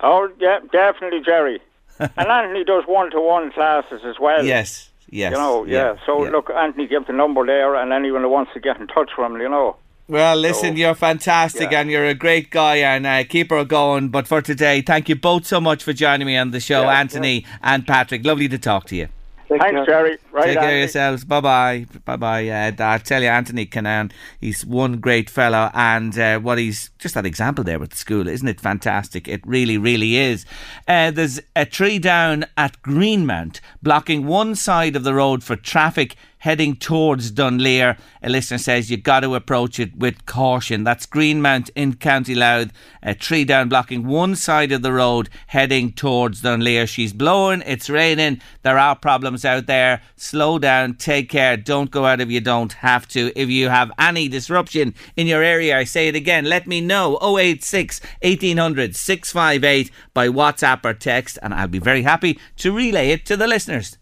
Oh, 0.00 0.30
yeah, 0.40 0.60
definitely, 0.72 1.20
Jerry. 1.20 1.60
and 1.98 2.10
Anthony 2.16 2.64
does 2.64 2.84
one-to-one 2.86 3.52
classes 3.52 4.00
as 4.06 4.18
well. 4.18 4.46
Yes, 4.46 4.88
yes. 5.10 5.32
You 5.32 5.36
know, 5.36 5.64
yeah. 5.66 5.74
yeah 5.74 5.96
so, 6.06 6.24
yeah. 6.24 6.30
look, 6.30 6.48
Anthony 6.48 6.86
gives 6.86 7.06
the 7.06 7.12
number 7.12 7.44
there, 7.44 7.76
and 7.76 7.92
anyone 7.92 8.22
who 8.22 8.30
wants 8.30 8.54
to 8.54 8.60
get 8.60 8.80
in 8.80 8.86
touch 8.86 9.10
with 9.18 9.30
him, 9.30 9.42
you 9.42 9.50
know. 9.50 9.76
Well, 10.08 10.36
listen, 10.36 10.72
so, 10.72 10.78
you're 10.78 10.94
fantastic 10.94 11.70
yeah. 11.70 11.80
and 11.80 11.90
you're 11.90 12.06
a 12.06 12.14
great 12.14 12.48
guy 12.48 12.76
and 12.76 13.06
uh, 13.06 13.24
keep 13.24 13.50
her 13.50 13.66
going. 13.66 14.08
But 14.08 14.26
for 14.26 14.40
today, 14.40 14.80
thank 14.80 15.10
you 15.10 15.16
both 15.16 15.46
so 15.46 15.60
much 15.60 15.84
for 15.84 15.92
joining 15.92 16.26
me 16.26 16.38
on 16.38 16.50
the 16.50 16.60
show, 16.60 16.84
Anthony 16.88 17.44
and 17.62 17.86
Patrick. 17.86 18.24
Lovely 18.24 18.48
to 18.48 18.58
talk 18.58 18.86
to 18.86 18.96
you. 18.96 19.08
Take 19.52 19.60
Thanks, 19.60 19.76
care. 19.76 19.84
Jerry. 19.86 20.18
Right, 20.32 20.44
Take 20.46 20.58
care 20.58 20.70
of 20.70 20.78
yourselves. 20.78 21.24
Bye 21.24 21.40
bye. 21.40 21.86
Bye 22.04 22.16
bye. 22.16 22.48
Uh, 22.48 22.72
I 22.78 22.98
tell 22.98 23.22
you, 23.22 23.28
Anthony 23.28 23.66
Canaan, 23.66 24.10
he's 24.40 24.64
one 24.64 24.98
great 24.98 25.28
fellow, 25.28 25.70
and 25.74 26.18
uh, 26.18 26.38
what 26.38 26.56
he's 26.56 26.90
just 26.98 27.14
that 27.14 27.26
example 27.26 27.62
there 27.62 27.78
with 27.78 27.90
the 27.90 27.96
school, 27.96 28.28
isn't 28.28 28.48
it 28.48 28.60
fantastic? 28.60 29.28
It 29.28 29.46
really, 29.46 29.76
really 29.76 30.16
is. 30.16 30.46
Uh, 30.88 31.10
there's 31.10 31.38
a 31.54 31.66
tree 31.66 31.98
down 31.98 32.46
at 32.56 32.80
Greenmount 32.82 33.60
blocking 33.82 34.26
one 34.26 34.54
side 34.54 34.96
of 34.96 35.04
the 35.04 35.14
road 35.14 35.44
for 35.44 35.54
traffic 35.56 36.16
heading 36.42 36.74
towards 36.74 37.30
Dunleer. 37.30 37.96
A 38.20 38.28
listener 38.28 38.58
says 38.58 38.90
you've 38.90 39.04
got 39.04 39.20
to 39.20 39.36
approach 39.36 39.78
it 39.78 39.96
with 39.96 40.26
caution. 40.26 40.82
That's 40.82 41.06
Greenmount 41.06 41.70
in 41.76 41.94
County 41.94 42.34
Louth. 42.34 42.72
A 43.00 43.14
tree 43.14 43.44
down 43.44 43.68
blocking 43.68 44.08
one 44.08 44.34
side 44.34 44.72
of 44.72 44.82
the 44.82 44.92
road 44.92 45.28
heading 45.46 45.92
towards 45.92 46.42
Dunleer. 46.42 46.88
She's 46.88 47.12
blowing, 47.12 47.62
it's 47.64 47.88
raining, 47.88 48.40
there 48.62 48.76
are 48.76 48.96
problems 48.96 49.44
out 49.44 49.66
there. 49.66 50.02
Slow 50.16 50.58
down, 50.58 50.94
take 50.94 51.30
care, 51.30 51.56
don't 51.56 51.92
go 51.92 52.06
out 52.06 52.20
if 52.20 52.28
you 52.28 52.40
don't 52.40 52.72
have 52.72 53.06
to. 53.08 53.30
If 53.36 53.48
you 53.48 53.68
have 53.68 53.92
any 53.96 54.26
disruption 54.26 54.94
in 55.16 55.28
your 55.28 55.44
area, 55.44 55.78
I 55.78 55.84
say 55.84 56.08
it 56.08 56.16
again, 56.16 56.46
let 56.46 56.66
me 56.66 56.80
know 56.80 57.18
086 57.22 58.00
1800 58.22 58.96
658 58.96 59.92
by 60.12 60.26
WhatsApp 60.26 60.84
or 60.84 60.94
text, 60.94 61.38
and 61.40 61.54
I'll 61.54 61.68
be 61.68 61.78
very 61.78 62.02
happy 62.02 62.40
to 62.56 62.72
relay 62.72 63.10
it 63.10 63.24
to 63.26 63.36
the 63.36 63.46
listeners. 63.46 63.96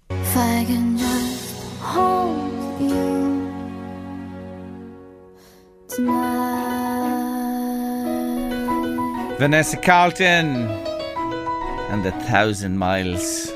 Vanessa 9.39 9.77
Carlton 9.77 10.69
and 11.91 12.05
the 12.05 12.13
thousand 12.27 12.79
miles. 12.79 13.51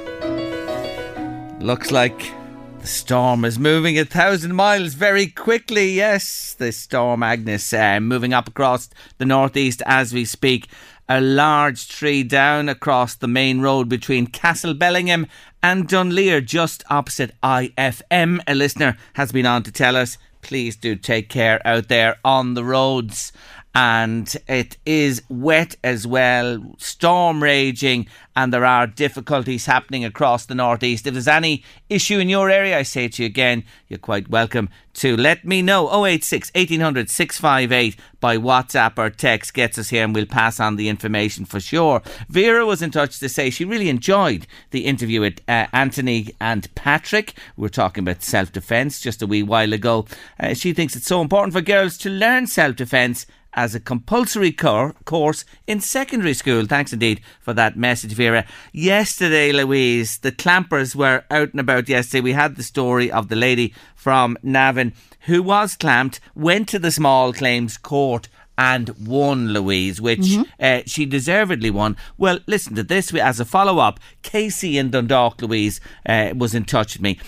Looks 1.60 1.90
like 1.90 2.32
the 2.80 2.86
storm 2.86 3.44
is 3.44 3.58
moving 3.58 3.98
a 3.98 4.04
thousand 4.04 4.54
miles 4.54 4.94
very 4.94 5.26
quickly. 5.26 5.92
Yes, 5.92 6.54
the 6.54 6.72
storm 6.72 7.22
Agnes 7.22 7.72
uh, 7.72 8.00
moving 8.00 8.34
up 8.34 8.48
across 8.48 8.90
the 9.18 9.24
northeast 9.24 9.82
as 9.86 10.12
we 10.12 10.24
speak. 10.24 10.68
A 11.08 11.20
large 11.20 11.88
tree 11.88 12.22
down 12.22 12.68
across 12.68 13.14
the 13.14 13.28
main 13.28 13.60
road 13.60 13.88
between 13.88 14.26
Castlebellingham 14.26 15.26
and 15.62 15.86
Dunleer, 15.86 16.40
just 16.40 16.82
opposite 16.90 17.38
IFM. 17.42 18.40
A 18.46 18.54
listener 18.54 18.96
has 19.14 19.32
been 19.32 19.46
on 19.46 19.62
to 19.62 19.72
tell 19.72 19.96
us 19.96 20.18
please 20.44 20.76
do 20.76 20.94
take 20.94 21.28
care 21.28 21.60
out 21.66 21.88
there 21.88 22.16
on 22.24 22.54
the 22.54 22.62
roads 22.62 23.32
and 23.74 24.36
it 24.46 24.76
is 24.86 25.22
wet 25.28 25.74
as 25.82 26.06
well, 26.06 26.74
storm 26.78 27.42
raging, 27.42 28.06
and 28.36 28.52
there 28.52 28.64
are 28.64 28.86
difficulties 28.86 29.66
happening 29.66 30.04
across 30.04 30.46
the 30.46 30.54
northeast. 30.54 31.06
If 31.06 31.14
there's 31.14 31.26
any 31.26 31.64
issue 31.88 32.18
in 32.18 32.28
your 32.28 32.50
area, 32.50 32.78
I 32.78 32.82
say 32.82 33.08
to 33.08 33.22
you 33.22 33.26
again, 33.26 33.64
you're 33.88 33.98
quite 33.98 34.28
welcome 34.30 34.68
to 34.94 35.16
let 35.16 35.44
me 35.44 35.60
know. 35.60 35.88
086 36.06 36.52
1800 36.54 37.10
658 37.10 37.96
by 38.20 38.36
WhatsApp 38.36 38.96
or 38.96 39.10
text 39.10 39.54
gets 39.54 39.76
us 39.76 39.90
here, 39.90 40.04
and 40.04 40.14
we'll 40.14 40.26
pass 40.26 40.60
on 40.60 40.76
the 40.76 40.88
information 40.88 41.44
for 41.44 41.58
sure. 41.58 42.00
Vera 42.28 42.64
was 42.64 42.80
in 42.80 42.92
touch 42.92 43.18
to 43.18 43.28
say 43.28 43.50
she 43.50 43.64
really 43.64 43.88
enjoyed 43.88 44.46
the 44.70 44.86
interview 44.86 45.20
with 45.20 45.40
uh, 45.48 45.66
Anthony 45.72 46.32
and 46.40 46.72
Patrick. 46.76 47.34
We 47.56 47.66
are 47.66 47.70
talking 47.70 48.04
about 48.04 48.22
self 48.22 48.52
defence 48.52 49.00
just 49.00 49.20
a 49.20 49.26
wee 49.26 49.42
while 49.42 49.72
ago. 49.72 50.06
Uh, 50.38 50.54
she 50.54 50.72
thinks 50.72 50.94
it's 50.94 51.06
so 51.06 51.20
important 51.20 51.54
for 51.54 51.60
girls 51.60 51.98
to 51.98 52.10
learn 52.10 52.46
self 52.46 52.76
defence 52.76 53.26
as 53.54 53.74
a 53.74 53.80
compulsory 53.80 54.52
cor- 54.52 54.94
course 55.04 55.44
in 55.66 55.80
secondary 55.80 56.34
school. 56.34 56.66
Thanks 56.66 56.92
indeed 56.92 57.20
for 57.40 57.52
that 57.54 57.76
message, 57.76 58.12
Vera. 58.12 58.44
Yesterday, 58.72 59.52
Louise, 59.52 60.18
the 60.18 60.32
clampers 60.32 60.94
were 60.94 61.24
out 61.30 61.52
and 61.52 61.60
about 61.60 61.88
yesterday. 61.88 62.20
We 62.20 62.32
had 62.32 62.56
the 62.56 62.62
story 62.62 63.10
of 63.10 63.28
the 63.28 63.36
lady 63.36 63.74
from 63.94 64.36
Navan 64.42 64.92
who 65.26 65.42
was 65.42 65.76
clamped, 65.76 66.20
went 66.34 66.68
to 66.68 66.78
the 66.78 66.90
small 66.90 67.32
claims 67.32 67.76
court 67.78 68.28
and 68.56 68.90
won, 69.04 69.48
Louise, 69.48 70.00
which 70.00 70.20
mm-hmm. 70.20 70.42
uh, 70.60 70.82
she 70.86 71.06
deservedly 71.06 71.70
won. 71.70 71.96
Well, 72.16 72.38
listen 72.46 72.76
to 72.76 72.82
this 72.82 73.12
as 73.14 73.40
a 73.40 73.44
follow 73.44 73.78
up. 73.78 73.98
Casey 74.22 74.78
in 74.78 74.90
Dundalk, 74.90 75.42
Louise, 75.42 75.80
uh, 76.06 76.32
was 76.36 76.54
in 76.54 76.64
touch 76.64 76.94
with 76.94 77.02
me 77.02 77.18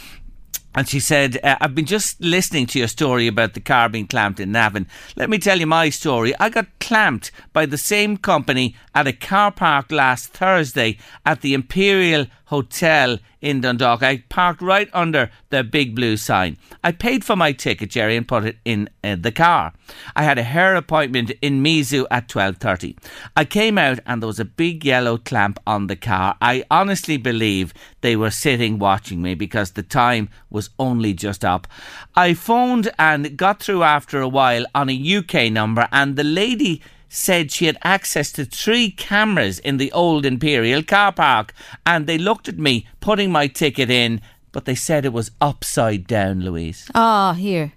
And 0.77 0.87
she 0.87 1.01
said, 1.01 1.39
uh, 1.43 1.57
I've 1.59 1.75
been 1.75 1.87
just 1.87 2.21
listening 2.21 2.67
to 2.67 2.79
your 2.79 2.87
story 2.87 3.27
about 3.27 3.55
the 3.55 3.61
car 3.61 3.89
being 3.89 4.07
clamped 4.07 4.39
in 4.39 4.53
Navan. 4.53 4.87
Let 5.17 5.31
me 5.31 5.39
tell 5.39 5.59
you 5.59 5.67
my 5.67 5.89
story. 5.89 6.35
I 6.39 6.51
got 6.51 6.67
clamped 6.81 7.33
by 7.55 7.65
the 7.65 7.79
same 7.79 8.19
company 8.19 8.77
at 8.95 9.07
a 9.07 9.15
car 9.15 9.51
park 9.51 9.91
last 9.91 10.35
Thursday 10.35 10.99
at 11.25 11.41
the 11.41 11.55
Imperial 11.55 12.27
Hotel 12.47 13.19
in 13.41 13.61
Dundalk. 13.61 14.03
I 14.03 14.25
parked 14.29 14.63
right 14.63 14.89
under 14.93 15.31
the 15.51 15.63
big 15.63 15.95
blue 15.95 16.17
sign. 16.17 16.57
I 16.83 16.93
paid 16.93 17.25
for 17.25 17.37
my 17.37 17.53
ticket, 17.53 17.91
Jerry, 17.91 18.17
and 18.17 18.27
put 18.27 18.45
it 18.45 18.57
in 18.65 18.89
uh, 19.05 19.17
the 19.19 19.33
car. 19.33 19.73
I 20.15 20.23
had 20.23 20.39
a 20.39 20.43
hair 20.43 20.75
appointment 20.75 21.33
in 21.43 21.63
Mizu 21.63 22.07
at 22.11 22.29
12.30. 22.29 22.97
I 23.37 23.45
came 23.45 23.79
out 23.79 23.99
and 24.07 24.23
there 24.23 24.29
was 24.29 24.41
a 24.41 24.45
big 24.45 24.85
yellow 24.85 25.19
clamp 25.19 25.59
on 25.67 25.89
the 25.89 25.97
car. 25.97 26.37
I 26.41 26.65
honestly 26.71 27.17
believe 27.17 27.75
they 28.01 28.17
were 28.17 28.31
sitting 28.31 28.79
watching 28.79 29.23
me 29.23 29.35
because 29.35 29.73
the 29.73 29.83
time 29.83 30.29
was 30.49 30.71
only 30.79 31.15
just 31.15 31.45
up. 31.45 31.67
I 32.15 32.35
phoned 32.35 32.93
and 32.99 33.37
got 33.37 33.61
through 33.61 33.83
after 33.83 34.21
a 34.21 34.29
while 34.29 34.67
on 34.75 34.89
a 34.89 35.17
UK 35.17 35.53
number 35.53 35.89
and 35.93 36.17
the 36.17 36.25
lady 36.25 36.81
said 37.09 37.51
she 37.51 37.67
had 37.67 37.79
access 37.83 38.33
to 38.33 38.45
three 38.45 38.91
cameras 38.91 39.59
in 39.59 39.77
the 39.77 39.93
old 39.93 40.27
Imperial 40.27 40.83
car 40.83 41.13
park 41.13 41.53
and 41.85 42.07
they 42.07 42.19
looked 42.19 42.49
at 42.49 42.59
me 42.59 42.87
putting 43.01 43.31
my 43.31 43.47
ticket 43.47 43.91
in, 43.91 44.21
but 44.53 44.65
they 44.65 44.75
said 44.75 45.05
it 45.05 45.13
was 45.13 45.31
upside 45.41 46.07
down, 46.07 46.41
Louise. 46.41 46.91
Ah, 46.95 47.33
here. 47.35 47.73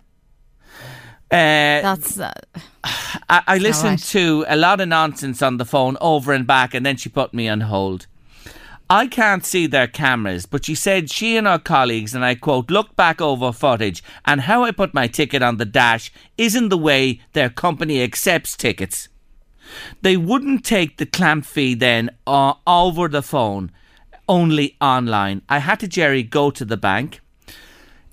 Uh, 1.31 1.81
That's. 1.81 2.19
Uh, 2.19 2.33
I, 2.83 3.43
I 3.45 3.57
listened 3.59 3.91
right. 3.91 4.09
to 4.09 4.45
a 4.47 4.57
lot 4.57 4.81
of 4.81 4.87
nonsense 4.87 5.41
on 5.43 5.57
the 5.57 5.65
phone 5.65 5.95
over 6.01 6.33
and 6.33 6.47
back, 6.47 6.73
and 6.73 6.83
then 6.83 6.97
she 6.97 7.09
put 7.09 7.33
me 7.33 7.47
on 7.47 7.61
hold. 7.61 8.07
I 8.89 9.05
can't 9.05 9.45
see 9.45 9.67
their 9.67 9.85
cameras, 9.85 10.47
but 10.47 10.65
she 10.65 10.73
said 10.73 11.11
she 11.11 11.37
and 11.37 11.45
her 11.45 11.59
colleagues, 11.59 12.15
and 12.15 12.25
I 12.25 12.33
quote, 12.33 12.71
looked 12.71 12.95
back 12.95 13.21
over 13.21 13.51
footage, 13.51 14.03
and 14.25 14.41
how 14.41 14.63
I 14.63 14.71
put 14.71 14.95
my 14.95 15.05
ticket 15.05 15.43
on 15.43 15.57
the 15.57 15.65
dash 15.65 16.11
isn't 16.39 16.69
the 16.69 16.77
way 16.77 17.21
their 17.33 17.51
company 17.51 18.01
accepts 18.01 18.57
tickets. 18.57 19.07
They 20.01 20.17
wouldn't 20.17 20.65
take 20.65 20.97
the 20.97 21.05
clamp 21.05 21.45
fee 21.45 21.75
then 21.75 22.09
uh, 22.25 22.53
over 22.65 23.07
the 23.07 23.21
phone, 23.21 23.71
only 24.27 24.75
online. 24.79 25.41
I 25.49 25.59
had 25.59 25.79
to, 25.81 25.87
Jerry, 25.87 26.23
go 26.23 26.51
to 26.51 26.65
the 26.65 26.77
bank, 26.77 27.21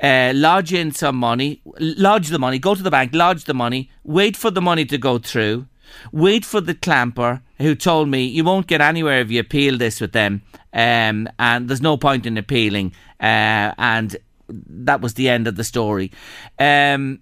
uh, 0.03 0.33
lodge 0.35 0.73
in 0.73 0.93
some 0.93 1.17
money, 1.17 1.61
lodge 1.79 2.29
the 2.29 2.39
money, 2.39 2.59
go 2.59 2.75
to 2.75 2.83
the 2.83 2.91
bank, 2.91 3.15
lodge 3.15 3.45
the 3.45 3.55
money, 3.55 3.91
wait 4.05 4.37
for 4.37 4.51
the 4.51 4.63
money 4.63 4.85
to 4.87 4.99
go 4.99 5.19
through, 5.19 5.67
wait 6.13 6.45
for 6.45 6.61
the 6.61 6.75
clamper 6.75 7.43
who 7.59 7.75
told 7.75 8.09
me 8.09 8.25
you 8.25 8.45
won't 8.45 8.67
get 8.67 8.81
anywhere 8.81 9.21
if 9.21 9.31
you 9.31 9.41
appeal 9.41 9.79
this 9.79 10.01
with 10.01 10.13
them, 10.13 10.43
um, 10.73 11.29
and 11.39 11.69
there's 11.69 11.81
no 11.81 11.97
point 11.97 12.27
in 12.27 12.37
appealing, 12.37 12.93
uh, 13.21 13.73
and 13.79 14.17
that 14.49 15.01
was 15.01 15.15
the 15.15 15.29
end 15.29 15.47
of 15.47 15.57
the 15.57 15.65
story. 15.65 16.13
Um, 16.59 17.21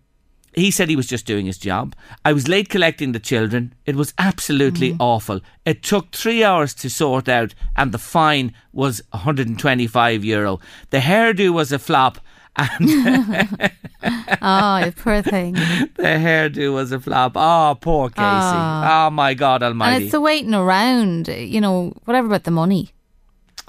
he 0.54 0.70
said 0.70 0.88
he 0.88 0.96
was 0.96 1.06
just 1.06 1.26
doing 1.26 1.46
his 1.46 1.58
job. 1.58 1.94
I 2.24 2.32
was 2.32 2.48
late 2.48 2.68
collecting 2.68 3.12
the 3.12 3.20
children. 3.20 3.74
It 3.86 3.96
was 3.96 4.14
absolutely 4.18 4.92
mm. 4.92 4.96
awful. 5.00 5.40
It 5.64 5.82
took 5.82 6.12
three 6.12 6.44
hours 6.44 6.74
to 6.74 6.88
sort 6.88 7.28
out, 7.28 7.54
and 7.76 7.92
the 7.92 7.98
fine 7.98 8.54
was 8.72 9.02
125 9.10 10.24
euro. 10.24 10.60
The 10.90 10.98
hairdo 10.98 11.52
was 11.52 11.72
a 11.72 11.78
flop, 11.78 12.18
and 12.56 12.88
oh, 14.42 14.92
poor 14.96 15.22
thing. 15.22 15.54
the 15.96 16.02
hairdo 16.02 16.72
was 16.72 16.92
a 16.92 17.00
flop. 17.00 17.32
Oh, 17.34 17.76
poor 17.80 18.08
Casey. 18.10 18.18
Ah. 18.18 19.06
Oh, 19.06 19.10
my 19.10 19.34
God 19.34 19.62
Almighty. 19.62 19.94
And 19.96 20.04
it's 20.04 20.12
the 20.12 20.20
waiting 20.20 20.54
around, 20.54 21.28
you 21.28 21.60
know, 21.60 21.92
whatever 22.04 22.28
about 22.28 22.44
the 22.44 22.52
money. 22.52 22.90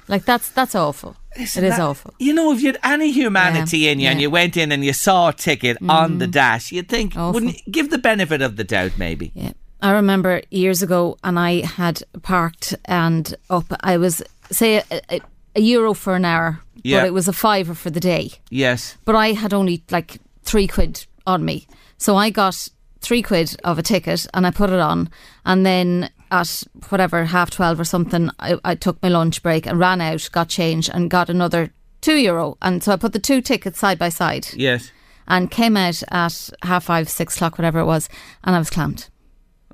Like, 0.08 0.26
that's 0.26 0.50
that's 0.50 0.76
awful. 0.76 1.16
Listen, 1.38 1.64
it 1.64 1.68
is 1.70 1.76
that- 1.78 1.82
awful. 1.84 2.14
You 2.20 2.34
know, 2.34 2.52
if 2.54 2.62
you 2.62 2.68
had 2.68 2.80
any 2.84 3.12
humanity 3.12 3.80
Yeah, 3.80 3.92
in 3.92 4.00
you 4.00 4.08
and 4.08 4.20
yeah. 4.20 4.20
Mm. 4.20 4.22
you 4.24 4.30
went 4.32 4.58
in 4.58 4.72
and 4.72 4.86
you 4.86 4.94
saw 4.94 5.30
a 5.30 5.34
ticket 5.34 5.78
on 5.90 6.18
the 6.20 6.28
dash, 6.28 6.72
you'd 6.72 6.88
think, 6.90 7.14
Awful. 7.18 7.34
wouldn't 7.34 7.56
you 7.66 7.72
give 7.72 7.90
the 7.90 7.98
benefit 7.98 8.42
of 8.42 8.56
the 8.56 8.64
doubt, 8.64 8.94
maybe? 8.98 9.32
Yeah. 9.36 9.52
I 9.82 9.92
remember 9.92 10.42
years 10.50 10.82
ago, 10.82 11.18
and 11.24 11.38
I 11.38 11.66
had 11.66 12.02
parked 12.22 12.74
and 12.86 13.36
up. 13.50 13.66
I 13.82 13.98
was 13.98 14.24
say 14.52 14.78
a, 14.78 14.84
a, 15.10 15.22
a 15.56 15.62
euro 15.62 15.94
for 15.94 16.16
an 16.16 16.24
hour, 16.26 16.60
Yeah. 16.84 17.02
but 17.02 17.08
it 17.08 17.14
was 17.14 17.28
a 17.28 17.34
fiver 17.34 17.74
for 17.76 17.90
the 17.90 18.00
day. 18.00 18.32
Yes. 18.50 18.98
But 19.06 19.16
I 19.16 19.34
had 19.34 19.54
only 19.54 19.84
like 19.92 20.20
three 20.44 20.68
quid 20.68 21.06
on 21.28 21.44
me, 21.44 21.68
so 21.98 22.16
I 22.16 22.30
got 22.30 22.70
three 23.02 23.22
quid 23.22 23.56
of 23.64 23.78
a 23.78 23.84
ticket 23.84 24.26
and 24.34 24.48
I 24.48 24.52
put 24.52 24.70
it 24.70 24.80
on, 24.80 25.10
and 25.46 25.66
then 25.66 26.10
at 26.42 26.64
whatever 26.90 27.26
half 27.26 27.50
twelve 27.52 27.80
or 27.80 27.84
something, 27.86 28.30
I, 28.40 28.58
I 28.64 28.76
took 28.76 29.02
my 29.02 29.10
lunch 29.10 29.42
break 29.44 29.66
and 29.66 29.80
ran 29.80 30.02
out, 30.02 30.30
got 30.32 30.50
change, 30.50 30.90
and 30.90 31.10
got 31.10 31.30
another 31.30 31.72
two 32.02 32.16
euro, 32.18 32.58
and 32.62 32.84
so 32.84 32.92
I 32.92 32.98
put 32.98 33.14
the 33.14 33.20
two 33.20 33.42
tickets 33.42 33.80
side 33.80 33.98
by 34.00 34.10
side 34.10 34.48
Yes. 34.54 34.92
and 35.28 35.50
came 35.50 35.76
out 35.78 36.04
at 36.12 36.50
half 36.62 36.84
five, 36.86 37.10
six 37.10 37.36
o'clock, 37.36 37.58
whatever 37.58 37.80
it 37.80 37.86
was, 37.86 38.10
and 38.44 38.56
I 38.56 38.60
was 38.60 38.70
clamped. 38.70 39.10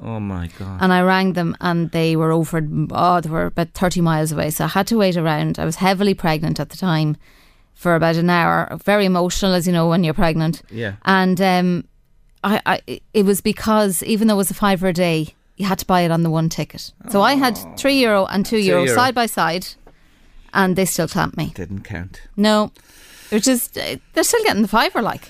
Oh, 0.03 0.19
my 0.19 0.49
God. 0.57 0.79
And 0.81 0.91
I 0.91 1.01
rang 1.03 1.33
them 1.33 1.55
and 1.61 1.91
they 1.91 2.15
were 2.15 2.31
over, 2.31 2.67
oh, 2.91 3.21
they 3.21 3.29
were 3.29 3.45
about 3.45 3.69
30 3.75 4.01
miles 4.01 4.31
away. 4.31 4.49
So 4.49 4.63
I 4.65 4.67
had 4.69 4.87
to 4.87 4.97
wait 4.97 5.15
around. 5.15 5.59
I 5.59 5.65
was 5.65 5.75
heavily 5.75 6.15
pregnant 6.15 6.59
at 6.59 6.69
the 6.69 6.77
time 6.77 7.17
for 7.75 7.93
about 7.93 8.15
an 8.15 8.27
hour. 8.27 8.75
Very 8.83 9.05
emotional, 9.05 9.53
as 9.53 9.67
you 9.67 9.73
know, 9.73 9.87
when 9.87 10.03
you're 10.03 10.15
pregnant. 10.15 10.63
Yeah. 10.71 10.93
And 11.05 11.39
um, 11.39 11.83
I, 12.43 12.59
I, 12.65 13.01
it 13.13 13.25
was 13.25 13.41
because 13.41 14.01
even 14.01 14.27
though 14.27 14.33
it 14.33 14.37
was 14.37 14.49
a 14.49 14.55
fiver 14.55 14.87
a 14.87 14.93
day, 14.93 15.35
you 15.57 15.65
had 15.65 15.79
to 15.79 15.85
buy 15.85 16.01
it 16.01 16.11
on 16.11 16.23
the 16.23 16.29
one 16.29 16.49
ticket. 16.49 16.91
So 17.09 17.21
I 17.21 17.35
had 17.35 17.57
three 17.77 17.99
euro 17.99 18.25
and 18.25 18.45
two, 18.45 18.57
euro, 18.57 18.83
euro. 18.83 18.95
side 18.95 19.15
by 19.15 19.25
side, 19.25 19.67
and 20.53 20.75
they 20.75 20.85
still 20.85 21.07
clamped 21.07 21.37
me. 21.37 21.51
Didn't 21.55 21.83
count. 21.83 22.21
No, 22.35 22.71
which 23.29 23.47
is 23.47 23.67
they're 23.69 24.23
still 24.23 24.43
getting 24.43 24.61
the 24.61 24.67
fiver. 24.67 25.01
Like 25.01 25.29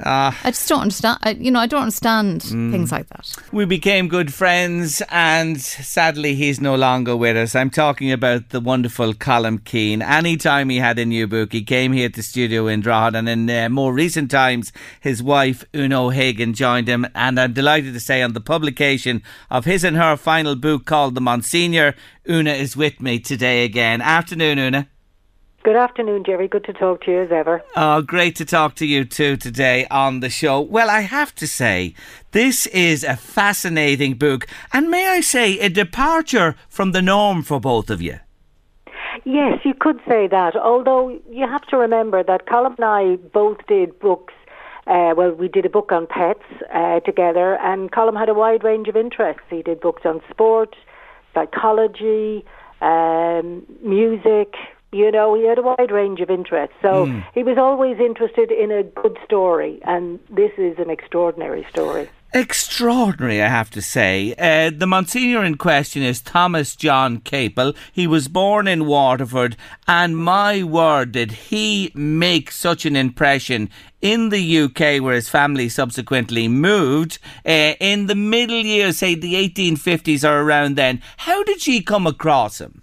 Ah. 0.00 0.38
I 0.44 0.50
just 0.50 0.68
don't 0.68 0.80
understand. 0.80 1.18
I, 1.22 1.30
you 1.30 1.50
know, 1.50 1.60
I 1.60 1.66
don't 1.66 1.82
understand 1.82 2.42
things 2.42 2.90
like 2.90 3.08
that. 3.08 3.36
We 3.52 3.64
became 3.64 4.08
good 4.08 4.32
friends, 4.32 5.02
and 5.10 5.60
sadly, 5.60 6.34
he's 6.34 6.60
no 6.60 6.74
longer 6.74 7.16
with 7.16 7.36
us. 7.36 7.54
I'm 7.54 7.70
talking 7.70 8.10
about 8.10 8.48
the 8.50 8.60
wonderful 8.60 9.14
Colm 9.14 9.62
Keane. 9.64 10.02
Anytime 10.02 10.68
he 10.70 10.78
had 10.78 10.98
a 10.98 11.04
new 11.04 11.26
book, 11.26 11.52
he 11.52 11.62
came 11.62 11.92
here 11.92 12.08
to 12.08 12.16
the 12.16 12.22
studio 12.22 12.66
in 12.66 12.80
Drogheda, 12.80 13.18
and 13.18 13.28
in 13.28 13.50
uh, 13.50 13.68
more 13.68 13.92
recent 13.92 14.30
times, 14.30 14.72
his 15.00 15.22
wife, 15.22 15.64
Una 15.74 16.06
O'Hagan, 16.06 16.54
joined 16.54 16.88
him. 16.88 17.06
And 17.14 17.38
I'm 17.38 17.52
delighted 17.52 17.94
to 17.94 18.00
say, 18.00 18.22
on 18.22 18.32
the 18.32 18.40
publication 18.40 19.22
of 19.50 19.64
his 19.64 19.84
and 19.84 19.96
her 19.96 20.16
final 20.16 20.56
book 20.56 20.86
called 20.86 21.14
The 21.14 21.20
Monsignor, 21.20 21.94
Una 22.28 22.52
is 22.52 22.76
with 22.76 23.00
me 23.00 23.18
today 23.18 23.64
again. 23.64 24.00
Afternoon, 24.00 24.58
Una. 24.58 24.88
Good 25.64 25.76
afternoon, 25.76 26.24
Jerry. 26.24 26.48
Good 26.48 26.64
to 26.64 26.72
talk 26.72 27.02
to 27.02 27.12
you 27.12 27.22
as 27.22 27.30
ever. 27.30 27.62
Oh, 27.76 28.02
great 28.02 28.34
to 28.36 28.44
talk 28.44 28.74
to 28.76 28.86
you 28.86 29.04
too 29.04 29.36
today 29.36 29.86
on 29.92 30.18
the 30.18 30.28
show. 30.28 30.60
Well, 30.60 30.90
I 30.90 31.02
have 31.02 31.32
to 31.36 31.46
say, 31.46 31.94
this 32.32 32.66
is 32.66 33.04
a 33.04 33.14
fascinating 33.14 34.14
book, 34.14 34.48
and 34.72 34.90
may 34.90 35.06
I 35.08 35.20
say, 35.20 35.60
a 35.60 35.68
departure 35.68 36.56
from 36.68 36.90
the 36.90 37.00
norm 37.00 37.44
for 37.44 37.60
both 37.60 37.90
of 37.90 38.02
you. 38.02 38.18
Yes, 39.24 39.60
you 39.64 39.74
could 39.78 40.00
say 40.08 40.26
that. 40.26 40.56
Although 40.56 41.20
you 41.30 41.46
have 41.46 41.62
to 41.68 41.76
remember 41.76 42.24
that 42.24 42.46
Colm 42.46 42.74
and 42.76 42.84
I 42.84 43.16
both 43.32 43.58
did 43.68 43.96
books. 44.00 44.34
Uh, 44.88 45.14
well, 45.16 45.30
we 45.30 45.46
did 45.46 45.64
a 45.64 45.70
book 45.70 45.92
on 45.92 46.08
pets 46.08 46.42
uh, 46.74 46.98
together, 47.00 47.56
and 47.60 47.92
Colm 47.92 48.18
had 48.18 48.28
a 48.28 48.34
wide 48.34 48.64
range 48.64 48.88
of 48.88 48.96
interests. 48.96 49.44
He 49.48 49.62
did 49.62 49.80
books 49.80 50.02
on 50.04 50.22
sport, 50.28 50.74
psychology, 51.34 52.44
um, 52.80 53.64
music. 53.80 54.56
You 54.92 55.10
know, 55.10 55.34
he 55.34 55.46
had 55.46 55.58
a 55.58 55.62
wide 55.62 55.90
range 55.90 56.20
of 56.20 56.28
interests. 56.28 56.76
So 56.82 57.06
he 57.34 57.42
was 57.42 57.56
always 57.56 57.98
interested 57.98 58.50
in 58.50 58.70
a 58.70 58.82
good 58.82 59.18
story, 59.24 59.80
and 59.84 60.20
this 60.28 60.52
is 60.58 60.78
an 60.78 60.90
extraordinary 60.90 61.66
story. 61.70 62.10
Extraordinary, 62.34 63.42
I 63.42 63.48
have 63.48 63.70
to 63.70 63.82
say. 63.82 64.34
Uh, 64.38 64.70
the 64.74 64.86
Monsignor 64.86 65.44
in 65.44 65.56
question 65.56 66.02
is 66.02 66.22
Thomas 66.22 66.74
John 66.74 67.18
Capel. 67.18 67.74
He 67.92 68.06
was 68.06 68.28
born 68.28 68.66
in 68.66 68.86
Waterford, 68.86 69.54
and 69.86 70.16
my 70.16 70.62
word, 70.62 71.12
did 71.12 71.32
he 71.32 71.92
make 71.94 72.50
such 72.50 72.86
an 72.86 72.96
impression 72.96 73.68
in 74.00 74.30
the 74.30 74.58
UK, 74.60 75.02
where 75.02 75.14
his 75.14 75.28
family 75.28 75.68
subsequently 75.68 76.48
moved 76.48 77.18
uh, 77.46 77.74
in 77.80 78.06
the 78.06 78.14
middle 78.14 78.62
years, 78.62 78.98
say 78.98 79.14
the 79.14 79.34
1850s 79.34 80.26
or 80.26 80.40
around 80.40 80.76
then. 80.76 81.02
How 81.18 81.42
did 81.44 81.60
she 81.60 81.82
come 81.82 82.06
across 82.06 82.60
him? 82.62 82.82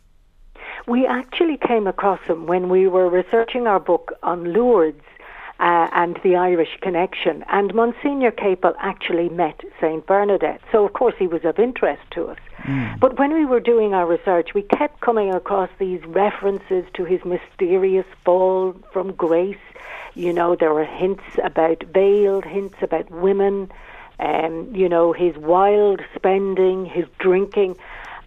We 0.89 1.05
actually 1.05 1.57
came 1.57 1.85
across 1.85 2.19
him 2.21 2.47
when 2.47 2.67
we 2.67 2.87
were 2.87 3.07
researching 3.07 3.67
our 3.67 3.79
book 3.79 4.13
on 4.23 4.53
Lourdes 4.53 5.03
uh, 5.59 5.87
and 5.91 6.19
the 6.23 6.35
Irish 6.35 6.79
connection. 6.81 7.45
And 7.51 7.75
Monsignor 7.75 8.31
Capel 8.31 8.73
actually 8.79 9.29
met 9.29 9.61
St. 9.79 10.03
Bernadette. 10.07 10.61
So, 10.71 10.83
of 10.83 10.93
course, 10.93 11.13
he 11.19 11.27
was 11.27 11.45
of 11.45 11.59
interest 11.59 12.01
to 12.15 12.29
us. 12.29 12.39
But 12.99 13.19
when 13.19 13.33
we 13.33 13.45
were 13.45 13.59
doing 13.59 13.93
our 13.93 14.07
research, 14.07 14.55
we 14.55 14.63
kept 14.63 14.99
coming 15.01 15.31
across 15.31 15.69
these 15.77 16.03
references 16.05 16.85
to 16.95 17.05
his 17.05 17.23
mysterious 17.23 18.07
fall 18.25 18.75
from 18.91 19.13
grace. 19.13 19.57
You 20.15 20.33
know, 20.33 20.55
there 20.55 20.73
were 20.73 20.85
hints 20.85 21.23
about 21.43 21.83
veiled, 21.83 22.45
hints 22.45 22.77
about 22.81 23.11
women, 23.11 23.71
um, 24.19 24.75
you 24.75 24.89
know, 24.89 25.13
his 25.13 25.37
wild 25.37 26.01
spending, 26.15 26.85
his 26.85 27.05
drinking. 27.19 27.77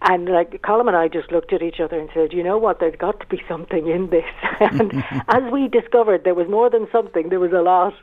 And 0.05 0.27
like 0.27 0.61
Colm 0.63 0.87
and 0.87 0.97
I 0.97 1.07
just 1.07 1.31
looked 1.31 1.53
at 1.53 1.61
each 1.61 1.79
other 1.79 1.97
and 1.97 2.09
said, 2.13 2.33
you 2.33 2.43
know 2.43 2.57
what, 2.57 2.81
there's 2.81 2.95
got 2.97 3.21
to 3.21 3.25
be 3.27 3.41
something 3.47 3.87
in 3.87 4.09
this. 4.09 4.25
and 4.59 5.01
as 5.29 5.49
we 5.49 5.69
discovered, 5.69 6.25
there 6.25 6.35
was 6.35 6.49
more 6.49 6.69
than 6.69 6.87
something, 6.91 7.29
there 7.29 7.39
was 7.39 7.53
a 7.53 7.61
lot. 7.61 7.93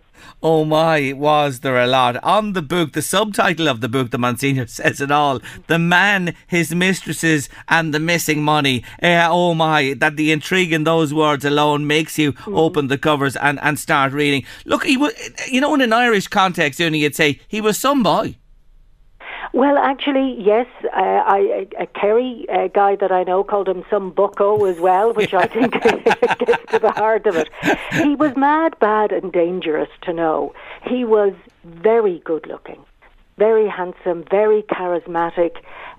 Oh 0.43 0.65
my, 0.65 1.13
was 1.13 1.61
there 1.61 1.79
a 1.79 1.87
lot. 1.87 2.17
On 2.25 2.55
the 2.55 2.63
book, 2.63 2.93
the 2.93 3.03
subtitle 3.03 3.69
of 3.69 3.83
the 3.83 3.89
book, 3.89 4.11
the 4.11 4.19
Monsignor 4.19 4.67
says 4.67 5.03
it 5.03 5.11
all. 5.11 5.41
The 5.67 5.79
man, 5.79 6.35
his 6.47 6.75
mistresses, 6.75 7.51
and 7.69 7.93
the 7.93 8.01
missing 8.01 8.43
money. 8.43 8.83
Uh, 9.03 9.29
oh 9.31 9.53
my, 9.53 9.95
that 9.99 10.17
the 10.17 10.33
intrigue 10.33 10.73
in 10.73 10.85
those 10.85 11.13
words 11.13 11.45
alone 11.45 11.87
makes 11.87 12.19
you 12.19 12.33
mm. 12.33 12.57
open 12.57 12.89
the 12.89 12.99
covers 12.99 13.37
and, 13.37 13.61
and 13.61 13.79
start 13.79 14.13
reading. 14.13 14.45
Look, 14.65 14.85
he 14.85 14.97
was, 14.97 15.13
you 15.51 15.61
know, 15.61 15.75
in 15.75 15.83
an 15.83 15.93
Irish 15.93 16.29
context, 16.29 16.81
only 16.81 17.01
you'd 17.01 17.15
say 17.15 17.41
he 17.47 17.61
was 17.61 17.79
some 17.79 18.03
boy. 18.03 18.37
Well, 19.53 19.79
actually, 19.79 20.37
yes. 20.41 20.67
Uh, 20.85 21.01
I, 21.01 21.67
a, 21.79 21.83
a 21.83 21.87
Kerry 21.87 22.47
uh, 22.49 22.69
guy 22.69 22.95
that 22.97 23.11
I 23.11 23.25
know 23.25 23.43
called 23.43 23.69
him 23.69 23.85
some 23.91 24.11
bucko 24.11 24.65
as 24.67 24.79
well, 24.79 25.13
which 25.13 25.35
I 25.35 25.47
think 25.47 25.73
gets 26.43 26.73
to 26.73 26.79
the 26.79 26.93
heart 26.93 27.27
of 27.27 27.35
it. 27.35 27.49
He 27.93 28.15
was 28.15 28.37
mad, 28.37 28.79
bad, 28.79 29.11
and 29.11 29.33
dangerous 29.33 29.89
to 30.03 30.13
know. 30.13 30.55
He 30.87 31.05
was 31.05 31.35
very 31.65 32.21
good 32.21 32.47
looking, 32.47 32.85
very 33.39 33.69
handsome, 33.69 34.25
very 34.31 34.63
charismatic, 34.63 35.57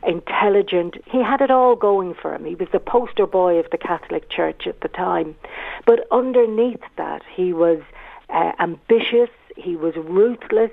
intelligent. 0.08 0.96
He 1.06 1.22
had 1.22 1.42
it 1.42 1.52
all 1.52 1.76
going 1.76 2.14
for 2.14 2.34
him. 2.34 2.46
He 2.46 2.56
was 2.56 2.70
the 2.72 2.80
poster 2.80 3.28
boy 3.28 3.58
of 3.58 3.70
the 3.72 3.78
Catholic 3.78 4.30
Church 4.30 4.66
at 4.66 4.80
the 4.80 4.88
time. 4.88 5.36
But 5.86 6.08
underneath 6.10 6.84
that, 6.96 7.22
he 7.36 7.52
was 7.52 7.82
uh, 8.30 8.54
ambitious, 8.60 9.30
he 9.58 9.76
was 9.76 9.96
ruthless, 9.98 10.72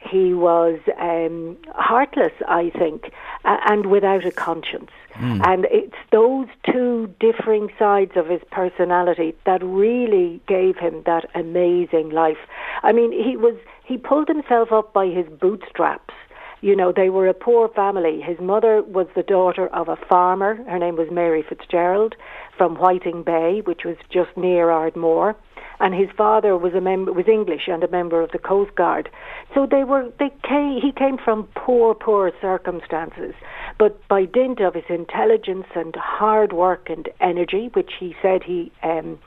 he 0.00 0.32
was 0.34 0.78
um, 0.98 1.56
heartless, 1.74 2.32
I 2.48 2.70
think, 2.70 3.12
and 3.44 3.86
without 3.86 4.24
a 4.24 4.30
conscience. 4.30 4.90
Mm. 5.16 5.46
And 5.46 5.66
it's 5.70 5.96
those 6.10 6.46
two 6.64 7.14
differing 7.20 7.68
sides 7.78 8.12
of 8.16 8.26
his 8.26 8.40
personality 8.50 9.34
that 9.44 9.62
really 9.62 10.40
gave 10.46 10.78
him 10.78 11.02
that 11.04 11.28
amazing 11.34 12.10
life. 12.10 12.38
I 12.82 12.92
mean, 12.92 13.12
he 13.12 13.36
was 13.36 13.56
he 13.84 13.98
pulled 13.98 14.28
himself 14.28 14.72
up 14.72 14.92
by 14.92 15.06
his 15.06 15.26
bootstraps. 15.26 16.14
You 16.62 16.76
know, 16.76 16.92
they 16.92 17.08
were 17.10 17.26
a 17.26 17.34
poor 17.34 17.68
family. 17.68 18.20
His 18.20 18.38
mother 18.38 18.82
was 18.82 19.06
the 19.16 19.22
daughter 19.22 19.66
of 19.68 19.88
a 19.88 19.96
farmer. 19.96 20.56
Her 20.68 20.78
name 20.78 20.96
was 20.96 21.10
Mary 21.10 21.42
Fitzgerald 21.42 22.14
from 22.56 22.76
Whiting 22.76 23.22
Bay, 23.22 23.62
which 23.64 23.84
was 23.84 23.96
just 24.10 24.36
near 24.36 24.70
Ardmore 24.70 25.36
and 25.80 25.94
his 25.94 26.10
father 26.16 26.56
was 26.56 26.74
a 26.74 26.80
member 26.80 27.12
was 27.12 27.26
English 27.26 27.66
and 27.66 27.82
a 27.82 27.88
member 27.88 28.20
of 28.20 28.30
the 28.30 28.38
Coast 28.38 28.74
Guard. 28.74 29.10
So 29.54 29.66
they 29.66 29.82
were 29.82 30.10
they 30.18 30.30
came, 30.46 30.78
he 30.80 30.92
came 30.92 31.16
from 31.18 31.48
poor 31.54 31.94
poor 31.94 32.30
circumstances, 32.40 33.34
but 33.78 34.06
by 34.06 34.26
dint 34.26 34.60
of 34.60 34.74
his 34.74 34.84
intelligence 34.88 35.66
and 35.74 35.96
hard 35.96 36.52
work 36.52 36.88
and 36.90 37.08
energy, 37.20 37.70
which 37.72 37.92
he 37.98 38.14
said 38.22 38.42
he 38.44 38.70
um, 38.82 39.18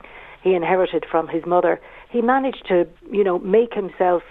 he 0.42 0.54
inherited 0.54 1.04
from 1.10 1.28
his 1.28 1.44
mother, 1.44 1.80
he 2.08 2.22
managed 2.22 2.64
to 2.68 2.86
you 3.10 3.24
know 3.24 3.38
make 3.40 3.74
himself 3.74 4.22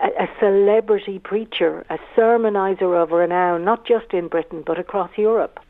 a, 0.00 0.24
a 0.24 0.28
celebrity 0.40 1.20
preacher, 1.20 1.86
a 1.88 1.98
sermonizer 2.16 3.00
of 3.00 3.12
renown, 3.12 3.64
not 3.64 3.86
just 3.86 4.12
in 4.12 4.26
Britain 4.26 4.64
but 4.66 4.78
across 4.78 5.10
Europe. 5.16 5.60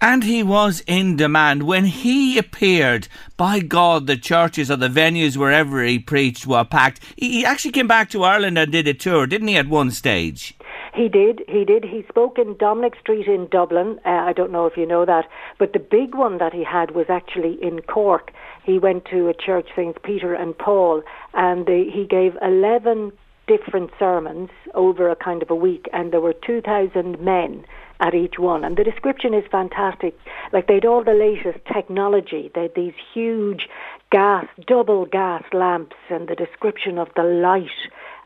And 0.00 0.24
he 0.24 0.42
was 0.42 0.82
in 0.86 1.16
demand. 1.16 1.62
When 1.62 1.86
he 1.86 2.36
appeared, 2.36 3.08
by 3.36 3.60
God, 3.60 4.06
the 4.06 4.16
churches 4.16 4.70
or 4.70 4.76
the 4.76 4.88
venues 4.88 5.36
wherever 5.36 5.82
he 5.82 5.98
preached 5.98 6.46
were 6.46 6.64
packed. 6.64 7.00
He 7.16 7.44
actually 7.44 7.72
came 7.72 7.88
back 7.88 8.10
to 8.10 8.24
Ireland 8.24 8.58
and 8.58 8.70
did 8.70 8.88
a 8.88 8.94
tour, 8.94 9.26
didn't 9.26 9.48
he, 9.48 9.56
at 9.56 9.68
one 9.68 9.90
stage? 9.90 10.54
He 10.94 11.08
did, 11.08 11.42
he 11.48 11.64
did. 11.64 11.84
He 11.84 12.04
spoke 12.08 12.38
in 12.38 12.56
Dominic 12.56 12.94
Street 13.00 13.26
in 13.26 13.48
Dublin. 13.50 13.98
Uh, 14.06 14.10
I 14.10 14.32
don't 14.32 14.52
know 14.52 14.66
if 14.66 14.76
you 14.76 14.86
know 14.86 15.04
that, 15.04 15.24
but 15.58 15.72
the 15.72 15.80
big 15.80 16.14
one 16.14 16.38
that 16.38 16.52
he 16.52 16.62
had 16.62 16.92
was 16.92 17.06
actually 17.08 17.58
in 17.60 17.80
Cork. 17.82 18.30
He 18.64 18.78
went 18.78 19.04
to 19.06 19.28
a 19.28 19.34
church, 19.34 19.68
St. 19.74 20.00
Peter 20.02 20.34
and 20.34 20.56
Paul, 20.56 21.02
and 21.34 21.66
he 21.66 22.06
gave 22.08 22.36
11 22.40 23.12
different 23.46 23.90
sermons 23.98 24.50
over 24.74 25.10
a 25.10 25.16
kind 25.16 25.42
of 25.42 25.50
a 25.50 25.54
week, 25.54 25.88
and 25.92 26.12
there 26.12 26.20
were 26.20 26.32
2,000 26.32 27.20
men 27.20 27.64
at 28.00 28.14
each 28.14 28.38
one. 28.38 28.64
And 28.64 28.76
the 28.76 28.84
description 28.84 29.34
is 29.34 29.44
fantastic. 29.50 30.18
Like 30.52 30.66
they'd 30.66 30.84
all 30.84 31.04
the 31.04 31.12
latest 31.12 31.64
technology. 31.72 32.50
They 32.54 32.62
had 32.62 32.74
these 32.74 32.94
huge 33.12 33.68
gas, 34.10 34.46
double 34.66 35.06
gas 35.06 35.42
lamps, 35.52 35.96
and 36.10 36.28
the 36.28 36.34
description 36.34 36.98
of 36.98 37.08
the 37.16 37.22
light 37.22 37.68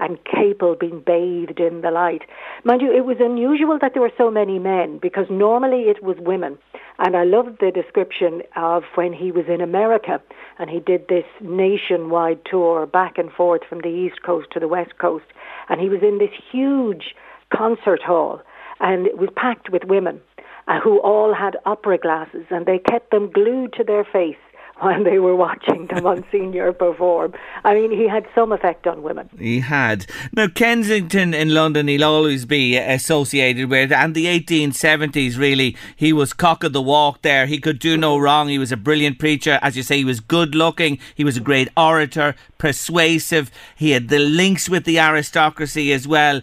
and 0.01 0.19
Capel 0.25 0.77
being 0.79 1.01
bathed 1.01 1.61
in 1.61 1.81
the 1.81 1.91
light. 1.91 2.23
Mind 2.65 2.83
you, 2.83 2.93
it 2.93 3.05
was 3.05 3.17
unusual 3.21 3.79
that 3.81 3.95
there 3.95 4.03
were 4.03 4.13
so 4.17 4.31
many 4.31 4.59
men 4.59 4.99
because 4.99 5.27
normally 5.29 5.83
it 5.83 6.03
was 6.03 6.17
women. 6.19 6.59
And 6.99 7.17
I 7.17 7.25
loved 7.25 7.59
the 7.61 7.71
description 7.71 8.43
of 8.57 8.83
when 8.95 9.13
he 9.13 9.31
was 9.31 9.47
in 9.49 9.61
America 9.61 10.21
and 10.59 10.69
he 10.69 10.81
did 10.81 11.09
this 11.09 11.25
nationwide 11.41 12.41
tour 12.45 12.87
back 12.87 13.19
and 13.19 13.31
forth 13.31 13.63
from 13.69 13.81
the 13.81 13.89
East 13.89 14.23
Coast 14.23 14.49
to 14.53 14.61
the 14.61 14.69
West 14.69 14.99
Coast. 14.99 15.27
And 15.69 15.81
he 15.81 15.89
was 15.89 16.03
in 16.03 16.19
this 16.19 16.35
huge 16.51 17.15
concert 17.55 18.03
hall 18.03 18.43
and 18.81 19.07
it 19.07 19.19
was 19.19 19.29
packed 19.37 19.71
with 19.71 19.85
women 19.85 20.21
uh, 20.69 20.81
who 20.81 20.99
all 21.01 21.35
had 21.35 21.57
opera 21.65 21.99
glasses 21.99 22.47
and 22.51 22.67
they 22.67 22.79
kept 22.79 23.11
them 23.11 23.31
glued 23.31 23.73
to 23.75 23.85
their 23.85 24.05
face 24.05 24.37
when 24.81 25.03
they 25.03 25.19
were 25.19 25.35
watching 25.35 25.89
the 25.93 26.01
Monsignor 26.01 26.73
perform. 26.85 27.35
I 27.65 27.75
mean, 27.75 27.91
he 27.91 28.07
had 28.07 28.27
some 28.35 28.53
effect 28.53 28.87
on 28.87 29.03
women. 29.03 29.29
He 29.39 29.61
had. 29.61 30.07
Now, 30.33 30.47
Kensington 30.49 31.35
in 31.35 31.53
London, 31.53 31.89
he'll 31.89 32.05
always 32.05 32.45
be 32.45 32.77
associated 32.77 33.71
with, 33.71 33.91
and 33.91 34.15
the 34.15 34.27
1870s, 34.27 35.37
really, 35.37 35.77
he 35.97 36.13
was 36.13 36.33
cock 36.33 36.63
of 36.63 36.73
the 36.73 36.83
walk 36.83 37.23
there. 37.23 37.47
He 37.47 37.59
could 37.59 37.81
do 37.81 37.97
no 37.97 38.19
wrong. 38.19 38.49
He 38.49 38.59
was 38.59 38.71
a 38.71 38.77
brilliant 38.77 39.19
preacher. 39.19 39.59
As 39.63 39.77
you 39.77 39.83
say, 39.83 39.97
he 39.97 40.05
was 40.05 40.21
good 40.21 40.55
looking. 40.55 40.99
He 41.15 41.25
was 41.25 41.37
a 41.37 41.41
great 41.41 41.69
orator, 41.77 42.37
persuasive. 42.59 43.51
He 43.75 43.91
had 43.91 44.09
the 44.09 44.21
links 44.21 44.69
with 44.69 44.85
the 44.85 45.01
aristocracy 45.01 45.93
as 45.93 46.07
well. 46.07 46.41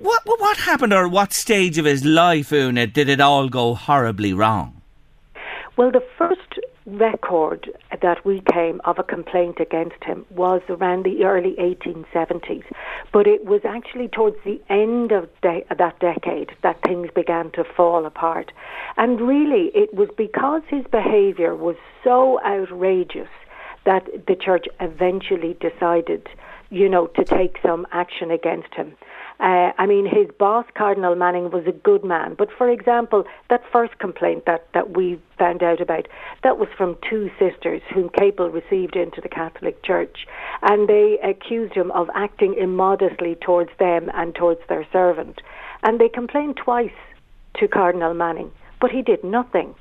What, 0.00 0.22
what 0.24 0.56
happened 0.58 0.92
or 0.92 1.08
what 1.08 1.32
stage 1.32 1.78
of 1.78 1.84
his 1.84 2.04
life, 2.04 2.52
Una, 2.52 2.86
did 2.86 3.08
it 3.08 3.20
all 3.20 3.48
go 3.48 3.74
horribly 3.74 4.32
wrong? 4.32 4.82
Well, 5.76 5.90
the 5.90 6.04
first 6.18 6.40
record 6.86 7.70
that 8.02 8.24
we 8.24 8.42
came 8.52 8.80
of 8.84 8.98
a 8.98 9.02
complaint 9.02 9.58
against 9.60 10.02
him 10.04 10.26
was 10.30 10.62
around 10.68 11.04
the 11.04 11.24
early 11.24 11.54
1870s, 11.58 12.64
but 13.12 13.26
it 13.26 13.44
was 13.44 13.62
actually 13.64 14.08
towards 14.08 14.36
the 14.44 14.60
end 14.68 15.12
of 15.12 15.28
de- 15.40 15.64
that 15.76 15.98
decade 16.00 16.50
that 16.62 16.82
things 16.82 17.08
began 17.14 17.50
to 17.52 17.64
fall 17.64 18.04
apart. 18.04 18.52
And 18.96 19.20
really, 19.20 19.70
it 19.74 19.94
was 19.94 20.08
because 20.16 20.62
his 20.68 20.84
behaviour 20.90 21.54
was 21.54 21.76
so 22.02 22.40
outrageous 22.44 23.28
that 23.86 24.06
the 24.26 24.36
church 24.36 24.66
eventually 24.80 25.56
decided, 25.60 26.28
you 26.70 26.88
know, 26.88 27.06
to 27.08 27.24
take 27.24 27.58
some 27.62 27.86
action 27.92 28.30
against 28.30 28.74
him. 28.74 28.94
Uh, 29.40 29.72
I 29.76 29.86
mean, 29.86 30.06
his 30.06 30.28
boss, 30.38 30.64
Cardinal 30.76 31.16
Manning, 31.16 31.50
was 31.50 31.64
a 31.66 31.72
good 31.72 32.04
man. 32.04 32.34
But 32.38 32.48
for 32.56 32.70
example, 32.70 33.24
that 33.50 33.62
first 33.72 33.98
complaint 33.98 34.44
that, 34.46 34.68
that 34.74 34.96
we 34.96 35.20
found 35.38 35.62
out 35.62 35.80
about, 35.80 36.06
that 36.42 36.58
was 36.58 36.68
from 36.76 36.96
two 37.08 37.30
sisters 37.38 37.82
whom 37.92 38.10
Capel 38.10 38.48
received 38.48 38.94
into 38.96 39.20
the 39.20 39.28
Catholic 39.28 39.82
Church. 39.82 40.26
And 40.62 40.88
they 40.88 41.18
accused 41.22 41.74
him 41.74 41.90
of 41.90 42.08
acting 42.14 42.54
immodestly 42.54 43.34
towards 43.34 43.70
them 43.78 44.10
and 44.14 44.34
towards 44.34 44.60
their 44.68 44.86
servant. 44.92 45.40
And 45.82 46.00
they 46.00 46.08
complained 46.08 46.56
twice 46.56 46.90
to 47.56 47.68
Cardinal 47.68 48.14
Manning, 48.14 48.50
but 48.80 48.90
he 48.90 49.02
did 49.02 49.22
nothing. 49.24 49.74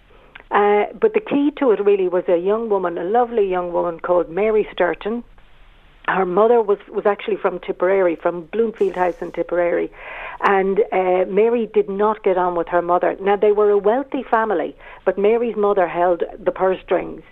Uh, 0.51 0.85
but 0.99 1.13
the 1.13 1.19
key 1.19 1.51
to 1.57 1.71
it 1.71 1.83
really 1.83 2.07
was 2.07 2.23
a 2.27 2.37
young 2.37 2.69
woman, 2.69 2.97
a 2.97 3.03
lovely 3.03 3.49
young 3.49 3.73
woman 3.73 3.99
called 3.99 4.29
Mary 4.29 4.67
Sturton, 4.71 5.23
her 6.07 6.25
mother 6.25 6.61
was, 6.61 6.79
was 6.89 7.05
actually 7.05 7.37
from 7.37 7.59
Tipperary, 7.59 8.15
from 8.15 8.45
Bloomfield 8.45 8.95
House 8.95 9.21
in 9.21 9.31
Tipperary. 9.31 9.91
And 10.41 10.79
uh, 10.91 11.25
Mary 11.27 11.69
did 11.73 11.89
not 11.89 12.23
get 12.23 12.37
on 12.37 12.55
with 12.55 12.67
her 12.67 12.81
mother. 12.81 13.15
Now, 13.21 13.37
they 13.37 13.51
were 13.51 13.69
a 13.69 13.77
wealthy 13.77 14.23
family, 14.29 14.75
but 15.05 15.17
Mary's 15.17 15.55
mother 15.55 15.87
held 15.87 16.23
the 16.37 16.51
purse 16.51 16.79
strings. 16.83 17.23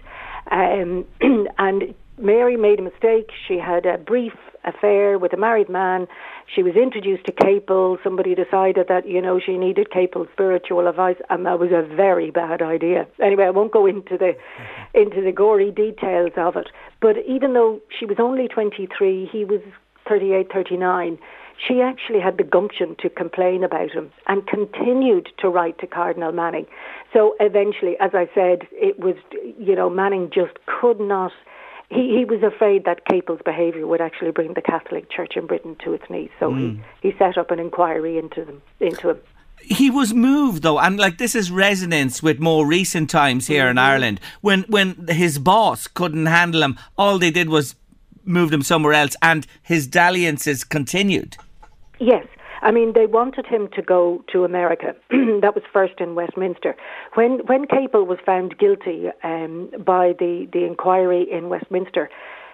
Um, 0.50 1.06
and 1.58 1.94
Mary 2.18 2.56
made 2.56 2.80
a 2.80 2.84
mistake. 2.84 3.30
She 3.48 3.58
had 3.58 3.86
a 3.86 3.98
brief 3.98 4.34
affair 4.64 5.18
with 5.18 5.34
a 5.34 5.38
married 5.38 5.70
man. 5.70 6.08
She 6.54 6.64
was 6.64 6.76
introduced 6.76 7.26
to 7.26 7.32
Capel. 7.32 7.98
Somebody 8.04 8.36
decided 8.36 8.88
that, 8.88 9.08
you 9.08 9.22
know, 9.22 9.40
she 9.40 9.58
needed 9.58 9.92
Capel's 9.92 10.28
spiritual 10.34 10.88
advice, 10.88 11.18
and 11.30 11.46
that 11.46 11.60
was 11.60 11.72
a 11.72 11.82
very 11.96 12.32
bad 12.32 12.62
idea. 12.62 13.08
Anyway, 13.22 13.46
I 13.46 13.50
won't 13.50 13.72
go 13.72 13.86
into 13.86 14.18
the 14.18 14.34
into 14.94 15.22
the 15.22 15.32
gory 15.32 15.72
details 15.72 16.32
of 16.38 16.56
it. 16.56 16.68
But 17.00 17.18
even 17.28 17.54
though 17.54 17.80
she 17.98 18.06
was 18.06 18.18
only 18.20 18.48
23, 18.48 19.30
he 19.32 19.46
was 19.46 19.62
38, 20.08 20.52
39, 20.52 21.18
she 21.68 21.82
actually 21.82 22.20
had 22.20 22.38
the 22.38 22.44
gumption 22.44 22.96
to 23.00 23.10
complain 23.10 23.64
about 23.64 23.92
him 23.92 24.12
and 24.28 24.48
continued 24.48 25.30
to 25.40 25.50
write 25.50 25.78
to 25.80 25.88
Cardinal 25.88 26.32
Manning. 26.32 26.66
So 27.14 27.36
eventually, 27.40 27.96
as 28.00 28.12
I 28.14 28.28
said, 28.34 28.68
it 28.72 29.00
was, 29.00 29.16
you 29.60 29.76
know, 29.76 29.90
Manning 29.90 30.32
just 30.34 30.54
could 30.66 31.00
not 31.00 31.32
he, 31.92 32.18
he 32.18 32.26
was 32.26 32.42
afraid 32.42 32.86
that 32.86 33.06
Capel's 33.06 33.42
behaviour 33.44 33.86
would 33.86 34.02
actually 34.02 34.32
bring 34.32 34.54
the 34.54 34.62
Catholic 34.62 35.10
Church 35.10 35.34
in 35.36 35.46
Britain 35.46 35.76
to 35.84 35.94
its 35.94 36.10
knees. 36.10 36.30
So 36.40 36.52
mm. 36.52 36.82
he, 37.02 37.12
he 37.12 37.18
set 37.18 37.38
up 37.38 37.52
an 37.52 37.60
inquiry 37.60 38.18
into 38.18 38.46
them 38.46 38.62
into 38.80 39.10
him. 39.10 39.20
he 39.60 39.90
was 39.90 40.14
moved 40.14 40.64
though, 40.64 40.80
and 40.80 40.98
like 40.98 41.18
this 41.18 41.36
is 41.36 41.52
resonance 41.52 42.24
with 42.24 42.40
more 42.40 42.66
recent 42.66 43.10
times 43.10 43.48
here 43.48 43.64
mm-hmm. 43.64 43.72
in 43.72 43.78
Ireland 43.78 44.20
when 44.40 44.62
when 44.64 45.08
his 45.10 45.38
boss 45.38 45.88
couldn't 45.88 46.28
handle 46.28 46.64
him. 46.64 46.78
All 46.98 47.20
they 47.20 47.32
did 47.32 47.50
was 47.50 47.76
move 48.24 48.54
him 48.54 48.62
somewhere 48.62 48.94
else, 48.94 49.16
and 49.22 49.46
his 49.62 49.86
dalliances 49.88 50.64
continued. 50.64 51.38
Yes. 52.00 52.26
I 52.62 52.72
mean, 52.72 52.94
they 52.94 53.08
wanted 53.08 53.46
him 53.46 53.70
to 53.76 53.82
go 53.82 54.24
to 54.32 54.44
America. 54.44 54.96
that 55.10 55.56
was 55.56 55.64
first 55.74 56.00
in 56.00 56.16
Westminster. 56.16 56.76
When 57.16 57.40
when 57.48 57.66
Capel 57.66 58.06
was 58.06 58.20
found 58.26 58.58
guilty 58.58 59.08
um, 59.24 59.72
by 59.84 60.14
the, 60.18 60.48
the 60.54 60.66
inquiry 60.66 61.26
in 61.30 61.50
Westminster, 61.50 62.10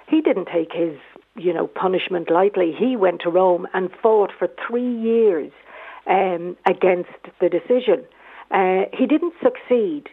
he 0.07 0.21
didn't 0.21 0.47
take 0.53 0.71
his 0.71 0.97
you 1.35 1.53
know 1.53 1.67
punishment 1.67 2.31
lightly. 2.31 2.73
He 2.77 2.95
went 2.95 3.21
to 3.21 3.29
Rome 3.29 3.67
and 3.73 3.89
fought 4.01 4.31
for 4.37 4.47
three 4.67 4.95
years 4.95 5.51
um, 6.09 6.55
against 6.65 7.09
the 7.41 7.49
decision. 7.49 8.05
Uh, 8.49 8.83
he 8.93 9.05
didn't 9.05 9.33
succeed, 9.43 10.07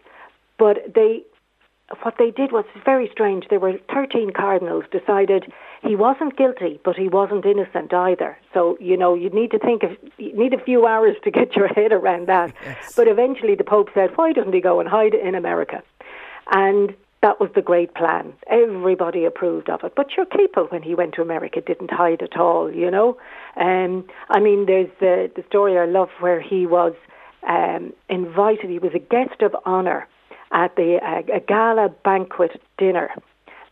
but 0.58 0.78
they 0.92 1.22
what 2.02 2.14
they 2.18 2.30
did 2.30 2.50
was 2.50 2.64
very 2.84 3.08
strange. 3.12 3.46
There 3.50 3.60
were 3.60 3.78
13 3.92 4.32
cardinals 4.32 4.84
decided 4.90 5.52
he 5.82 5.94
wasn't 5.94 6.36
guilty, 6.36 6.80
but 6.82 6.96
he 6.96 7.08
wasn't 7.08 7.44
innocent 7.44 7.92
either. 7.92 8.38
So, 8.54 8.78
you 8.80 8.96
know, 8.96 9.14
you 9.14 9.28
need 9.30 9.50
to 9.50 9.58
think 9.58 9.82
of, 9.82 9.90
you 10.16 10.34
need 10.36 10.54
a 10.54 10.64
few 10.64 10.86
hours 10.86 11.16
to 11.24 11.30
get 11.30 11.54
your 11.54 11.68
head 11.68 11.92
around 11.92 12.26
that. 12.28 12.54
Yes. 12.64 12.94
But 12.96 13.08
eventually 13.08 13.54
the 13.54 13.64
Pope 13.64 13.90
said, 13.92 14.16
why 14.16 14.32
doesn't 14.32 14.54
he 14.54 14.60
go 14.60 14.80
and 14.80 14.88
hide 14.88 15.14
in 15.14 15.34
America? 15.34 15.82
And 16.50 16.94
that 17.20 17.38
was 17.40 17.50
the 17.54 17.62
great 17.62 17.94
plan. 17.94 18.32
Everybody 18.48 19.24
approved 19.24 19.68
of 19.68 19.84
it. 19.84 19.94
But 19.94 20.16
your 20.16 20.26
people, 20.26 20.64
when 20.64 20.82
he 20.82 20.94
went 20.94 21.14
to 21.14 21.22
America, 21.22 21.60
didn't 21.60 21.90
hide 21.90 22.22
at 22.22 22.36
all, 22.36 22.72
you 22.72 22.90
know? 22.90 23.18
Um, 23.56 24.06
I 24.30 24.40
mean, 24.40 24.66
there's 24.66 24.90
the, 25.00 25.30
the 25.34 25.44
story 25.48 25.78
I 25.78 25.86
love 25.86 26.10
where 26.20 26.40
he 26.40 26.66
was 26.66 26.94
um, 27.46 27.92
invited, 28.08 28.70
he 28.70 28.78
was 28.78 28.92
a 28.94 28.98
guest 28.98 29.42
of 29.42 29.54
honour 29.66 30.08
at 30.54 30.74
the 30.76 30.98
uh, 31.02 31.36
a 31.36 31.40
gala 31.40 31.90
banquet 32.04 32.60
dinner 32.78 33.10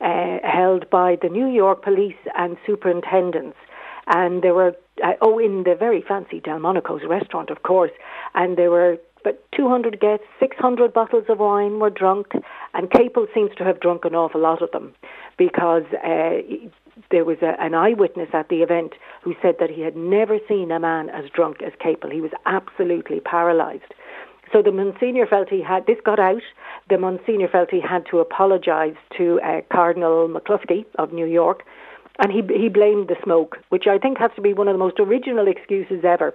uh, 0.02 0.38
held 0.42 0.90
by 0.90 1.16
the 1.20 1.28
New 1.28 1.46
York 1.48 1.82
police 1.82 2.16
and 2.36 2.56
superintendents. 2.66 3.56
And 4.08 4.42
there 4.42 4.52
were, 4.52 4.74
uh, 5.02 5.12
oh, 5.20 5.38
in 5.38 5.62
the 5.62 5.76
very 5.76 6.02
fancy 6.02 6.40
Delmonico's 6.40 7.02
restaurant, 7.08 7.50
of 7.50 7.62
course, 7.62 7.92
and 8.34 8.58
there 8.58 8.70
were 8.70 8.98
but 9.24 9.44
200 9.52 10.00
guests, 10.00 10.26
600 10.40 10.92
bottles 10.92 11.26
of 11.28 11.38
wine 11.38 11.78
were 11.78 11.90
drunk, 11.90 12.32
and 12.74 12.90
Capel 12.90 13.28
seems 13.32 13.50
to 13.56 13.62
have 13.64 13.78
drunk 13.78 14.04
an 14.04 14.16
awful 14.16 14.40
lot 14.40 14.62
of 14.62 14.72
them 14.72 14.92
because 15.38 15.84
uh, 16.04 16.42
there 17.12 17.24
was 17.24 17.38
a, 17.40 17.54
an 17.62 17.72
eyewitness 17.72 18.30
at 18.32 18.48
the 18.48 18.62
event 18.62 18.94
who 19.22 19.34
said 19.40 19.54
that 19.60 19.70
he 19.70 19.82
had 19.82 19.96
never 19.96 20.38
seen 20.48 20.72
a 20.72 20.80
man 20.80 21.08
as 21.10 21.30
drunk 21.32 21.62
as 21.62 21.72
Capel. 21.78 22.10
He 22.10 22.20
was 22.20 22.32
absolutely 22.46 23.20
paralysed. 23.20 23.94
So 24.52 24.60
the 24.60 24.72
Monsignor 24.72 25.26
felt 25.26 25.48
he 25.48 25.62
had, 25.62 25.86
this 25.86 25.98
got 26.04 26.18
out, 26.18 26.42
the 26.90 26.98
Monsignor 26.98 27.48
felt 27.48 27.70
he 27.70 27.80
had 27.80 28.04
to 28.10 28.18
apologise 28.18 28.96
to 29.16 29.40
uh, 29.40 29.62
Cardinal 29.72 30.28
McCloskey 30.28 30.84
of 30.98 31.12
New 31.12 31.26
York, 31.26 31.62
and 32.18 32.30
he, 32.30 32.42
he 32.54 32.68
blamed 32.68 33.08
the 33.08 33.16
smoke, 33.24 33.58
which 33.70 33.86
I 33.86 33.98
think 33.98 34.18
has 34.18 34.30
to 34.36 34.42
be 34.42 34.52
one 34.52 34.68
of 34.68 34.74
the 34.74 34.78
most 34.78 35.00
original 35.00 35.48
excuses 35.48 36.04
ever. 36.04 36.34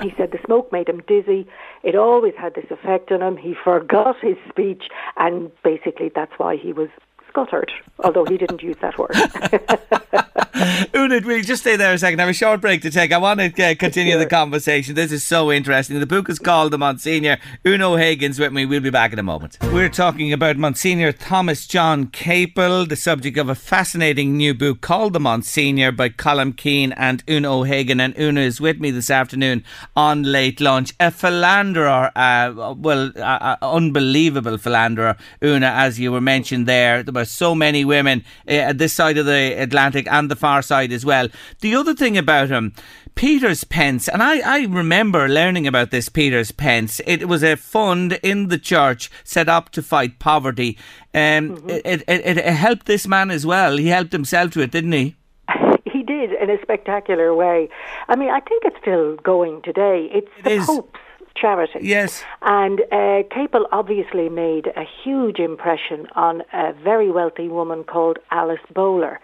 He 0.00 0.14
said 0.16 0.30
the 0.32 0.38
smoke 0.46 0.72
made 0.72 0.88
him 0.88 1.02
dizzy. 1.06 1.46
It 1.82 1.94
always 1.94 2.32
had 2.38 2.54
this 2.54 2.64
effect 2.70 3.12
on 3.12 3.22
him. 3.22 3.36
He 3.36 3.54
forgot 3.54 4.16
his 4.22 4.36
speech, 4.48 4.84
and 5.18 5.50
basically 5.62 6.10
that's 6.14 6.32
why 6.38 6.56
he 6.56 6.72
was 6.72 6.88
scuttered, 7.34 7.72
although 8.04 8.24
he 8.24 8.36
didn't 8.36 8.62
use 8.62 8.76
that 8.80 8.96
word. 8.96 9.10
Una, 10.94 11.20
we 11.26 11.42
just 11.42 11.62
stay 11.62 11.74
there 11.74 11.92
a 11.92 11.98
second. 11.98 12.20
I 12.20 12.22
have 12.22 12.30
a 12.30 12.34
short 12.34 12.60
break 12.60 12.80
to 12.82 12.90
take. 12.90 13.12
I 13.12 13.18
want 13.18 13.40
to 13.40 13.46
uh, 13.64 13.74
continue 13.74 14.12
sure. 14.12 14.20
the 14.20 14.26
conversation. 14.26 14.94
This 14.94 15.10
is 15.10 15.26
so 15.26 15.50
interesting. 15.50 15.98
The 15.98 16.06
book 16.06 16.28
is 16.30 16.38
called 16.38 16.72
The 16.72 16.78
Monsignor. 16.78 17.38
Una 17.66 17.90
O'Hagan's 17.90 18.38
with 18.38 18.52
me. 18.52 18.64
We'll 18.64 18.80
be 18.80 18.90
back 18.90 19.12
in 19.12 19.18
a 19.18 19.22
moment. 19.24 19.58
We're 19.62 19.88
talking 19.88 20.32
about 20.32 20.56
Monsignor 20.56 21.10
Thomas 21.10 21.66
John 21.66 22.06
Capel, 22.06 22.86
the 22.86 22.94
subject 22.94 23.36
of 23.36 23.48
a 23.48 23.56
fascinating 23.56 24.36
new 24.36 24.54
book 24.54 24.80
called 24.80 25.12
The 25.12 25.20
Monsignor 25.20 25.90
by 25.90 26.10
Colm 26.10 26.56
Keane 26.56 26.92
and 26.92 27.24
Una 27.28 27.52
O'Hagan. 27.52 27.98
And 27.98 28.16
Una 28.16 28.40
is 28.40 28.60
with 28.60 28.78
me 28.78 28.92
this 28.92 29.10
afternoon 29.10 29.64
on 29.96 30.22
Late 30.22 30.60
Lunch. 30.60 30.92
A 31.00 31.10
philanderer, 31.10 32.12
uh, 32.14 32.74
well, 32.76 33.10
uh, 33.16 33.20
uh, 33.20 33.56
unbelievable 33.60 34.56
philanderer, 34.56 35.16
Una, 35.42 35.66
as 35.66 35.98
you 35.98 36.12
were 36.12 36.20
mentioned 36.20 36.68
there. 36.68 37.02
There 37.02 37.23
were 37.24 37.28
so 37.28 37.54
many 37.54 37.84
women 37.84 38.24
uh, 38.46 38.52
at 38.52 38.78
this 38.78 38.92
side 38.92 39.18
of 39.18 39.26
the 39.26 39.54
Atlantic 39.58 40.06
and 40.10 40.30
the 40.30 40.36
far 40.36 40.62
side 40.62 40.92
as 40.92 41.04
well. 41.04 41.28
The 41.60 41.74
other 41.74 41.94
thing 41.94 42.18
about 42.18 42.50
him, 42.50 42.74
Peter's 43.14 43.64
Pence, 43.64 44.08
and 44.08 44.22
I, 44.22 44.40
I 44.40 44.64
remember 44.66 45.28
learning 45.28 45.66
about 45.66 45.90
this 45.90 46.08
Peter's 46.08 46.52
Pence. 46.52 47.00
It 47.06 47.26
was 47.28 47.42
a 47.42 47.56
fund 47.56 48.18
in 48.22 48.48
the 48.48 48.58
church 48.58 49.10
set 49.24 49.48
up 49.48 49.70
to 49.70 49.82
fight 49.82 50.18
poverty. 50.18 50.76
Um, 51.14 51.56
mm-hmm. 51.56 51.70
it, 51.70 51.86
it, 51.86 52.02
it, 52.08 52.38
it 52.38 52.54
helped 52.54 52.86
this 52.86 53.06
man 53.06 53.30
as 53.30 53.46
well. 53.46 53.76
He 53.76 53.88
helped 53.88 54.12
himself 54.12 54.50
to 54.52 54.60
it, 54.60 54.70
didn't 54.70 54.92
he? 54.92 55.16
He 55.94 56.02
did 56.02 56.32
in 56.32 56.50
a 56.50 56.60
spectacular 56.60 57.32
way. 57.34 57.68
I 58.08 58.16
mean, 58.16 58.28
I 58.28 58.40
think 58.40 58.64
it's 58.64 58.76
still 58.80 59.14
going 59.16 59.62
today. 59.62 60.10
It's 60.12 60.28
it 60.38 60.44
the 60.44 60.50
is. 60.50 60.66
Pope's 60.66 60.98
charity. 61.36 61.80
Yes. 61.82 62.24
And 62.42 62.80
uh, 62.92 63.22
Capel 63.30 63.66
obviously 63.72 64.28
made 64.28 64.68
a 64.76 64.84
huge 65.02 65.38
impression 65.38 66.06
on 66.14 66.42
a 66.52 66.72
very 66.72 67.10
wealthy 67.10 67.48
woman 67.48 67.84
called 67.84 68.18
Alice 68.30 68.66
Bowler. 68.72 69.20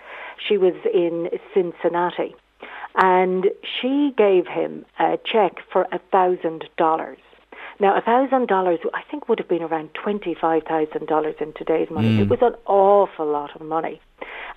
She 0.48 0.56
was 0.56 0.74
in 0.92 1.28
Cincinnati. 1.54 2.34
And 2.96 3.46
she 3.62 4.12
gave 4.16 4.48
him 4.48 4.84
a 4.98 5.16
check 5.24 5.58
for 5.72 5.86
a 5.92 6.00
thousand 6.10 6.68
dollars. 6.76 7.18
Now, 7.78 7.96
a 7.96 8.00
thousand 8.00 8.48
dollars, 8.48 8.80
I 8.92 9.02
think, 9.08 9.28
would 9.28 9.38
have 9.38 9.48
been 9.48 9.62
around 9.62 9.90
twenty-five 9.94 10.64
thousand 10.64 11.06
dollars 11.06 11.36
in 11.40 11.52
today's 11.52 11.88
money. 11.88 12.08
Mm. 12.08 12.22
It 12.22 12.28
was 12.28 12.40
an 12.42 12.56
awful 12.66 13.26
lot 13.26 13.54
of 13.54 13.62
money, 13.62 14.00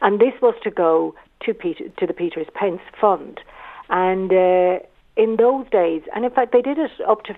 and 0.01 0.19
this 0.19 0.33
was 0.41 0.55
to 0.63 0.71
go 0.71 1.13
to 1.43 1.53
Peter, 1.53 1.85
to 1.99 2.07
the 2.07 2.13
Peters 2.13 2.47
Pence 2.55 2.81
Fund, 2.99 3.39
and 3.89 4.33
uh, 4.33 4.79
in 5.15 5.35
those 5.37 5.69
days, 5.69 6.01
and 6.15 6.25
in 6.25 6.31
fact, 6.31 6.51
they 6.51 6.61
did 6.61 6.77
it 6.77 6.91
up 7.07 7.23
to 7.25 7.33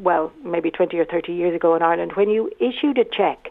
well, 0.00 0.32
maybe 0.44 0.70
twenty 0.70 0.98
or 0.98 1.04
thirty 1.04 1.32
years 1.32 1.54
ago 1.54 1.74
in 1.74 1.82
Ireland. 1.82 2.12
When 2.14 2.30
you 2.30 2.50
issued 2.60 2.98
a 2.98 3.04
check, 3.04 3.50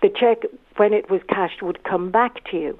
the 0.00 0.08
check, 0.08 0.44
when 0.76 0.92
it 0.92 1.10
was 1.10 1.20
cashed, 1.28 1.62
would 1.62 1.82
come 1.84 2.10
back 2.10 2.44
to 2.50 2.56
you. 2.56 2.78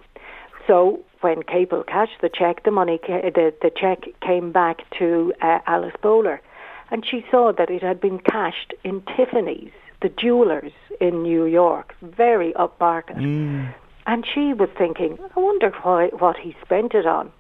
So 0.67 1.01
when 1.21 1.43
Capel 1.43 1.83
cashed 1.83 2.21
the 2.21 2.29
check, 2.29 2.63
the 2.63 2.71
money, 2.71 2.99
the, 3.07 3.53
the 3.61 3.71
check 3.75 4.05
came 4.21 4.53
back 4.53 4.89
to 4.99 5.33
uh, 5.43 5.59
Alice 5.67 5.95
Bowler, 6.01 6.41
and 6.91 7.05
she 7.05 7.25
saw 7.31 7.53
that 7.53 7.71
it 7.71 7.83
had 7.83 8.01
been 8.01 8.19
cashed 8.21 8.73
in 8.85 9.03
Tiffany's, 9.17 9.73
the 10.01 10.11
jewelers 10.11 10.73
in 11.01 11.23
New 11.23 11.45
York, 11.45 11.95
very 12.03 12.53
upmarket. 12.53 13.17
Mm. 13.17 13.75
And 14.07 14.25
she 14.27 14.55
was 14.55 14.69
thinking, 14.79 15.19
I 15.37 15.41
wonder 15.41 15.73
why, 15.83 16.09
what 16.09 16.37
he 16.37 16.57
spent 16.63 16.95
it 16.95 17.07
on. 17.07 17.33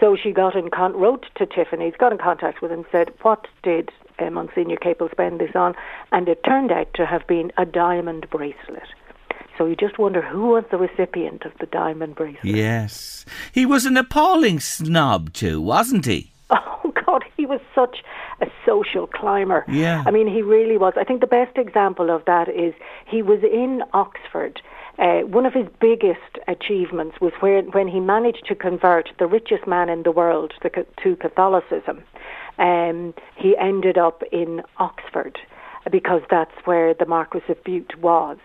So 0.00 0.16
she 0.16 0.32
got 0.32 0.54
in 0.54 0.70
con- 0.70 0.94
wrote 0.96 1.26
to 1.36 1.46
Tiffany's, 1.46 1.94
got 1.98 2.12
in 2.12 2.18
contact 2.18 2.60
with 2.60 2.70
him, 2.70 2.84
said, 2.92 3.12
"What 3.22 3.46
did 3.62 3.90
uh, 4.18 4.30
Monsignor 4.30 4.76
Capel 4.76 5.08
spend 5.10 5.40
this 5.40 5.54
on?" 5.54 5.74
And 6.12 6.28
it 6.28 6.44
turned 6.44 6.70
out 6.70 6.92
to 6.94 7.06
have 7.06 7.26
been 7.26 7.52
a 7.56 7.64
diamond 7.64 8.28
bracelet. 8.30 8.88
So 9.56 9.64
you 9.64 9.74
just 9.74 9.98
wonder 9.98 10.20
who 10.20 10.48
was 10.48 10.64
the 10.70 10.76
recipient 10.76 11.44
of 11.46 11.52
the 11.60 11.66
diamond 11.66 12.14
bracelet. 12.14 12.44
Yes. 12.44 13.24
He 13.52 13.64
was 13.64 13.86
an 13.86 13.96
appalling 13.96 14.60
snob 14.60 15.32
too, 15.32 15.60
wasn't 15.60 16.06
he? 16.06 16.32
Oh 16.86 16.92
God, 17.04 17.24
he 17.36 17.46
was 17.46 17.60
such 17.74 17.98
a 18.40 18.46
social 18.64 19.06
climber. 19.06 19.64
Yeah. 19.68 20.02
I 20.06 20.10
mean, 20.10 20.26
he 20.28 20.42
really 20.42 20.76
was. 20.76 20.94
I 20.96 21.04
think 21.04 21.20
the 21.20 21.26
best 21.26 21.56
example 21.56 22.10
of 22.10 22.24
that 22.26 22.48
is 22.48 22.74
he 23.06 23.22
was 23.22 23.40
in 23.42 23.82
Oxford. 23.92 24.60
Uh, 24.98 25.20
one 25.20 25.44
of 25.44 25.52
his 25.52 25.66
biggest 25.80 26.38
achievements 26.48 27.16
was 27.20 27.32
where, 27.40 27.62
when 27.62 27.88
he 27.88 28.00
managed 28.00 28.44
to 28.46 28.54
convert 28.54 29.10
the 29.18 29.26
richest 29.26 29.66
man 29.66 29.88
in 29.88 30.02
the 30.02 30.10
world 30.10 30.52
to, 30.62 30.70
to 31.02 31.16
Catholicism. 31.16 32.02
Um, 32.58 33.12
he 33.36 33.54
ended 33.58 33.98
up 33.98 34.22
in 34.32 34.62
Oxford 34.78 35.38
because 35.90 36.22
that's 36.30 36.54
where 36.64 36.94
the 36.94 37.04
Marquis 37.06 37.42
of 37.48 37.62
Bute 37.62 37.98
was. 38.00 38.38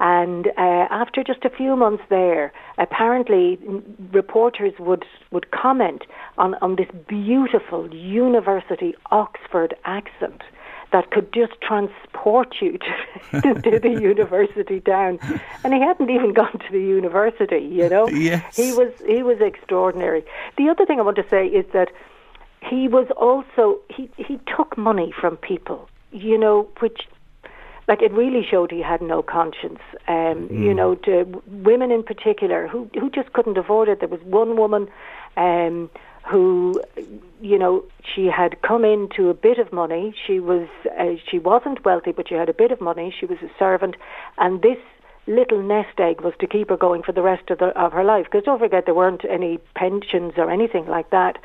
And 0.00 0.48
uh, 0.58 0.88
after 0.90 1.22
just 1.22 1.44
a 1.44 1.50
few 1.50 1.76
months 1.76 2.02
there, 2.10 2.52
apparently 2.78 3.58
reporters 4.12 4.72
would, 4.80 5.04
would 5.30 5.50
comment 5.52 6.02
on, 6.38 6.54
on 6.62 6.76
this 6.76 6.88
beautiful 7.06 7.94
university 7.94 8.94
Oxford 9.12 9.76
accent 9.84 10.42
that 10.92 11.10
could 11.10 11.32
just 11.32 11.60
transport 11.60 12.56
you 12.60 12.78
to, 12.78 13.40
to 13.62 13.78
the 13.78 13.88
university 14.00 14.80
town. 14.80 15.18
And 15.64 15.74
he 15.74 15.80
hadn't 15.80 16.10
even 16.10 16.32
gone 16.32 16.52
to 16.52 16.72
the 16.72 16.80
university, 16.80 17.60
you 17.60 17.88
know. 17.88 18.08
Yes. 18.08 18.56
He 18.56 18.72
was 18.72 18.92
he 19.06 19.22
was 19.22 19.38
extraordinary. 19.40 20.24
The 20.56 20.68
other 20.68 20.86
thing 20.86 21.00
I 21.00 21.02
want 21.02 21.16
to 21.16 21.28
say 21.28 21.46
is 21.46 21.66
that 21.72 21.90
he 22.62 22.88
was 22.88 23.08
also 23.16 23.80
he, 23.90 24.10
he 24.16 24.38
took 24.56 24.78
money 24.78 25.12
from 25.18 25.36
people, 25.36 25.88
you 26.12 26.38
know, 26.38 26.68
which 26.80 27.08
like 27.88 28.02
it 28.02 28.12
really 28.12 28.46
showed 28.48 28.70
he 28.70 28.80
had 28.80 29.02
no 29.02 29.22
conscience. 29.22 29.80
Um, 30.06 30.48
mm. 30.48 30.62
You 30.62 30.74
know, 30.74 30.94
to 30.96 31.42
women 31.46 31.90
in 31.90 32.02
particular 32.02 32.68
who 32.68 32.88
who 32.94 33.10
just 33.10 33.32
couldn't 33.32 33.58
afford 33.58 33.88
it. 33.88 34.00
There 34.00 34.08
was 34.08 34.22
one 34.22 34.56
woman 34.56 34.88
um, 35.36 35.90
who, 36.30 36.80
you 37.40 37.58
know, 37.58 37.84
she 38.14 38.26
had 38.26 38.62
come 38.62 38.84
into 38.84 39.28
a 39.28 39.34
bit 39.34 39.58
of 39.58 39.72
money. 39.72 40.14
She 40.26 40.40
was 40.40 40.68
uh, 40.98 41.16
she 41.30 41.38
wasn't 41.38 41.84
wealthy, 41.84 42.12
but 42.12 42.28
she 42.28 42.34
had 42.34 42.48
a 42.48 42.54
bit 42.54 42.70
of 42.70 42.80
money. 42.80 43.14
She 43.18 43.26
was 43.26 43.38
a 43.42 43.50
servant, 43.58 43.96
and 44.38 44.62
this 44.62 44.78
little 45.26 45.62
nest 45.62 45.98
egg 45.98 46.20
was 46.20 46.34
to 46.40 46.46
keep 46.46 46.68
her 46.68 46.76
going 46.76 47.02
for 47.02 47.12
the 47.12 47.22
rest 47.22 47.48
of, 47.50 47.58
the, 47.58 47.66
of 47.80 47.92
her 47.92 48.04
life. 48.04 48.24
Because 48.24 48.44
don't 48.44 48.58
forget, 48.58 48.86
there 48.86 48.94
weren't 48.94 49.24
any 49.24 49.58
pensions 49.74 50.32
or 50.36 50.50
anything 50.50 50.86
like 50.86 51.10
that. 51.10 51.38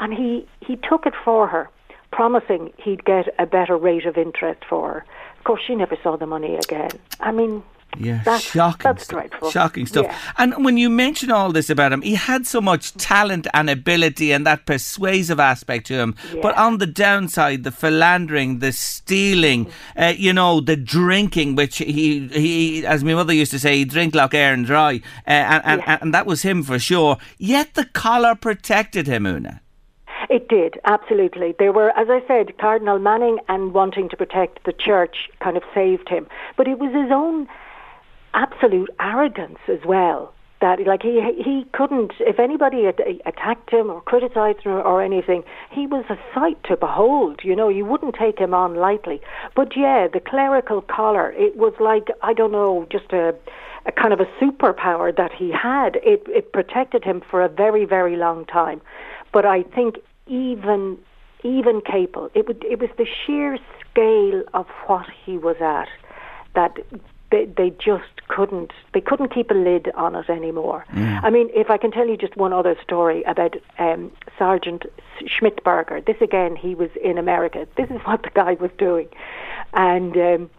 And 0.00 0.12
he 0.14 0.46
he 0.60 0.76
took 0.76 1.06
it 1.06 1.14
for 1.24 1.46
her, 1.48 1.68
promising 2.12 2.72
he'd 2.78 3.04
get 3.04 3.34
a 3.38 3.46
better 3.46 3.76
rate 3.76 4.06
of 4.06 4.16
interest 4.16 4.64
for 4.68 4.94
her. 4.94 5.04
Of 5.38 5.44
course, 5.44 5.62
she 5.66 5.74
never 5.74 5.96
saw 6.02 6.16
the 6.16 6.26
money 6.26 6.56
again. 6.56 6.90
I 7.20 7.32
mean, 7.32 7.62
yeah, 7.98 8.22
that's, 8.24 8.44
shocking. 8.44 8.82
That's. 8.82 9.52
Shocking 9.52 9.86
stuff. 9.86 10.06
Yeah. 10.06 10.18
And 10.38 10.64
when 10.64 10.76
you 10.76 10.90
mention 10.90 11.30
all 11.30 11.52
this 11.52 11.70
about 11.70 11.92
him, 11.92 12.02
he 12.02 12.14
had 12.14 12.46
so 12.46 12.60
much 12.60 12.94
talent 12.94 13.46
and 13.54 13.68
ability 13.70 14.32
and 14.32 14.46
that 14.46 14.66
persuasive 14.66 15.40
aspect 15.40 15.86
to 15.86 15.94
him. 15.94 16.14
Yeah. 16.32 16.40
But 16.42 16.56
on 16.56 16.78
the 16.78 16.86
downside, 16.86 17.64
the 17.64 17.70
philandering, 17.70 18.58
the 18.58 18.72
stealing, 18.72 19.70
uh, 19.96 20.14
you 20.16 20.32
know, 20.32 20.60
the 20.60 20.76
drinking, 20.76 21.56
which 21.56 21.78
he, 21.78 22.28
he, 22.28 22.86
as 22.86 23.04
my 23.04 23.14
mother 23.14 23.32
used 23.32 23.52
to 23.52 23.58
say, 23.58 23.78
he 23.78 23.84
drink 23.84 24.14
like 24.14 24.34
air 24.34 24.52
and 24.52 24.66
dry, 24.66 25.00
uh, 25.26 25.30
and, 25.30 25.62
and, 25.64 25.82
Yeah. 25.86 25.98
and 26.00 26.14
that 26.14 26.26
was 26.26 26.42
him 26.42 26.62
for 26.62 26.78
sure. 26.78 27.18
Yet 27.38 27.74
the 27.74 27.84
collar 27.84 28.34
protected 28.34 29.06
him, 29.06 29.26
Una. 29.26 29.60
It 30.30 30.48
did, 30.48 30.80
absolutely. 30.84 31.54
There 31.58 31.72
were, 31.72 31.90
as 31.98 32.08
I 32.08 32.22
said, 32.26 32.56
Cardinal 32.58 32.98
Manning 32.98 33.38
and 33.48 33.74
wanting 33.74 34.08
to 34.08 34.16
protect 34.16 34.64
the 34.64 34.72
church 34.72 35.28
kind 35.40 35.56
of 35.56 35.62
saved 35.74 36.08
him. 36.08 36.26
But 36.56 36.66
it 36.66 36.78
was 36.78 36.92
his 36.94 37.12
own 37.12 37.46
absolute 38.34 38.90
arrogance 39.00 39.58
as 39.68 39.78
well. 39.86 40.32
That 40.60 40.80
like 40.86 41.02
he 41.02 41.20
he 41.44 41.66
couldn't 41.72 42.12
if 42.20 42.38
anybody 42.38 42.86
at, 42.86 42.98
attacked 43.26 43.70
him 43.70 43.90
or 43.90 44.00
criticized 44.00 44.60
him 44.60 44.72
or, 44.72 44.82
or 44.82 45.02
anything, 45.02 45.42
he 45.70 45.86
was 45.86 46.04
a 46.08 46.16
sight 46.34 46.62
to 46.64 46.76
behold. 46.76 47.40
You 47.44 47.54
know, 47.54 47.68
you 47.68 47.84
wouldn't 47.84 48.14
take 48.14 48.38
him 48.38 48.54
on 48.54 48.74
lightly. 48.74 49.20
But 49.54 49.76
yeah, 49.76 50.06
the 50.10 50.20
clerical 50.20 50.80
collar, 50.80 51.32
it 51.32 51.56
was 51.56 51.74
like 51.80 52.08
I 52.22 52.32
don't 52.32 52.52
know, 52.52 52.86
just 52.90 53.12
a 53.12 53.34
a 53.84 53.92
kind 53.92 54.14
of 54.14 54.20
a 54.20 54.26
superpower 54.40 55.14
that 55.14 55.32
he 55.32 55.50
had. 55.50 55.96
It 55.96 56.22
it 56.28 56.52
protected 56.52 57.04
him 57.04 57.20
for 57.30 57.42
a 57.42 57.48
very 57.48 57.84
very 57.84 58.16
long 58.16 58.46
time. 58.46 58.80
But 59.32 59.44
I 59.44 59.64
think 59.64 59.96
even 60.26 60.96
even 61.42 61.82
Capel, 61.82 62.30
it 62.34 62.46
would 62.46 62.64
it 62.64 62.80
was 62.80 62.90
the 62.96 63.06
sheer 63.06 63.58
scale 63.90 64.44
of 64.54 64.66
what 64.86 65.06
he 65.26 65.36
was 65.36 65.56
at 65.60 65.88
that 66.54 66.78
they, 67.34 67.46
they 67.46 67.70
just 67.70 68.28
couldn't 68.28 68.72
they 68.92 69.00
couldn't 69.00 69.34
keep 69.34 69.50
a 69.50 69.54
lid 69.54 69.90
on 69.96 70.14
it 70.14 70.30
anymore. 70.30 70.84
I 71.24 71.30
mean, 71.30 71.50
if 71.52 71.68
I 71.68 71.76
can 71.76 71.90
tell 71.90 72.06
you 72.06 72.16
just 72.16 72.36
one 72.36 72.52
other 72.52 72.76
story 72.82 73.24
about 73.24 73.56
um, 73.78 74.12
Sergeant 74.38 74.84
Schmidtberger. 75.22 76.04
This 76.06 76.16
again, 76.20 76.54
he 76.54 76.76
was 76.76 76.90
in 77.02 77.18
America. 77.18 77.66
This 77.76 77.90
is 77.90 78.00
what 78.04 78.22
the 78.22 78.30
guy 78.30 78.54
was 78.54 78.70
doing, 78.78 79.08
and. 79.74 80.16
Um, 80.16 80.50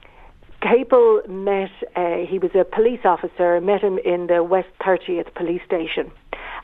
Capel 0.61 1.21
met, 1.27 1.69
uh, 1.95 2.25
he 2.27 2.39
was 2.39 2.49
a 2.55 2.63
police 2.63 3.01
officer, 3.03 3.61
met 3.61 3.81
him 3.81 3.99
in 3.99 4.25
the 4.25 4.43
West 4.43 4.69
30th 4.81 5.31
police 5.35 5.61
station. 5.63 6.09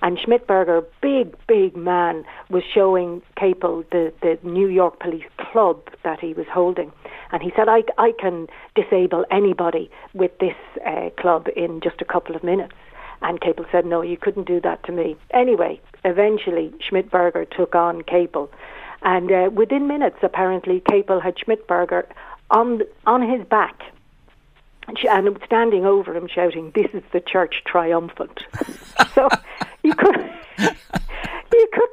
And 0.01 0.18
Schmidberger, 0.18 0.84
big, 1.01 1.36
big 1.45 1.76
man, 1.76 2.26
was 2.49 2.64
showing 2.74 3.22
Capel 3.36 3.84
the, 3.91 4.12
the 4.24 4.39
New 4.41 4.68
York 4.68 4.99
Police 4.99 5.30
Club 5.38 5.82
that 6.03 6.20
he 6.20 6.34
was 6.34 6.47
holding. 6.51 6.91
And 7.32 7.41
he 7.41 7.51
said, 7.55 7.69
I, 7.69 7.84
I 7.97 8.13
can 8.19 8.47
disable 8.75 9.25
anybody 9.32 9.89
with 10.13 10.38
this 10.39 10.55
uh, 10.86 11.09
club 11.17 11.47
in 11.55 11.82
just 11.82 12.01
a 12.01 12.05
couple 12.05 12.36
of 12.36 12.43
minutes. 12.43 12.73
And 13.21 13.39
Capel 13.39 13.65
said, 13.71 13.86
No, 13.86 14.01
you 14.01 14.17
couldn't 14.17 14.47
do 14.47 14.59
that 14.61 14.84
to 14.86 14.91
me. 14.91 15.15
Anyway, 15.32 15.79
eventually, 16.03 16.73
Schmidberger 16.79 17.49
took 17.49 17.75
on 17.75 18.01
Capel. 18.01 18.51
And 19.03 19.32
uh, 19.32 19.49
within 19.53 19.88
minutes, 19.88 20.17
apparently, 20.21 20.82
Capel 20.89 21.19
had 21.19 21.36
Schmidberger 21.38 22.05
on, 22.49 22.82
on 23.05 23.27
his 23.27 23.45
back 23.47 23.82
and 24.88 25.39
standing 25.45 25.86
over 25.86 26.15
him 26.15 26.27
shouting, 26.27 26.71
"This 26.73 26.88
is 26.93 27.03
the 27.13 27.19
church 27.19 27.63
triumphant." 27.65 28.43
so 29.15 29.29
you 29.84 29.93
could 29.93 30.29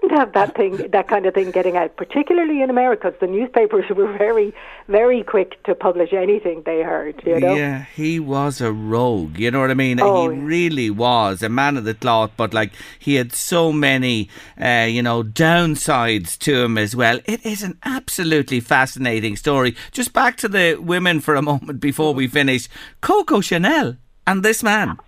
couldn't 0.09 0.19
have 0.19 0.33
that 0.35 0.57
thing, 0.57 0.91
that 0.91 1.09
kind 1.09 1.27
of 1.27 1.35
thing, 1.35 1.51
getting 1.51 1.77
out, 1.77 1.97
particularly 1.97 2.63
in 2.63 2.71
America. 2.71 3.13
The 3.21 3.27
newspapers 3.27 3.85
were 3.95 4.13
very, 4.17 4.55
very 4.89 5.23
quick 5.23 5.63
to 5.65 5.75
publish 5.75 6.13
anything 6.13 6.63
they 6.65 6.83
heard. 6.83 7.23
You 7.27 7.41
know. 7.41 7.55
Yeah, 7.55 7.85
he 7.95 8.19
was 8.19 8.61
a 8.61 8.73
rogue. 8.73 9.39
You 9.39 9.51
know 9.51 9.61
what 9.61 9.71
I 9.71 9.75
mean? 9.75 10.01
Oh, 10.01 10.31
he 10.31 10.37
yeah. 10.37 10.45
really 10.45 10.91
was 10.91 11.43
a 11.43 11.49
man 11.49 11.77
of 11.77 11.85
the 11.85 11.95
cloth, 11.95 12.33
but 12.37 12.55
like 12.55 12.73
he 12.99 13.17
had 13.17 13.33
so 13.33 13.73
many, 13.73 14.29
uh, 14.61 14.87
you 14.89 15.03
know, 15.03 15.23
downsides 15.23 16.39
to 16.39 16.63
him 16.63 16.79
as 16.79 16.97
well. 16.97 17.21
It 17.27 17.45
is 17.45 17.63
an 17.63 17.79
absolutely 17.85 18.61
fascinating 18.61 19.37
story. 19.37 19.77
Just 19.93 20.13
back 20.13 20.37
to 20.39 20.49
the 20.49 20.77
women 20.81 21.21
for 21.21 21.35
a 21.35 21.43
moment 21.43 21.81
before 21.81 22.15
we 22.15 22.27
finish. 22.29 22.69
Coco 23.01 23.41
Chanel 23.41 23.97
and 24.27 24.43
this 24.43 24.63
man. 24.63 24.99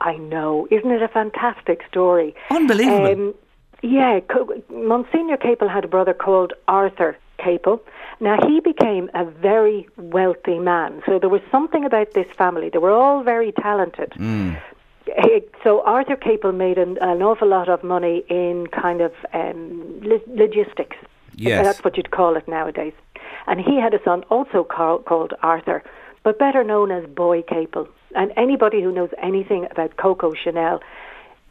I 0.00 0.16
know. 0.16 0.66
Isn't 0.70 0.90
it 0.90 1.00
a 1.00 1.06
fantastic 1.06 1.80
story? 1.88 2.34
Unbelievable. 2.50 3.28
Um, 3.28 3.34
yeah, 3.82 4.20
Monsignor 4.70 5.36
Capel 5.36 5.68
had 5.68 5.84
a 5.84 5.88
brother 5.88 6.14
called 6.14 6.52
Arthur 6.68 7.16
Capel. 7.38 7.82
Now, 8.20 8.38
he 8.46 8.60
became 8.60 9.10
a 9.14 9.24
very 9.24 9.88
wealthy 9.96 10.58
man. 10.58 11.02
So 11.06 11.18
there 11.18 11.28
was 11.28 11.40
something 11.50 11.84
about 11.84 12.12
this 12.14 12.26
family. 12.36 12.68
They 12.70 12.78
were 12.78 12.92
all 12.92 13.22
very 13.24 13.50
talented. 13.52 14.12
Eh, 15.16 15.40
So 15.64 15.82
Arthur 15.82 16.14
Capel 16.16 16.52
made 16.52 16.78
an, 16.78 16.96
an 17.00 17.22
awful 17.22 17.48
lot 17.48 17.68
of 17.68 17.82
money 17.82 18.24
in 18.28 18.68
kind 18.68 19.00
of 19.00 19.12
um, 19.32 20.00
lo- 20.02 20.20
logistics. 20.28 20.96
Yes. 21.34 21.64
That's 21.64 21.82
what 21.84 21.96
you'd 21.96 22.12
call 22.12 22.36
it 22.36 22.46
nowadays. 22.46 22.92
And 23.48 23.60
he 23.60 23.80
had 23.80 23.92
a 23.94 24.02
son 24.04 24.22
also 24.30 24.62
call, 24.62 24.98
called 25.00 25.34
Arthur, 25.42 25.82
but 26.22 26.38
better 26.38 26.62
known 26.62 26.92
as 26.92 27.04
Boy 27.06 27.42
Capel. 27.42 27.88
And 28.14 28.30
anybody 28.36 28.80
who 28.82 28.92
knows 28.92 29.10
anything 29.20 29.66
about 29.70 29.96
Coco 29.96 30.34
Chanel, 30.34 30.80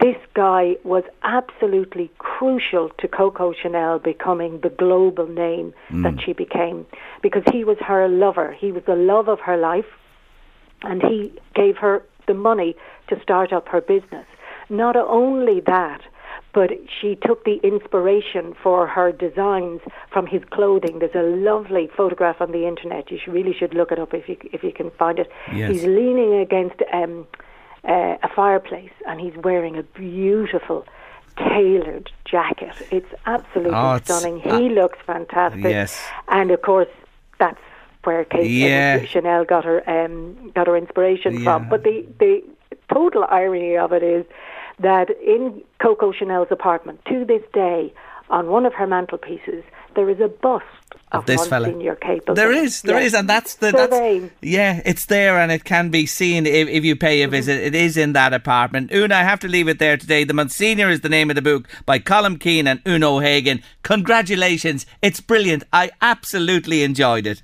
this 0.01 0.17
guy 0.33 0.75
was 0.83 1.03
absolutely 1.23 2.11
crucial 2.17 2.89
to 2.99 3.07
Coco 3.07 3.53
Chanel 3.53 3.99
becoming 3.99 4.59
the 4.61 4.69
global 4.69 5.27
name 5.27 5.73
that 6.03 6.19
she 6.25 6.33
became 6.33 6.85
because 7.21 7.43
he 7.51 7.63
was 7.63 7.77
her 7.79 8.07
lover. 8.07 8.51
He 8.51 8.71
was 8.71 8.83
the 8.85 8.95
love 8.95 9.27
of 9.27 9.39
her 9.41 9.57
life 9.57 9.85
and 10.81 11.03
he 11.03 11.31
gave 11.53 11.77
her 11.77 12.03
the 12.27 12.33
money 12.33 12.75
to 13.09 13.21
start 13.21 13.53
up 13.53 13.67
her 13.67 13.81
business. 13.81 14.25
Not 14.69 14.95
only 14.95 15.59
that, 15.61 16.01
but 16.53 16.71
she 16.99 17.15
took 17.15 17.45
the 17.45 17.59
inspiration 17.63 18.53
for 18.61 18.87
her 18.87 19.11
designs 19.11 19.81
from 20.11 20.27
his 20.27 20.41
clothing. 20.51 20.99
There's 20.99 21.15
a 21.15 21.23
lovely 21.23 21.89
photograph 21.95 22.41
on 22.41 22.51
the 22.51 22.67
internet. 22.67 23.11
You 23.11 23.19
should, 23.23 23.33
really 23.33 23.53
should 23.53 23.73
look 23.73 23.91
it 23.91 23.99
up 23.99 24.13
if 24.13 24.27
you 24.27 24.37
if 24.51 24.63
you 24.63 24.73
can 24.73 24.91
find 24.91 25.19
it. 25.19 25.31
Yes. 25.53 25.71
He's 25.71 25.83
leaning 25.85 26.35
against 26.35 26.81
um, 26.91 27.27
uh, 27.87 28.15
a 28.23 28.29
fireplace 28.35 28.91
and 29.07 29.19
he's 29.19 29.35
wearing 29.43 29.77
a 29.77 29.83
beautiful 29.83 30.85
tailored 31.37 32.11
jacket. 32.25 32.73
It's 32.91 33.11
absolutely 33.25 33.73
Oh, 33.75 33.95
it's- 33.95 34.05
stunning. 34.19 34.39
He 34.41 34.69
looks 34.69 34.99
fantastic. 35.05 35.63
Yes. 35.63 35.99
And 36.27 36.51
of 36.51 36.61
course, 36.61 36.89
that's 37.39 37.59
where 38.03 38.25
Kate 38.25 38.49
Yeah. 38.49 39.03
Chanel 39.05 39.45
got 39.45 39.63
her 39.65 39.81
um, 39.89 40.51
got 40.55 40.67
her 40.67 40.75
inspiration 40.77 41.35
Yeah. 41.39 41.43
from. 41.43 41.69
But 41.69 41.83
the 41.83 42.05
the 42.19 42.43
total 42.93 43.25
irony 43.29 43.77
of 43.77 43.93
it 43.93 44.03
is 44.03 44.25
that 44.79 45.09
in 45.21 45.61
Coco 45.79 46.11
Chanel's 46.11 46.47
apartment, 46.51 46.99
to 47.05 47.23
this 47.25 47.43
day, 47.53 47.93
on 48.29 48.47
one 48.49 48.65
of 48.65 48.73
her 48.73 48.87
mantelpieces, 48.87 49.63
there 49.95 50.09
is 50.09 50.19
a 50.19 50.27
bust 50.27 50.65
of, 51.11 51.19
Of 51.19 51.25
this 51.25 51.45
fella. 51.47 51.67
There 52.33 52.51
is, 52.51 52.81
there 52.81 52.99
Yeah. 52.99 53.05
is, 53.05 53.13
and 53.13 53.27
that's 53.29 53.55
the 53.55 53.71
that's 53.71 54.31
yeah, 54.41 54.81
it's 54.85 55.05
there 55.07 55.37
and 55.37 55.51
it 55.51 55.63
can 55.63 55.89
be 55.89 56.05
seen 56.05 56.45
if, 56.45 56.67
if 56.67 56.83
you 56.85 56.95
pay 56.95 57.21
a 57.21 57.25
Mm-hmm. 57.25 57.31
visit. 57.31 57.61
It 57.61 57.75
is 57.75 57.97
in 57.97 58.13
that 58.13 58.33
apartment. 58.33 58.91
Una, 58.93 59.15
I 59.15 59.23
have 59.23 59.39
to 59.41 59.47
leave 59.47 59.67
it 59.67 59.79
there 59.79 59.97
today. 59.97 60.23
The 60.23 60.33
Monsignor 60.33 60.89
is 60.89 61.01
the 61.01 61.09
name 61.09 61.29
of 61.29 61.35
the 61.35 61.41
book 61.41 61.67
by 61.85 61.99
Colm 61.99 62.39
Keane 62.39 62.67
and 62.67 62.81
Una 62.87 63.09
O'Hagan. 63.15 63.61
Congratulations, 63.83 64.85
it's 65.01 65.19
brilliant. 65.19 65.63
I 65.73 65.91
absolutely 66.01 66.83
enjoyed 66.83 67.27
it. 67.27 67.43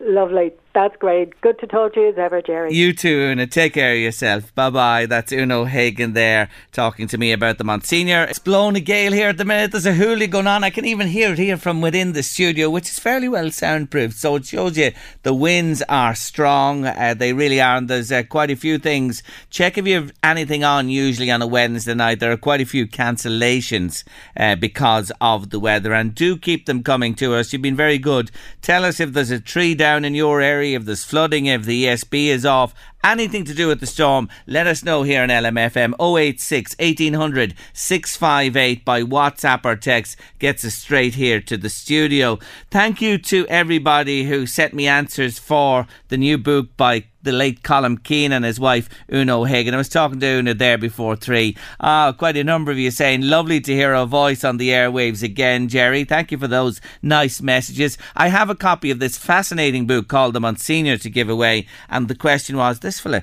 Lovely. 0.00 0.52
That's 0.74 0.96
great. 0.96 1.40
Good 1.40 1.60
to 1.60 1.68
talk 1.68 1.94
to 1.94 2.00
you 2.00 2.08
as 2.08 2.18
ever, 2.18 2.42
Jerry. 2.42 2.74
You 2.74 2.92
too, 2.92 3.30
Una. 3.30 3.46
Take 3.46 3.74
care 3.74 3.92
of 3.92 3.98
yourself. 3.98 4.52
Bye 4.56 4.70
bye. 4.70 5.06
That's 5.06 5.30
Una 5.30 5.60
O'Hagan 5.60 6.14
there 6.14 6.48
talking 6.72 7.06
to 7.06 7.16
me 7.16 7.30
about 7.30 7.58
the 7.58 7.64
Monsignor. 7.64 8.24
It's 8.24 8.40
blown 8.40 8.74
a 8.74 8.80
gale 8.80 9.12
here 9.12 9.28
at 9.28 9.38
the 9.38 9.44
minute. 9.44 9.70
There's 9.70 9.86
a 9.86 9.92
hoolie 9.92 10.28
going 10.28 10.48
on. 10.48 10.64
I 10.64 10.70
can 10.70 10.84
even 10.84 11.06
hear 11.06 11.30
it 11.30 11.38
here 11.38 11.56
from 11.56 11.80
within 11.80 12.12
the 12.12 12.24
studio, 12.24 12.68
which 12.70 12.90
is 12.90 12.98
fairly 12.98 13.28
well 13.28 13.52
soundproofed. 13.52 14.16
So 14.16 14.34
it 14.34 14.46
shows 14.46 14.76
you 14.76 14.90
the 15.22 15.32
winds 15.32 15.80
are 15.88 16.16
strong. 16.16 16.86
Uh, 16.86 17.14
they 17.16 17.32
really 17.32 17.60
are. 17.60 17.76
And 17.76 17.86
there's 17.86 18.10
uh, 18.10 18.24
quite 18.24 18.50
a 18.50 18.56
few 18.56 18.78
things. 18.78 19.22
Check 19.50 19.78
if 19.78 19.86
you 19.86 19.94
have 19.94 20.12
anything 20.24 20.64
on, 20.64 20.88
usually 20.88 21.30
on 21.30 21.40
a 21.40 21.46
Wednesday 21.46 21.94
night. 21.94 22.18
There 22.18 22.32
are 22.32 22.36
quite 22.36 22.60
a 22.60 22.66
few 22.66 22.88
cancellations 22.88 24.02
uh, 24.36 24.56
because 24.56 25.12
of 25.20 25.50
the 25.50 25.60
weather. 25.60 25.92
And 25.94 26.16
do 26.16 26.36
keep 26.36 26.66
them 26.66 26.82
coming 26.82 27.14
to 27.14 27.34
us. 27.34 27.52
You've 27.52 27.62
been 27.62 27.76
very 27.76 27.98
good. 27.98 28.32
Tell 28.60 28.84
us 28.84 28.98
if 28.98 29.12
there's 29.12 29.30
a 29.30 29.38
tree 29.38 29.76
down 29.76 30.04
in 30.04 30.16
your 30.16 30.40
area, 30.40 30.63
if 30.72 30.86
this 30.86 31.04
flooding, 31.04 31.44
if 31.44 31.64
the 31.64 31.84
ESB 31.84 32.28
is 32.28 32.46
off 32.46 32.74
anything 33.04 33.44
to 33.44 33.54
do 33.54 33.68
with 33.68 33.80
the 33.80 33.86
storm, 33.86 34.28
let 34.46 34.66
us 34.66 34.82
know 34.82 35.02
here 35.02 35.22
on 35.22 35.28
LMFM 35.28 35.94
086 36.00 36.74
1800 36.78 37.54
658 37.72 38.84
by 38.84 39.02
WhatsApp 39.02 39.64
or 39.64 39.76
text. 39.76 40.16
Gets 40.38 40.64
us 40.64 40.74
straight 40.74 41.14
here 41.14 41.40
to 41.42 41.56
the 41.56 41.68
studio. 41.68 42.38
Thank 42.70 43.00
you 43.00 43.18
to 43.18 43.46
everybody 43.48 44.24
who 44.24 44.46
sent 44.46 44.74
me 44.74 44.88
answers 44.88 45.38
for 45.38 45.86
the 46.08 46.16
new 46.16 46.38
book 46.38 46.76
by 46.76 47.04
the 47.24 47.32
late 47.32 47.62
Colm 47.62 48.02
Keane 48.02 48.32
and 48.32 48.44
his 48.44 48.60
wife 48.60 48.88
Una 49.12 49.40
O'Hagan. 49.40 49.74
I 49.74 49.78
was 49.78 49.88
talking 49.88 50.20
to 50.20 50.26
Una 50.26 50.54
there 50.54 50.78
before 50.78 51.16
three. 51.16 51.56
Ah, 51.80 52.12
quite 52.12 52.36
a 52.36 52.44
number 52.44 52.70
of 52.70 52.78
you 52.78 52.90
saying 52.90 53.22
lovely 53.22 53.60
to 53.62 53.74
hear 53.74 53.94
a 53.94 54.06
voice 54.06 54.44
on 54.44 54.58
the 54.58 54.68
airwaves 54.68 55.22
again, 55.22 55.68
Jerry. 55.68 56.04
Thank 56.04 56.30
you 56.30 56.38
for 56.38 56.46
those 56.46 56.80
nice 57.02 57.40
messages. 57.40 57.98
I 58.14 58.28
have 58.28 58.50
a 58.50 58.54
copy 58.54 58.90
of 58.90 58.98
this 58.98 59.18
fascinating 59.18 59.86
book 59.86 60.06
called 60.06 60.34
The 60.34 60.40
Monsignor 60.40 60.98
to 60.98 61.10
give 61.10 61.28
away, 61.28 61.66
and 61.88 62.08
the 62.08 62.14
question 62.14 62.56
was 62.56 62.80
this 62.80 62.93
fella 63.00 63.22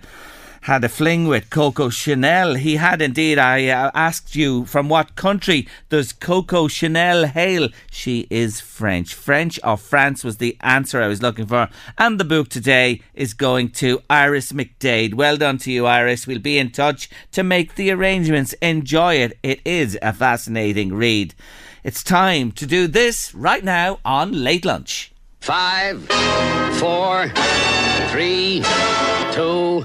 had 0.61 0.83
a 0.83 0.89
fling 0.89 1.25
with 1.27 1.49
Coco 1.49 1.89
Chanel. 1.89 2.53
He 2.55 2.75
had 2.75 3.01
indeed. 3.01 3.39
I 3.39 3.67
uh, 3.67 3.89
asked 3.95 4.35
you 4.35 4.65
from 4.65 4.89
what 4.89 5.15
country 5.15 5.67
does 5.89 6.13
Coco 6.13 6.67
Chanel 6.67 7.25
hail? 7.25 7.69
She 7.89 8.27
is 8.29 8.59
French. 8.59 9.15
French 9.15 9.59
or 9.63 9.77
France 9.77 10.23
was 10.23 10.37
the 10.37 10.55
answer 10.61 11.01
I 11.01 11.07
was 11.07 11.21
looking 11.21 11.47
for. 11.47 11.67
And 11.97 12.19
the 12.19 12.25
book 12.25 12.49
today 12.49 13.01
is 13.15 13.33
going 13.33 13.71
to 13.71 14.03
Iris 14.07 14.51
McDade. 14.51 15.15
Well 15.15 15.37
done 15.37 15.57
to 15.59 15.71
you, 15.71 15.87
Iris. 15.87 16.27
We'll 16.27 16.39
be 16.39 16.59
in 16.59 16.69
touch 16.69 17.09
to 17.31 17.43
make 17.43 17.73
the 17.73 17.89
arrangements. 17.89 18.53
Enjoy 18.61 19.15
it. 19.15 19.39
It 19.41 19.61
is 19.65 19.97
a 20.01 20.13
fascinating 20.13 20.93
read. 20.93 21.33
It's 21.83 22.03
time 22.03 22.51
to 22.53 22.67
do 22.67 22.85
this 22.85 23.33
right 23.33 23.63
now 23.63 23.97
on 24.05 24.43
Late 24.43 24.65
Lunch. 24.65 25.10
Five, 25.41 26.03
four, 26.77 27.27
three, 28.09 28.61
two, 29.31 29.81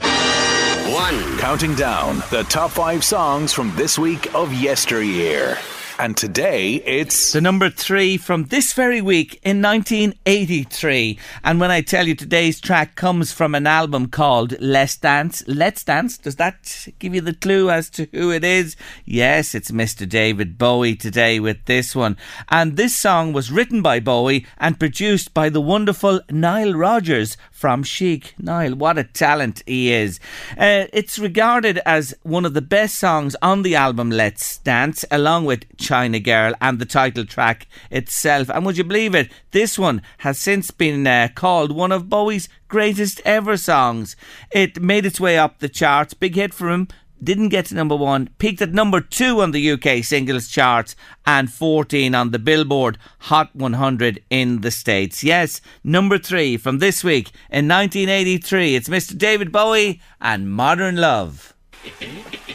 one. 0.92 1.38
Counting 1.38 1.74
down 1.74 2.18
the 2.30 2.44
top 2.50 2.72
five 2.72 3.02
songs 3.02 3.54
from 3.54 3.74
this 3.74 3.98
week 3.98 4.34
of 4.34 4.52
yesteryear. 4.52 5.56
And 5.98 6.14
today 6.14 6.74
it's 6.84 7.32
the 7.32 7.40
number 7.40 7.70
three 7.70 8.18
from 8.18 8.44
this 8.44 8.74
very 8.74 9.00
week 9.00 9.40
in 9.42 9.62
1983. 9.62 11.18
And 11.42 11.58
when 11.58 11.70
I 11.70 11.80
tell 11.80 12.06
you 12.06 12.14
today's 12.14 12.60
track 12.60 12.96
comes 12.96 13.32
from 13.32 13.54
an 13.54 13.66
album 13.66 14.08
called 14.08 14.60
Let's 14.60 14.98
Dance, 14.98 15.42
Let's 15.46 15.84
Dance, 15.84 16.18
does 16.18 16.36
that 16.36 16.88
give 16.98 17.14
you 17.14 17.22
the 17.22 17.32
clue 17.32 17.70
as 17.70 17.88
to 17.90 18.08
who 18.12 18.30
it 18.30 18.44
is? 18.44 18.76
Yes, 19.06 19.54
it's 19.54 19.70
Mr. 19.70 20.06
David 20.06 20.58
Bowie 20.58 20.96
today 20.96 21.40
with 21.40 21.64
this 21.64 21.96
one. 21.96 22.18
And 22.50 22.76
this 22.76 22.94
song 22.94 23.32
was 23.32 23.50
written 23.50 23.80
by 23.80 23.98
Bowie 23.98 24.44
and 24.58 24.78
produced 24.78 25.32
by 25.32 25.48
the 25.48 25.62
wonderful 25.62 26.20
Nile 26.30 26.74
Rodgers 26.74 27.38
from 27.50 27.82
Chic. 27.82 28.34
Nile, 28.38 28.74
what 28.74 28.98
a 28.98 29.04
talent 29.04 29.62
he 29.64 29.94
is. 29.94 30.20
Uh, 30.58 30.84
it's 30.92 31.18
regarded 31.18 31.80
as 31.86 32.14
one 32.22 32.44
of 32.44 32.52
the 32.52 32.60
best 32.60 32.96
songs 32.96 33.34
on 33.40 33.62
the 33.62 33.74
album 33.74 34.10
Let's 34.10 34.58
Dance, 34.58 35.06
along 35.10 35.46
with 35.46 35.64
China 35.86 36.18
Girl 36.18 36.52
and 36.60 36.78
the 36.78 36.84
title 36.84 37.24
track 37.24 37.66
itself. 37.90 38.50
And 38.50 38.66
would 38.66 38.76
you 38.76 38.84
believe 38.84 39.14
it? 39.14 39.30
This 39.52 39.78
one 39.78 40.02
has 40.18 40.38
since 40.38 40.70
been 40.70 41.06
uh, 41.06 41.28
called 41.34 41.70
one 41.72 41.92
of 41.92 42.08
Bowie's 42.08 42.48
greatest 42.68 43.20
ever 43.24 43.56
songs. 43.56 44.16
It 44.50 44.82
made 44.82 45.06
its 45.06 45.20
way 45.20 45.38
up 45.38 45.58
the 45.58 45.68
charts, 45.68 46.14
big 46.14 46.34
hit 46.34 46.52
for 46.52 46.70
him 46.70 46.88
didn't 47.22 47.48
get 47.48 47.66
to 47.66 47.74
number 47.74 47.96
one, 47.96 48.28
peaked 48.38 48.60
at 48.60 48.72
number 48.72 49.00
two 49.00 49.40
on 49.40 49.50
the 49.50 49.70
UK 49.70 50.04
singles 50.04 50.48
charts 50.48 50.94
and 51.24 51.50
14 51.50 52.14
on 52.14 52.30
the 52.30 52.38
Billboard 52.38 52.98
Hot 53.20 53.54
100 53.54 54.22
in 54.30 54.60
the 54.60 54.70
States. 54.70 55.24
Yes, 55.24 55.60
number 55.82 56.18
three 56.18 56.56
from 56.56 56.78
this 56.78 57.02
week 57.02 57.30
in 57.50 57.68
1983. 57.68 58.76
It's 58.76 58.88
Mr. 58.88 59.16
David 59.16 59.50
Bowie 59.50 60.00
and 60.20 60.50
Modern 60.50 60.96
Love. 60.96 61.54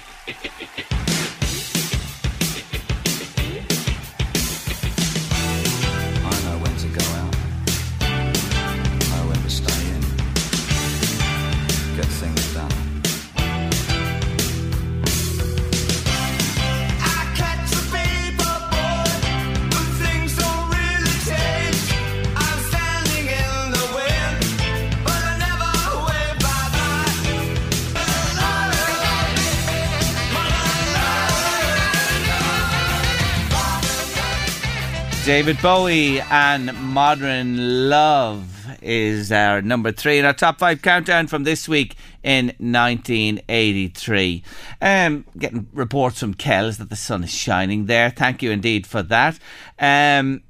David 35.26 35.62
Bowie 35.62 36.20
and 36.20 36.74
Modern 36.82 37.90
Love 37.90 38.66
is 38.82 39.32
our 39.32 39.62
number 39.62 39.92
three 39.92 40.18
in 40.18 40.26
our 40.26 40.34
top 40.34 40.58
five 40.58 40.82
countdown 40.82 41.28
from 41.28 41.44
this 41.44 41.70
week 41.70 41.96
in 42.24 42.48
1983. 42.58 44.44
Um, 44.82 45.26
getting 45.38 45.68
reports 45.74 46.20
from 46.20 46.34
Kells 46.34 46.80
that 46.80 46.90
the 46.90 46.96
sun 46.96 47.24
is 47.24 47.32
shining 47.32 47.86
there. 47.86 48.10
Thank 48.10 48.42
you 48.42 48.50
indeed 48.50 48.88
for 48.88 49.04
that. 49.04 49.38
Um, 49.78 50.42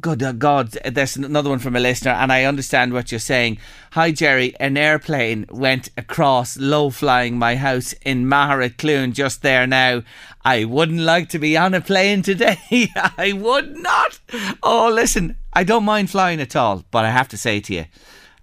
good 0.00 0.22
uh, 0.22 0.32
God, 0.32 0.70
there's 0.84 1.16
another 1.16 1.50
one 1.50 1.58
from 1.58 1.76
a 1.76 1.80
listener, 1.80 2.12
and 2.12 2.32
I 2.32 2.44
understand 2.44 2.92
what 2.92 3.10
you're 3.10 3.18
saying. 3.18 3.58
Hi, 3.92 4.10
Jerry. 4.10 4.54
An 4.60 4.76
airplane 4.76 5.46
went 5.50 5.90
across 5.96 6.56
low 6.56 6.90
flying 6.90 7.38
my 7.38 7.56
house 7.56 7.92
in 8.02 8.26
Maharat 8.26 9.12
just 9.12 9.42
there 9.42 9.66
now. 9.66 10.02
I 10.44 10.64
wouldn't 10.64 11.00
like 11.00 11.28
to 11.30 11.38
be 11.38 11.56
on 11.56 11.74
a 11.74 11.80
plane 11.80 12.22
today. 12.22 12.58
I 12.96 13.32
would 13.34 13.76
not. 13.76 14.18
Oh, 14.62 14.90
listen, 14.92 15.36
I 15.52 15.64
don't 15.64 15.84
mind 15.84 16.10
flying 16.10 16.40
at 16.40 16.56
all, 16.56 16.84
but 16.90 17.04
I 17.04 17.10
have 17.10 17.28
to 17.28 17.36
say 17.36 17.60
to 17.60 17.74
you, 17.74 17.84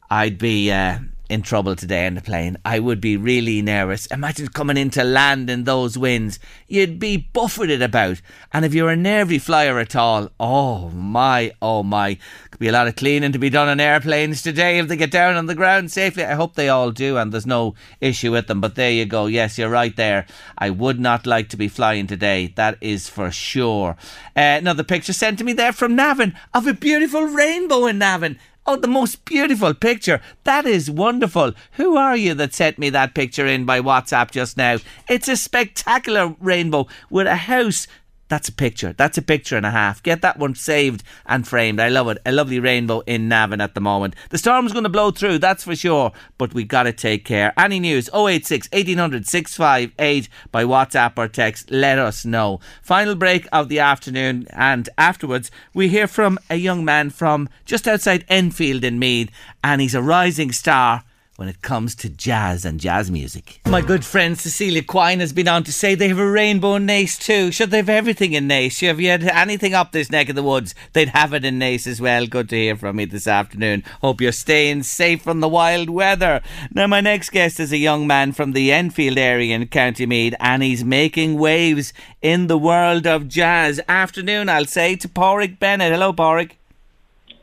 I'd 0.09 0.37
be. 0.37 0.71
Uh, 0.71 0.99
in 1.29 1.41
trouble 1.41 1.75
today 1.75 2.05
on 2.05 2.13
the 2.13 2.21
plane. 2.21 2.57
I 2.63 2.79
would 2.79 3.01
be 3.01 3.17
really 3.17 3.61
nervous. 3.61 4.05
Imagine 4.07 4.47
coming 4.49 4.77
into 4.77 5.03
land 5.03 5.49
in 5.49 5.63
those 5.63 5.97
winds. 5.97 6.39
You'd 6.67 6.99
be 6.99 7.17
buffeted 7.17 7.81
about. 7.81 8.21
And 8.53 8.63
if 8.63 8.73
you're 8.73 8.89
a 8.89 8.95
nervy 8.95 9.39
flyer 9.39 9.79
at 9.79 9.95
all, 9.95 10.29
oh 10.39 10.89
my, 10.89 11.51
oh 11.61 11.83
my. 11.83 12.17
Could 12.51 12.59
be 12.59 12.67
a 12.67 12.71
lot 12.71 12.87
of 12.87 12.95
cleaning 12.95 13.31
to 13.31 13.39
be 13.39 13.49
done 13.49 13.67
on 13.67 13.79
airplanes 13.79 14.41
today 14.41 14.77
if 14.77 14.87
they 14.87 14.95
get 14.95 15.11
down 15.11 15.35
on 15.35 15.47
the 15.47 15.55
ground 15.55 15.91
safely. 15.91 16.23
I 16.23 16.35
hope 16.35 16.55
they 16.55 16.69
all 16.69 16.91
do 16.91 17.17
and 17.17 17.31
there's 17.31 17.45
no 17.45 17.75
issue 17.99 18.31
with 18.31 18.47
them. 18.47 18.61
But 18.61 18.75
there 18.75 18.91
you 18.91 19.05
go. 19.05 19.25
Yes, 19.25 19.57
you're 19.57 19.69
right 19.69 19.95
there. 19.95 20.25
I 20.57 20.69
would 20.69 20.99
not 20.99 21.25
like 21.25 21.49
to 21.49 21.57
be 21.57 21.67
flying 21.67 22.07
today. 22.07 22.53
That 22.55 22.77
is 22.81 23.09
for 23.09 23.31
sure. 23.31 23.97
Uh, 24.35 24.59
another 24.59 24.83
picture 24.83 25.13
sent 25.13 25.39
to 25.39 25.43
me 25.43 25.53
there 25.53 25.73
from 25.73 25.95
Navan 25.95 26.37
of 26.53 26.67
a 26.67 26.73
beautiful 26.73 27.23
rainbow 27.23 27.87
in 27.87 27.97
Navan. 27.97 28.39
Oh, 28.67 28.75
the 28.75 28.87
most 28.87 29.25
beautiful 29.25 29.75
picture. 29.75 30.21
That 30.43 30.65
is 30.65 30.89
wonderful. 30.89 31.53
Who 31.73 31.97
are 31.97 32.17
you 32.17 32.33
that 32.33 32.55
sent 32.55 32.79
me 32.79 32.89
that 32.89 33.13
picture 33.13 33.45
in 33.45 33.63
by 33.63 33.79
WhatsApp 33.79 34.31
just 34.31 34.57
now? 34.57 34.77
It's 35.07 35.27
a 35.27 35.37
spectacular 35.37 36.35
rainbow 36.39 36.87
with 37.11 37.27
a 37.27 37.35
house 37.35 37.85
that's 38.27 38.49
a 38.49 38.51
picture. 38.51 38.93
That's 38.93 39.17
a 39.17 39.21
picture 39.21 39.55
and 39.55 39.65
a 39.65 39.71
half. 39.71 40.01
Get 40.01 40.21
that 40.21 40.39
one 40.39 40.55
saved 40.55 41.03
and 41.27 41.47
framed. 41.47 41.79
I 41.79 41.89
love 41.89 42.07
it. 42.07 42.17
A 42.25 42.31
lovely 42.31 42.59
rainbow 42.59 43.01
in 43.01 43.29
Navan 43.29 43.61
at 43.61 43.75
the 43.75 43.81
moment. 43.81 44.15
The 44.29 44.39
storm's 44.39 44.71
going 44.71 44.83
to 44.83 44.89
blow 44.89 45.11
through, 45.11 45.37
that's 45.37 45.63
for 45.63 45.75
sure, 45.75 46.11
but 46.37 46.53
we 46.53 46.63
got 46.63 46.83
to 46.83 46.93
take 46.93 47.23
care. 47.23 47.53
Any 47.57 47.79
news? 47.79 48.09
086 48.13 48.67
1800 48.71 49.27
658 49.27 50.29
by 50.51 50.63
WhatsApp 50.63 51.13
or 51.17 51.27
text. 51.27 51.69
Let 51.69 51.99
us 51.99 52.25
know. 52.25 52.59
Final 52.81 53.15
break 53.15 53.47
of 53.51 53.69
the 53.69 53.79
afternoon, 53.79 54.47
and 54.51 54.89
afterwards, 54.97 55.51
we 55.73 55.89
hear 55.89 56.07
from 56.07 56.39
a 56.49 56.55
young 56.55 56.83
man 56.83 57.11
from 57.11 57.47
just 57.65 57.87
outside 57.87 58.25
Enfield 58.27 58.83
in 58.83 58.97
Meath, 58.97 59.29
and 59.63 59.81
he's 59.81 59.95
a 59.95 60.01
rising 60.01 60.51
star 60.51 61.03
when 61.37 61.49
it 61.49 61.61
comes 61.61 61.95
to 61.95 62.09
jazz 62.09 62.63
and 62.63 62.79
jazz 62.79 63.11
music. 63.11 63.59
My 63.65 63.81
good 63.81 64.05
friend 64.05 64.37
Cecilia 64.37 64.83
Quine 64.83 65.19
has 65.19 65.33
been 65.33 65.47
on 65.47 65.63
to 65.65 65.73
say 65.73 65.93
they 65.93 66.07
have 66.07 66.19
a 66.19 66.29
rainbow 66.29 66.77
Naas 66.77 67.19
too. 67.19 67.51
Should 67.51 67.71
they 67.71 67.77
have 67.77 67.89
everything 67.89 68.33
in 68.33 68.47
Naas? 68.47 68.85
Have 68.85 69.01
you 69.01 69.09
had 69.09 69.23
anything 69.23 69.73
up 69.73 69.91
this 69.91 70.09
neck 70.09 70.29
of 70.29 70.35
the 70.35 70.43
woods? 70.43 70.73
They'd 70.93 71.09
have 71.09 71.33
it 71.33 71.43
in 71.43 71.59
Naas 71.59 71.87
as 71.87 71.99
well. 71.99 72.25
Good 72.25 72.49
to 72.49 72.55
hear 72.55 72.75
from 72.77 72.99
you 72.99 73.05
this 73.05 73.27
afternoon. 73.27 73.83
Hope 74.01 74.21
you're 74.21 74.31
staying 74.31 74.83
safe 74.83 75.21
from 75.21 75.41
the 75.41 75.49
wild 75.49 75.89
weather. 75.89 76.41
Now, 76.71 76.87
my 76.87 77.01
next 77.01 77.31
guest 77.31 77.59
is 77.59 77.73
a 77.73 77.77
young 77.77 78.07
man 78.07 78.31
from 78.31 78.53
the 78.53 78.71
Enfield 78.71 79.17
area 79.17 79.55
in 79.55 79.67
County 79.67 80.05
Meath, 80.05 80.35
and 80.39 80.63
he's 80.63 80.85
making 80.85 81.37
waves 81.37 81.91
in 82.21 82.47
the 82.47 82.57
world 82.57 83.05
of 83.05 83.27
jazz. 83.27 83.81
Afternoon, 83.89 84.47
I'll 84.47 84.65
say 84.65 84.95
to 84.95 85.09
Padraig 85.09 85.59
Bennett. 85.59 85.91
Hello, 85.91 86.13
Padraig. 86.13 86.55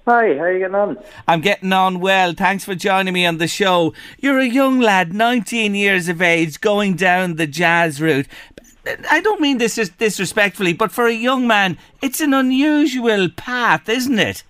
Hi, 0.04 0.34
how 0.34 0.40
are 0.40 0.52
you 0.52 0.58
getting 0.58 0.74
on? 0.74 0.98
I'm 1.28 1.40
getting 1.40 1.72
on 1.72 2.00
well. 2.00 2.32
Thanks 2.32 2.64
for 2.64 2.74
joining 2.74 3.14
me 3.14 3.24
on 3.24 3.38
the 3.38 3.46
show. 3.46 3.94
You're 4.18 4.40
a 4.40 4.46
young 4.46 4.80
lad, 4.80 5.12
19 5.12 5.76
years 5.76 6.08
of 6.08 6.20
age, 6.20 6.60
going 6.60 6.96
down 6.96 7.36
the 7.36 7.46
jazz 7.46 8.02
route. 8.02 8.26
I 9.08 9.20
don't 9.20 9.40
mean 9.40 9.58
this 9.58 9.76
disrespectfully, 9.76 10.72
but 10.72 10.90
for 10.90 11.06
a 11.06 11.12
young 11.12 11.46
man, 11.46 11.78
it's 12.00 12.20
an 12.20 12.34
unusual 12.34 13.28
path, 13.28 13.88
isn't 13.88 14.18
it? 14.18 14.42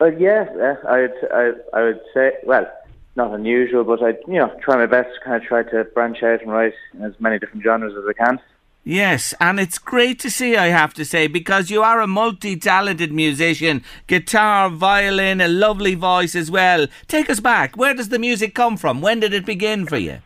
Well, 0.00 0.12
yes, 0.12 0.48
uh, 0.56 0.74
I 0.84 1.00
would, 1.02 1.14
I, 1.32 1.52
I 1.72 1.82
would 1.84 2.00
say, 2.12 2.32
well, 2.42 2.66
not 3.14 3.32
unusual, 3.32 3.84
but 3.84 4.02
I, 4.02 4.14
you 4.26 4.40
know, 4.40 4.52
try 4.60 4.74
my 4.74 4.86
best 4.86 5.10
to 5.14 5.24
kind 5.24 5.40
of 5.40 5.48
try 5.48 5.62
to 5.62 5.84
branch 5.84 6.24
out 6.24 6.42
and 6.42 6.50
write 6.50 6.74
in 6.92 7.04
as 7.04 7.14
many 7.20 7.38
different 7.38 7.62
genres 7.62 7.94
as 7.96 8.02
I 8.08 8.24
can. 8.24 8.40
Yes, 8.86 9.32
and 9.40 9.58
it's 9.58 9.78
great 9.78 10.20
to 10.20 10.30
see, 10.30 10.56
I 10.56 10.66
have 10.66 10.92
to 10.94 11.06
say, 11.06 11.26
because 11.26 11.70
you 11.70 11.82
are 11.82 12.02
a 12.02 12.06
multi 12.06 12.54
talented 12.54 13.12
musician 13.12 13.82
guitar, 14.06 14.68
violin, 14.68 15.40
a 15.40 15.48
lovely 15.48 15.94
voice 15.94 16.34
as 16.34 16.50
well. 16.50 16.86
Take 17.08 17.30
us 17.30 17.40
back. 17.40 17.78
Where 17.78 17.94
does 17.94 18.10
the 18.10 18.18
music 18.18 18.54
come 18.54 18.76
from? 18.76 19.00
When 19.00 19.20
did 19.20 19.32
it 19.32 19.46
begin 19.46 19.86
for 19.86 19.96
you? 19.96 20.18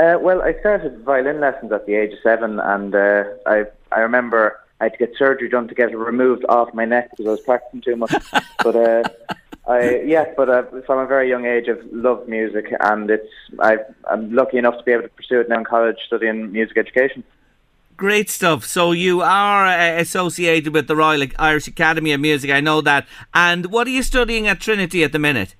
Uh, 0.00 0.16
well, 0.18 0.40
I 0.40 0.58
started 0.60 1.04
violin 1.04 1.38
lessons 1.40 1.70
at 1.70 1.84
the 1.84 1.94
age 1.94 2.14
of 2.14 2.18
seven, 2.22 2.60
and 2.60 2.94
uh, 2.94 3.24
I 3.44 3.64
I 3.92 4.00
remember 4.00 4.58
I 4.80 4.84
had 4.84 4.92
to 4.92 4.98
get 4.98 5.12
surgery 5.18 5.50
done 5.50 5.68
to 5.68 5.74
get 5.74 5.90
it 5.90 5.98
removed 5.98 6.46
off 6.48 6.72
my 6.72 6.86
neck 6.86 7.10
because 7.10 7.26
I 7.26 7.30
was 7.30 7.40
practicing 7.40 7.82
too 7.82 7.96
much. 7.96 8.14
but 8.64 8.74
uh, 8.76 9.02
I 9.68 10.00
yeah, 10.00 10.32
but 10.34 10.48
uh, 10.48 10.62
from 10.86 10.98
a 10.98 11.06
very 11.06 11.28
young 11.28 11.44
age, 11.44 11.66
I've 11.68 11.84
loved 11.92 12.26
music, 12.26 12.72
and 12.80 13.10
it's 13.10 13.28
I 13.58 13.76
I'm 14.10 14.34
lucky 14.34 14.56
enough 14.56 14.78
to 14.78 14.82
be 14.84 14.92
able 14.92 15.02
to 15.02 15.08
pursue 15.10 15.40
it 15.40 15.50
now 15.50 15.58
in 15.58 15.64
college, 15.64 15.96
studying 16.06 16.52
music 16.52 16.78
education. 16.78 17.22
Great 17.96 18.28
stuff. 18.28 18.64
So 18.66 18.92
you 18.92 19.22
are 19.22 19.66
uh, 19.66 19.98
associated 19.98 20.74
with 20.74 20.86
the 20.86 20.96
Royal 20.96 21.26
Irish 21.38 21.66
Academy 21.66 22.12
of 22.12 22.20
Music. 22.20 22.50
I 22.50 22.60
know 22.60 22.82
that. 22.82 23.06
And 23.32 23.66
what 23.66 23.86
are 23.86 23.90
you 23.90 24.02
studying 24.02 24.46
at 24.46 24.60
Trinity 24.60 25.02
at 25.02 25.12
the 25.12 25.18
minute? 25.18 25.54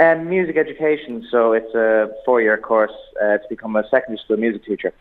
Um, 0.00 0.28
music 0.28 0.56
education. 0.56 1.26
So 1.30 1.52
it's 1.52 1.74
a 1.74 2.10
four-year 2.24 2.56
course 2.58 2.92
uh, 3.22 3.38
to 3.38 3.44
become 3.50 3.76
a 3.76 3.86
secondary 3.90 4.18
school 4.24 4.38
music 4.38 4.64
teacher. 4.64 4.92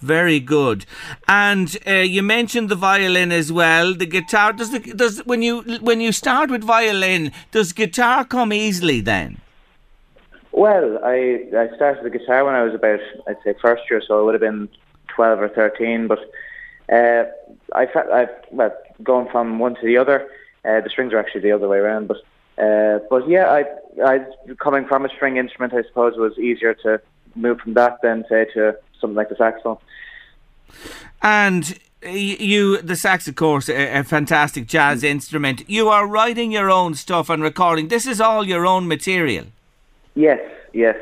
Very 0.00 0.40
good. 0.40 0.86
And 1.28 1.76
uh, 1.86 1.92
you 1.92 2.22
mentioned 2.22 2.70
the 2.70 2.74
violin 2.74 3.30
as 3.30 3.52
well. 3.52 3.94
The 3.94 4.06
guitar 4.06 4.52
does 4.52 4.70
the 4.70 4.78
does 4.78 5.24
when 5.26 5.42
you 5.42 5.62
when 5.80 6.00
you 6.00 6.12
start 6.12 6.50
with 6.50 6.62
violin, 6.62 7.32
does 7.50 7.72
guitar 7.72 8.24
come 8.24 8.52
easily 8.52 9.00
then? 9.00 9.40
Well, 10.52 10.98
I 11.02 11.44
I 11.56 11.74
started 11.76 12.04
the 12.04 12.10
guitar 12.10 12.44
when 12.44 12.54
I 12.54 12.62
was 12.62 12.74
about 12.74 13.00
I'd 13.26 13.36
say 13.42 13.54
first 13.60 13.84
year, 13.90 14.02
so 14.06 14.20
it 14.20 14.24
would 14.24 14.34
have 14.34 14.40
been 14.40 14.68
twelve 15.16 15.40
or 15.40 15.48
thirteen. 15.48 16.06
But 16.06 16.20
uh, 16.92 17.24
I 17.74 17.86
I 17.94 18.28
well 18.52 18.72
going 19.02 19.28
from 19.30 19.58
one 19.58 19.74
to 19.74 19.84
the 19.84 19.96
other. 19.96 20.28
Uh, 20.64 20.80
the 20.80 20.90
strings 20.90 21.12
are 21.12 21.18
actually 21.18 21.40
the 21.42 21.52
other 21.52 21.68
way 21.68 21.78
around, 21.78 22.08
but 22.08 22.18
uh, 22.62 23.00
but 23.10 23.28
yeah, 23.28 23.50
I 23.50 23.64
I 24.04 24.26
coming 24.60 24.86
from 24.86 25.04
a 25.04 25.08
string 25.08 25.36
instrument, 25.36 25.74
I 25.74 25.82
suppose 25.82 26.14
it 26.14 26.20
was 26.20 26.38
easier 26.38 26.74
to 26.74 27.00
move 27.34 27.60
from 27.60 27.74
that 27.74 28.00
than 28.02 28.24
say 28.28 28.46
to 28.54 28.76
something 29.00 29.16
like 29.16 29.28
the 29.28 29.36
saxophone. 29.36 29.78
And 31.22 31.78
you, 32.02 32.80
the 32.80 32.96
sax, 32.96 33.28
of 33.28 33.34
course, 33.34 33.68
a, 33.68 33.98
a, 33.98 34.04
fantastic 34.04 34.66
jazz 34.66 35.02
instrument. 35.02 35.68
You 35.68 35.88
are 35.88 36.06
writing 36.06 36.52
your 36.52 36.70
own 36.70 36.94
stuff 36.94 37.30
and 37.30 37.42
recording. 37.42 37.88
This 37.88 38.06
is 38.06 38.20
all 38.20 38.44
your 38.44 38.66
own 38.66 38.86
material. 38.86 39.46
Yes, 40.14 40.40
yes. 40.72 40.96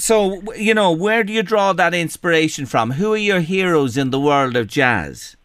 So, 0.00 0.40
you 0.54 0.74
know, 0.74 0.92
where 0.92 1.24
do 1.24 1.32
you 1.32 1.42
draw 1.42 1.72
that 1.72 1.92
inspiration 1.92 2.66
from? 2.66 2.92
Who 2.92 3.14
are 3.14 3.16
your 3.16 3.40
heroes 3.40 3.96
in 3.96 4.10
the 4.10 4.20
world 4.20 4.54
of 4.54 4.68
jazz? 4.68 5.36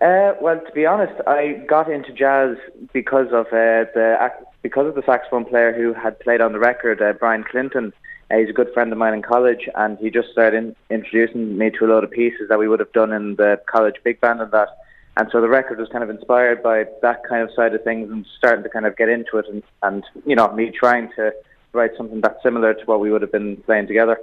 Uh, 0.00 0.34
well, 0.40 0.58
to 0.58 0.72
be 0.72 0.84
honest, 0.84 1.14
I 1.28 1.64
got 1.68 1.88
into 1.88 2.12
jazz 2.12 2.56
because 2.92 3.28
of 3.28 3.46
uh, 3.46 3.86
the 3.94 4.32
because 4.62 4.88
of 4.88 4.96
the 4.96 5.02
saxophone 5.02 5.44
player 5.44 5.72
who 5.72 5.92
had 5.94 6.18
played 6.18 6.40
on 6.40 6.52
the 6.52 6.58
record, 6.58 7.00
uh, 7.00 7.12
Brian 7.12 7.44
Clinton. 7.44 7.92
Uh, 8.28 8.38
he's 8.38 8.48
a 8.48 8.52
good 8.52 8.72
friend 8.74 8.90
of 8.90 8.98
mine 8.98 9.14
in 9.14 9.22
college, 9.22 9.68
and 9.76 9.98
he 9.98 10.10
just 10.10 10.30
started 10.30 10.56
in, 10.56 10.76
introducing 10.90 11.56
me 11.56 11.70
to 11.70 11.84
a 11.84 11.88
lot 11.92 12.02
of 12.02 12.10
pieces 12.10 12.48
that 12.48 12.58
we 12.58 12.66
would 12.66 12.80
have 12.80 12.92
done 12.92 13.12
in 13.12 13.36
the 13.36 13.60
college 13.66 13.96
big 14.02 14.20
band 14.20 14.40
and 14.40 14.50
that. 14.50 14.68
And 15.16 15.28
so 15.30 15.40
the 15.40 15.48
record 15.48 15.78
was 15.78 15.88
kind 15.90 16.02
of 16.02 16.10
inspired 16.10 16.62
by 16.62 16.86
that 17.02 17.22
kind 17.28 17.42
of 17.42 17.54
side 17.54 17.74
of 17.74 17.84
things 17.84 18.10
and 18.10 18.26
starting 18.38 18.64
to 18.64 18.70
kind 18.70 18.86
of 18.86 18.96
get 18.96 19.08
into 19.08 19.38
it, 19.38 19.46
and, 19.48 19.62
and 19.84 20.04
you 20.26 20.34
know, 20.34 20.52
me 20.52 20.72
trying 20.72 21.10
to 21.14 21.32
write 21.72 21.92
something 21.96 22.20
that's 22.20 22.42
similar 22.42 22.74
to 22.74 22.84
what 22.84 23.00
we 23.00 23.10
would 23.10 23.22
have 23.22 23.32
been 23.32 23.56
playing 23.58 23.86
together. 23.86 24.18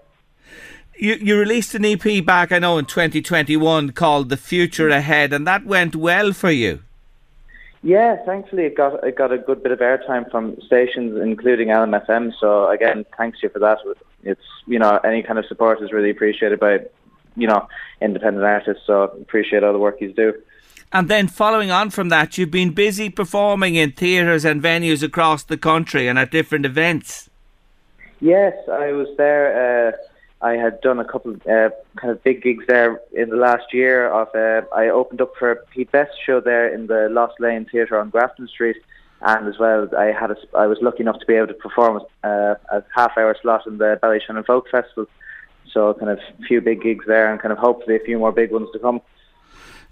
You, 0.97 1.15
you 1.15 1.37
released 1.37 1.75
an 1.75 1.85
EP 1.85 2.25
back, 2.25 2.51
I 2.51 2.59
know, 2.59 2.77
in 2.77 2.85
2021 2.85 3.91
called 3.91 4.29
The 4.29 4.37
Future 4.37 4.89
Ahead, 4.89 5.31
and 5.31 5.47
that 5.47 5.65
went 5.65 5.95
well 5.95 6.33
for 6.33 6.51
you. 6.51 6.81
Yeah, 7.81 8.17
thankfully 8.25 8.63
it 8.63 8.75
got 8.75 9.01
it 9.05 9.15
got 9.15 9.31
a 9.31 9.37
good 9.37 9.63
bit 9.63 9.71
of 9.71 9.79
airtime 9.79 10.29
from 10.29 10.59
stations, 10.61 11.17
including 11.21 11.69
LMFM. 11.69 12.33
So 12.37 12.69
again, 12.69 13.05
thanks 13.17 13.41
you 13.41 13.47
for 13.47 13.59
that. 13.59 13.79
It's 14.23 14.41
you 14.65 14.79
know 14.79 14.99
any 15.05 15.23
kind 15.23 15.39
of 15.39 15.45
support 15.45 15.81
is 15.81 15.93
really 15.93 16.09
appreciated 16.09 16.59
by 16.59 16.79
you 17.37 17.47
know 17.47 17.69
independent 18.01 18.43
artists. 18.43 18.83
So 18.85 19.03
appreciate 19.03 19.63
all 19.63 19.71
the 19.71 19.79
work 19.79 20.01
you 20.01 20.11
do. 20.11 20.33
And 20.91 21.07
then 21.07 21.27
following 21.27 21.71
on 21.71 21.91
from 21.91 22.09
that, 22.09 22.37
you've 22.37 22.51
been 22.51 22.71
busy 22.71 23.09
performing 23.09 23.75
in 23.75 23.91
theatres 23.91 24.43
and 24.43 24.61
venues 24.61 25.03
across 25.03 25.43
the 25.43 25.57
country 25.57 26.07
and 26.07 26.17
at 26.17 26.31
different 26.31 26.65
events. 26.65 27.28
Yes, 28.19 28.53
I 28.69 28.91
was 28.91 29.07
there. 29.17 29.89
Uh, 29.89 29.91
I 30.41 30.53
had 30.53 30.79
done 30.81 30.99
a 30.99 31.05
couple 31.05 31.33
uh, 31.33 31.69
kind 31.97 32.11
of 32.11 32.23
big 32.23 32.41
gigs 32.41 32.65
there 32.67 33.01
in 33.13 33.29
the 33.29 33.35
last 33.35 33.73
year. 33.73 34.09
Of 34.09 34.29
uh, 34.35 34.65
I 34.73 34.89
opened 34.89 35.21
up 35.21 35.33
for 35.37 35.63
Pete 35.71 35.91
Best 35.91 36.11
show 36.25 36.39
there 36.39 36.73
in 36.73 36.87
the 36.87 37.09
Lost 37.09 37.39
Lane 37.39 37.65
Theatre 37.65 37.99
on 37.99 38.09
Grafton 38.09 38.47
Street, 38.47 38.77
and 39.21 39.47
as 39.47 39.57
well 39.59 39.89
I 39.97 40.05
had 40.05 40.31
a, 40.31 40.37
I 40.57 40.67
was 40.67 40.77
lucky 40.81 41.01
enough 41.01 41.19
to 41.19 41.25
be 41.25 41.35
able 41.35 41.47
to 41.47 41.53
perform 41.53 42.01
uh, 42.23 42.55
a 42.71 42.83
half 42.95 43.17
hour 43.17 43.35
slot 43.41 43.67
in 43.67 43.77
the 43.77 43.99
Ballyshannon 44.01 44.45
Folk 44.45 44.69
Festival. 44.69 45.07
So 45.71 45.93
kind 45.93 46.09
of 46.09 46.19
a 46.19 46.43
few 46.43 46.61
big 46.61 46.81
gigs 46.81 47.05
there, 47.05 47.31
and 47.31 47.41
kind 47.41 47.51
of 47.51 47.57
hopefully 47.57 47.95
a 47.95 47.99
few 47.99 48.17
more 48.17 48.31
big 48.31 48.51
ones 48.51 48.69
to 48.73 48.79
come. 48.79 49.01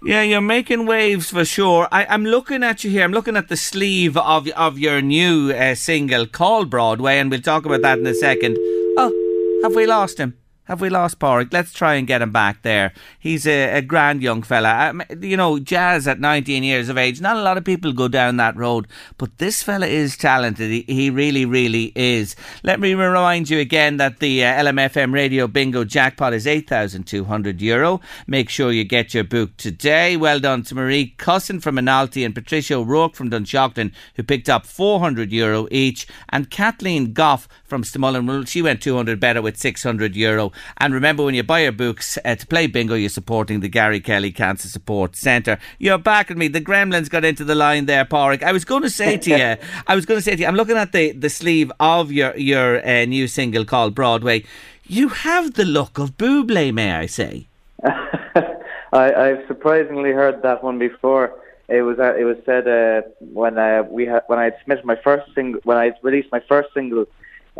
Yeah, 0.04 0.22
you're 0.22 0.40
making 0.40 0.86
waves 0.86 1.30
for 1.30 1.44
sure. 1.44 1.88
I, 1.90 2.14
am 2.14 2.24
looking 2.24 2.62
at 2.62 2.84
you 2.84 2.90
here. 2.90 3.02
I'm 3.02 3.12
looking 3.12 3.36
at 3.36 3.48
the 3.48 3.56
sleeve 3.56 4.16
of 4.16 4.48
of 4.50 4.78
your 4.78 5.02
new 5.02 5.50
uh, 5.50 5.74
single 5.74 6.24
called 6.26 6.70
Broadway, 6.70 7.18
and 7.18 7.30
we'll 7.30 7.40
talk 7.40 7.66
about 7.66 7.82
that 7.82 7.98
in 7.98 8.06
a 8.06 8.14
second. 8.14 8.56
Oh, 8.96 9.60
have 9.64 9.74
we 9.74 9.86
lost 9.86 10.18
him? 10.18 10.38
Have 10.68 10.82
we 10.82 10.90
lost 10.90 11.18
Padraig? 11.18 11.50
Let's 11.50 11.72
try 11.72 11.94
and 11.94 12.06
get 12.06 12.20
him 12.20 12.30
back 12.30 12.60
there. 12.60 12.92
He's 13.18 13.46
a, 13.46 13.78
a 13.78 13.80
grand 13.80 14.22
young 14.22 14.42
fella. 14.42 14.92
You 15.18 15.34
know, 15.34 15.58
jazz 15.58 16.06
at 16.06 16.20
19 16.20 16.62
years 16.62 16.90
of 16.90 16.98
age. 16.98 17.22
Not 17.22 17.38
a 17.38 17.42
lot 17.42 17.56
of 17.56 17.64
people 17.64 17.94
go 17.94 18.06
down 18.06 18.36
that 18.36 18.54
road, 18.54 18.86
but 19.16 19.38
this 19.38 19.62
fella 19.62 19.86
is 19.86 20.14
talented. 20.18 20.70
He, 20.70 20.84
he 20.86 21.08
really, 21.08 21.46
really 21.46 21.90
is. 21.96 22.36
Let 22.62 22.80
me 22.80 22.92
remind 22.92 23.48
you 23.48 23.58
again 23.60 23.96
that 23.96 24.18
the 24.18 24.44
uh, 24.44 24.64
LMFM 24.64 25.14
Radio 25.14 25.46
Bingo 25.46 25.84
jackpot 25.84 26.34
is 26.34 26.46
8,200 26.46 27.62
euro. 27.62 28.02
Make 28.26 28.50
sure 28.50 28.70
you 28.70 28.84
get 28.84 29.14
your 29.14 29.24
book 29.24 29.56
today. 29.56 30.18
Well 30.18 30.38
done 30.38 30.64
to 30.64 30.74
Marie 30.74 31.14
Cusson 31.16 31.60
from 31.62 31.78
Analty 31.78 32.24
and 32.24 32.34
Patricia 32.34 32.74
O'Rourke 32.74 33.16
from 33.16 33.30
Dunshaughlin, 33.30 33.90
who 34.16 34.22
picked 34.22 34.50
up 34.50 34.66
400 34.66 35.32
euro 35.32 35.66
each, 35.70 36.06
and 36.28 36.50
Kathleen 36.50 37.14
Goff 37.14 37.48
from 37.64 37.84
Stamullen. 37.84 38.46
She 38.46 38.60
went 38.60 38.82
200 38.82 39.18
better 39.18 39.40
with 39.40 39.56
600 39.56 40.14
euro. 40.14 40.52
And 40.76 40.94
remember, 40.94 41.24
when 41.24 41.34
you 41.34 41.42
buy 41.42 41.60
your 41.60 41.72
books 41.72 42.18
uh, 42.24 42.34
to 42.34 42.46
play 42.46 42.66
bingo, 42.66 42.94
you're 42.94 43.08
supporting 43.08 43.60
the 43.60 43.68
Gary 43.68 44.00
Kelly 44.00 44.30
Cancer 44.30 44.68
Support 44.68 45.16
Centre. 45.16 45.58
You're 45.78 45.98
back 45.98 46.28
with 46.28 46.38
me. 46.38 46.48
The 46.48 46.60
Gremlins 46.60 47.10
got 47.10 47.24
into 47.24 47.44
the 47.44 47.54
line 47.54 47.86
there, 47.86 48.04
Padraig. 48.04 48.42
I 48.42 48.52
was 48.52 48.64
going 48.64 48.82
to 48.82 48.90
say 48.90 49.16
to 49.16 49.30
you, 49.30 49.56
I 49.86 49.94
was 49.94 50.06
going 50.06 50.18
to 50.18 50.22
say 50.22 50.36
to 50.36 50.42
you, 50.42 50.46
I'm 50.46 50.56
looking 50.56 50.76
at 50.76 50.92
the, 50.92 51.12
the 51.12 51.30
sleeve 51.30 51.72
of 51.80 52.12
your 52.12 52.36
your 52.36 52.86
uh, 52.86 53.04
new 53.04 53.28
single 53.28 53.64
called 53.64 53.94
Broadway. 53.94 54.44
You 54.86 55.08
have 55.08 55.54
the 55.54 55.64
look 55.64 55.98
of 55.98 56.16
Buble, 56.16 56.72
may 56.72 56.92
I 56.92 57.06
say? 57.06 57.46
I, 57.84 59.12
I've 59.12 59.46
surprisingly 59.46 60.12
heard 60.12 60.42
that 60.42 60.64
one 60.64 60.78
before. 60.78 61.38
It 61.68 61.82
was 61.82 61.98
uh, 61.98 62.14
it 62.16 62.24
was 62.24 62.38
said 62.46 62.66
uh, 62.66 63.02
when 63.20 63.58
uh, 63.58 63.82
we 63.90 64.06
had 64.06 64.22
when 64.26 64.38
I 64.38 64.52
submitted 64.60 64.86
my 64.86 64.96
first 64.96 65.34
single 65.34 65.60
when 65.64 65.76
I 65.76 65.92
released 66.02 66.32
my 66.32 66.40
first 66.40 66.72
single. 66.72 67.06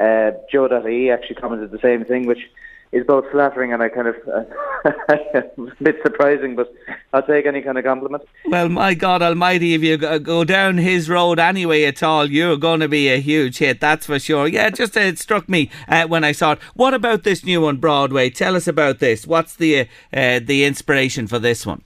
Uh, 0.01 0.31
Joe.ie 0.51 1.11
actually 1.11 1.37
commented 1.37 1.71
the 1.71 1.81
same 1.81 2.05
thing, 2.05 2.27
which 2.27 2.51
is 2.93 3.07
both 3.07 3.31
flattering 3.31 3.73
and 3.73 3.83
I 3.83 3.89
kind 3.89 4.09
of 4.09 4.17
uh, 4.27 4.45
a 5.35 5.83
bit 5.83 5.97
surprising, 6.03 6.57
but 6.57 6.73
I'll 7.13 7.23
take 7.23 7.47
any 7.47 7.61
kind 7.61 7.77
of 7.77 7.85
compliment. 7.85 8.23
Well, 8.47 8.69
my 8.69 8.95
God 8.95 9.23
Almighty, 9.23 9.75
if 9.75 9.83
you 9.83 9.97
go 9.97 10.45
down 10.45 10.79
his 10.79 11.09
road 11.09 11.39
anyway 11.39 11.85
at 11.85 12.03
all, 12.03 12.31
you're 12.31 12.57
going 12.57 12.81
to 12.81 12.89
be 12.89 13.09
a 13.09 13.21
huge 13.21 13.59
hit, 13.59 13.81
that's 13.81 14.07
for 14.07 14.19
sure. 14.19 14.49
Yeah, 14.49 14.71
just 14.71 14.97
uh, 14.97 15.01
it 15.01 15.19
struck 15.19 15.49
me 15.49 15.71
uh, 15.89 16.07
when 16.07 16.25
I 16.25 16.33
saw 16.33 16.53
it. 16.53 16.59
What 16.75 16.95
about 16.95 17.25
this 17.25 17.45
new 17.45 17.61
one, 17.61 17.77
Broadway? 17.77 18.31
Tell 18.31 18.57
us 18.57 18.67
about 18.67 18.99
this. 18.99 19.27
What's 19.27 19.55
the 19.55 19.89
uh, 20.13 20.41
the 20.43 20.65
inspiration 20.65 21.27
for 21.27 21.39
this 21.39 21.67
one? 21.67 21.83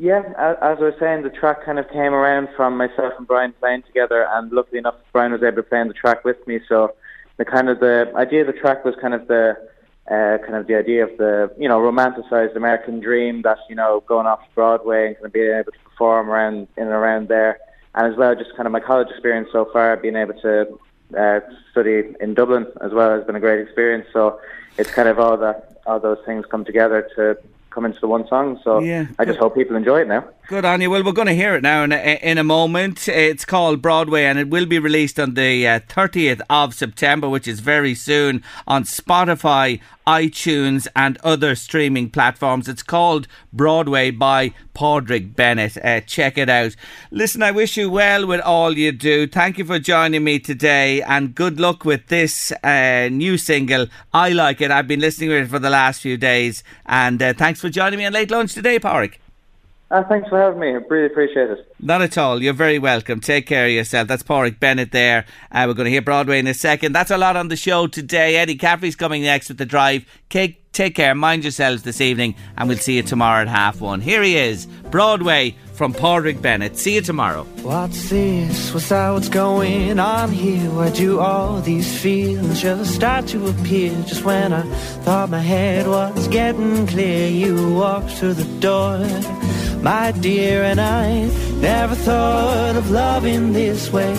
Yeah, 0.00 0.20
as 0.38 0.78
I 0.78 0.84
was 0.84 0.94
saying, 1.00 1.22
the 1.22 1.30
track 1.30 1.64
kind 1.64 1.78
of 1.78 1.88
came 1.88 2.14
around 2.14 2.50
from 2.56 2.76
myself 2.76 3.14
and 3.18 3.26
Brian 3.26 3.52
playing 3.58 3.82
together, 3.82 4.28
and 4.30 4.52
luckily 4.52 4.78
enough, 4.78 4.94
Brian 5.12 5.32
was 5.32 5.42
able 5.42 5.56
to 5.56 5.62
play 5.64 5.80
on 5.80 5.88
the 5.88 5.94
track 5.94 6.24
with 6.24 6.46
me. 6.46 6.60
So 6.68 6.94
the 7.36 7.44
kind 7.44 7.68
of 7.68 7.80
the 7.80 8.12
idea 8.14 8.42
of 8.42 8.46
the 8.46 8.52
track 8.52 8.84
was 8.84 8.94
kind 9.00 9.12
of 9.12 9.26
the 9.26 9.56
uh, 10.10 10.38
kind 10.38 10.54
of 10.54 10.66
the 10.66 10.74
idea 10.74 11.04
of 11.04 11.16
the 11.18 11.52
you 11.58 11.68
know 11.68 11.78
romanticized 11.78 12.56
American 12.56 13.00
dream 13.00 13.42
that 13.42 13.58
you 13.68 13.74
know 13.74 14.02
going 14.06 14.26
off 14.26 14.40
to 14.40 14.54
Broadway 14.54 15.08
and 15.08 15.16
kind 15.16 15.26
of 15.26 15.32
being 15.32 15.52
able 15.52 15.72
to 15.72 15.78
perform 15.84 16.30
around 16.30 16.68
in 16.76 16.84
and 16.84 16.92
around 16.92 17.28
there, 17.28 17.58
and 17.94 18.10
as 18.10 18.18
well 18.18 18.34
just 18.34 18.54
kind 18.56 18.66
of 18.66 18.72
my 18.72 18.80
college 18.80 19.08
experience 19.10 19.48
so 19.52 19.68
far, 19.72 19.96
being 19.96 20.16
able 20.16 20.34
to 20.40 20.78
uh, 21.16 21.40
study 21.70 22.14
in 22.20 22.34
Dublin 22.34 22.66
as 22.80 22.92
well 22.92 23.10
has 23.10 23.24
been 23.24 23.36
a 23.36 23.40
great 23.40 23.60
experience. 23.60 24.06
So 24.12 24.40
it's 24.78 24.90
kind 24.90 25.08
of 25.08 25.18
all 25.18 25.36
that 25.38 25.80
all 25.86 26.00
those 26.00 26.18
things 26.24 26.44
come 26.46 26.64
together 26.64 27.08
to 27.16 27.38
come 27.70 27.84
into 27.84 28.00
the 28.00 28.08
one 28.08 28.26
song. 28.28 28.60
So 28.64 28.80
yeah, 28.80 29.06
I 29.18 29.24
just 29.24 29.38
hope 29.38 29.54
people 29.54 29.76
enjoy 29.76 30.00
it 30.00 30.08
now. 30.08 30.24
Good 30.48 30.64
on 30.64 30.80
you. 30.80 30.90
Well, 30.90 31.04
we're 31.04 31.12
going 31.12 31.28
to 31.28 31.34
hear 31.34 31.54
it 31.54 31.62
now 31.62 31.84
in 31.84 31.92
a, 31.92 32.18
in 32.22 32.38
a 32.38 32.44
moment. 32.44 33.06
It's 33.08 33.44
called 33.44 33.82
Broadway 33.82 34.24
and 34.24 34.38
it 34.38 34.48
will 34.48 34.66
be 34.66 34.78
released 34.78 35.20
on 35.20 35.34
the 35.34 35.68
uh, 35.68 35.80
30th 35.80 36.40
of 36.48 36.74
September, 36.74 37.28
which 37.28 37.46
is 37.46 37.60
very 37.60 37.94
soon, 37.94 38.42
on 38.66 38.84
Spotify, 38.84 39.80
iTunes, 40.08 40.88
and 40.96 41.18
other 41.18 41.54
streaming 41.54 42.08
platforms. 42.08 42.66
It's 42.66 42.82
called 42.82 43.28
Broadway 43.52 44.10
by 44.10 44.54
Padraig 44.72 45.36
Bennett. 45.36 45.76
Uh, 45.76 46.00
check 46.00 46.38
it 46.38 46.48
out. 46.48 46.74
Listen, 47.10 47.42
I 47.42 47.50
wish 47.50 47.76
you 47.76 47.90
well 47.90 48.26
with 48.26 48.40
all 48.40 48.78
you 48.78 48.90
do. 48.90 49.26
Thank 49.26 49.58
you 49.58 49.66
for 49.66 49.78
joining 49.78 50.24
me 50.24 50.38
today 50.38 51.02
and 51.02 51.34
good 51.34 51.60
luck 51.60 51.84
with 51.84 52.06
this 52.06 52.52
uh, 52.64 53.10
new 53.12 53.36
single. 53.36 53.88
I 54.14 54.30
like 54.30 54.62
it. 54.62 54.70
I've 54.70 54.88
been 54.88 55.00
listening 55.00 55.28
to 55.28 55.42
it 55.42 55.48
for 55.48 55.58
the 55.58 55.68
last 55.68 56.00
few 56.00 56.16
days. 56.16 56.64
And 56.86 57.22
uh, 57.22 57.34
thanks 57.34 57.60
for 57.60 57.68
joining 57.68 57.98
me 57.98 58.06
on 58.06 58.14
Late 58.14 58.30
Lunch 58.30 58.54
today, 58.54 58.78
Padraig. 58.78 59.18
Uh, 59.90 60.04
thanks 60.04 60.28
for 60.28 60.38
having 60.38 60.60
me. 60.60 60.68
I 60.68 60.72
really 60.72 61.06
appreciate 61.06 61.50
it. 61.50 61.74
Not 61.80 62.02
at 62.02 62.18
all. 62.18 62.42
You're 62.42 62.52
very 62.52 62.78
welcome. 62.78 63.20
Take 63.20 63.46
care 63.46 63.64
of 63.64 63.72
yourself. 63.72 64.06
That's 64.06 64.22
Padraig 64.22 64.60
Bennett 64.60 64.92
there. 64.92 65.24
Uh, 65.50 65.64
we're 65.66 65.74
going 65.74 65.86
to 65.86 65.90
hear 65.90 66.02
Broadway 66.02 66.38
in 66.38 66.46
a 66.46 66.52
second. 66.52 66.92
That's 66.92 67.10
a 67.10 67.16
lot 67.16 67.36
on 67.36 67.48
the 67.48 67.56
show 67.56 67.86
today. 67.86 68.36
Eddie 68.36 68.56
Caffrey's 68.56 68.96
coming 68.96 69.22
next 69.22 69.48
with 69.48 69.56
The 69.56 69.64
Drive. 69.64 70.04
Take, 70.28 70.70
take 70.72 70.94
care. 70.94 71.14
Mind 71.14 71.42
yourselves 71.42 71.84
this 71.84 72.02
evening, 72.02 72.34
and 72.58 72.68
we'll 72.68 72.76
see 72.76 72.96
you 72.96 73.02
tomorrow 73.02 73.40
at 73.40 73.48
half 73.48 73.80
one. 73.80 74.02
Here 74.02 74.22
he 74.22 74.36
is, 74.36 74.66
Broadway 74.90 75.56
from 75.78 75.94
Padraig 75.94 76.42
Bennett. 76.42 76.76
See 76.76 76.96
you 76.96 77.00
tomorrow. 77.02 77.44
What's 77.62 78.10
this? 78.10 78.74
What's 78.74 78.88
that? 78.88 79.10
What's 79.10 79.28
going 79.28 80.00
on 80.00 80.32
here? 80.32 80.68
Why 80.72 80.90
do 80.90 81.20
all 81.20 81.60
these 81.60 82.00
feelings 82.02 82.60
just 82.60 82.96
start 82.96 83.28
to 83.28 83.46
appear? 83.46 83.92
Just 84.04 84.24
when 84.24 84.52
I 84.52 84.62
thought 85.04 85.30
my 85.30 85.38
head 85.38 85.86
was 85.86 86.26
getting 86.28 86.84
clear, 86.88 87.28
you 87.28 87.74
walked 87.74 88.10
through 88.10 88.34
the 88.34 88.60
door 88.60 88.98
my 89.80 90.10
dear, 90.10 90.64
and 90.64 90.80
I 90.80 91.26
never 91.60 91.94
thought 91.94 92.74
of 92.74 92.90
loving 92.90 93.52
this 93.52 93.92
way. 93.92 94.16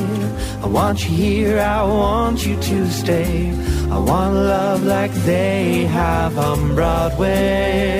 I 0.64 0.68
want 0.68 1.04
you 1.04 1.10
here, 1.10 1.60
I 1.60 1.84
want 1.84 2.46
you 2.46 2.56
to 2.56 2.90
stay. 2.90 3.52
I 3.92 3.98
want 3.98 4.34
love 4.36 4.86
like 4.86 5.12
they 5.12 5.84
have 5.88 6.38
on 6.38 6.76
Broadway. 6.76 8.00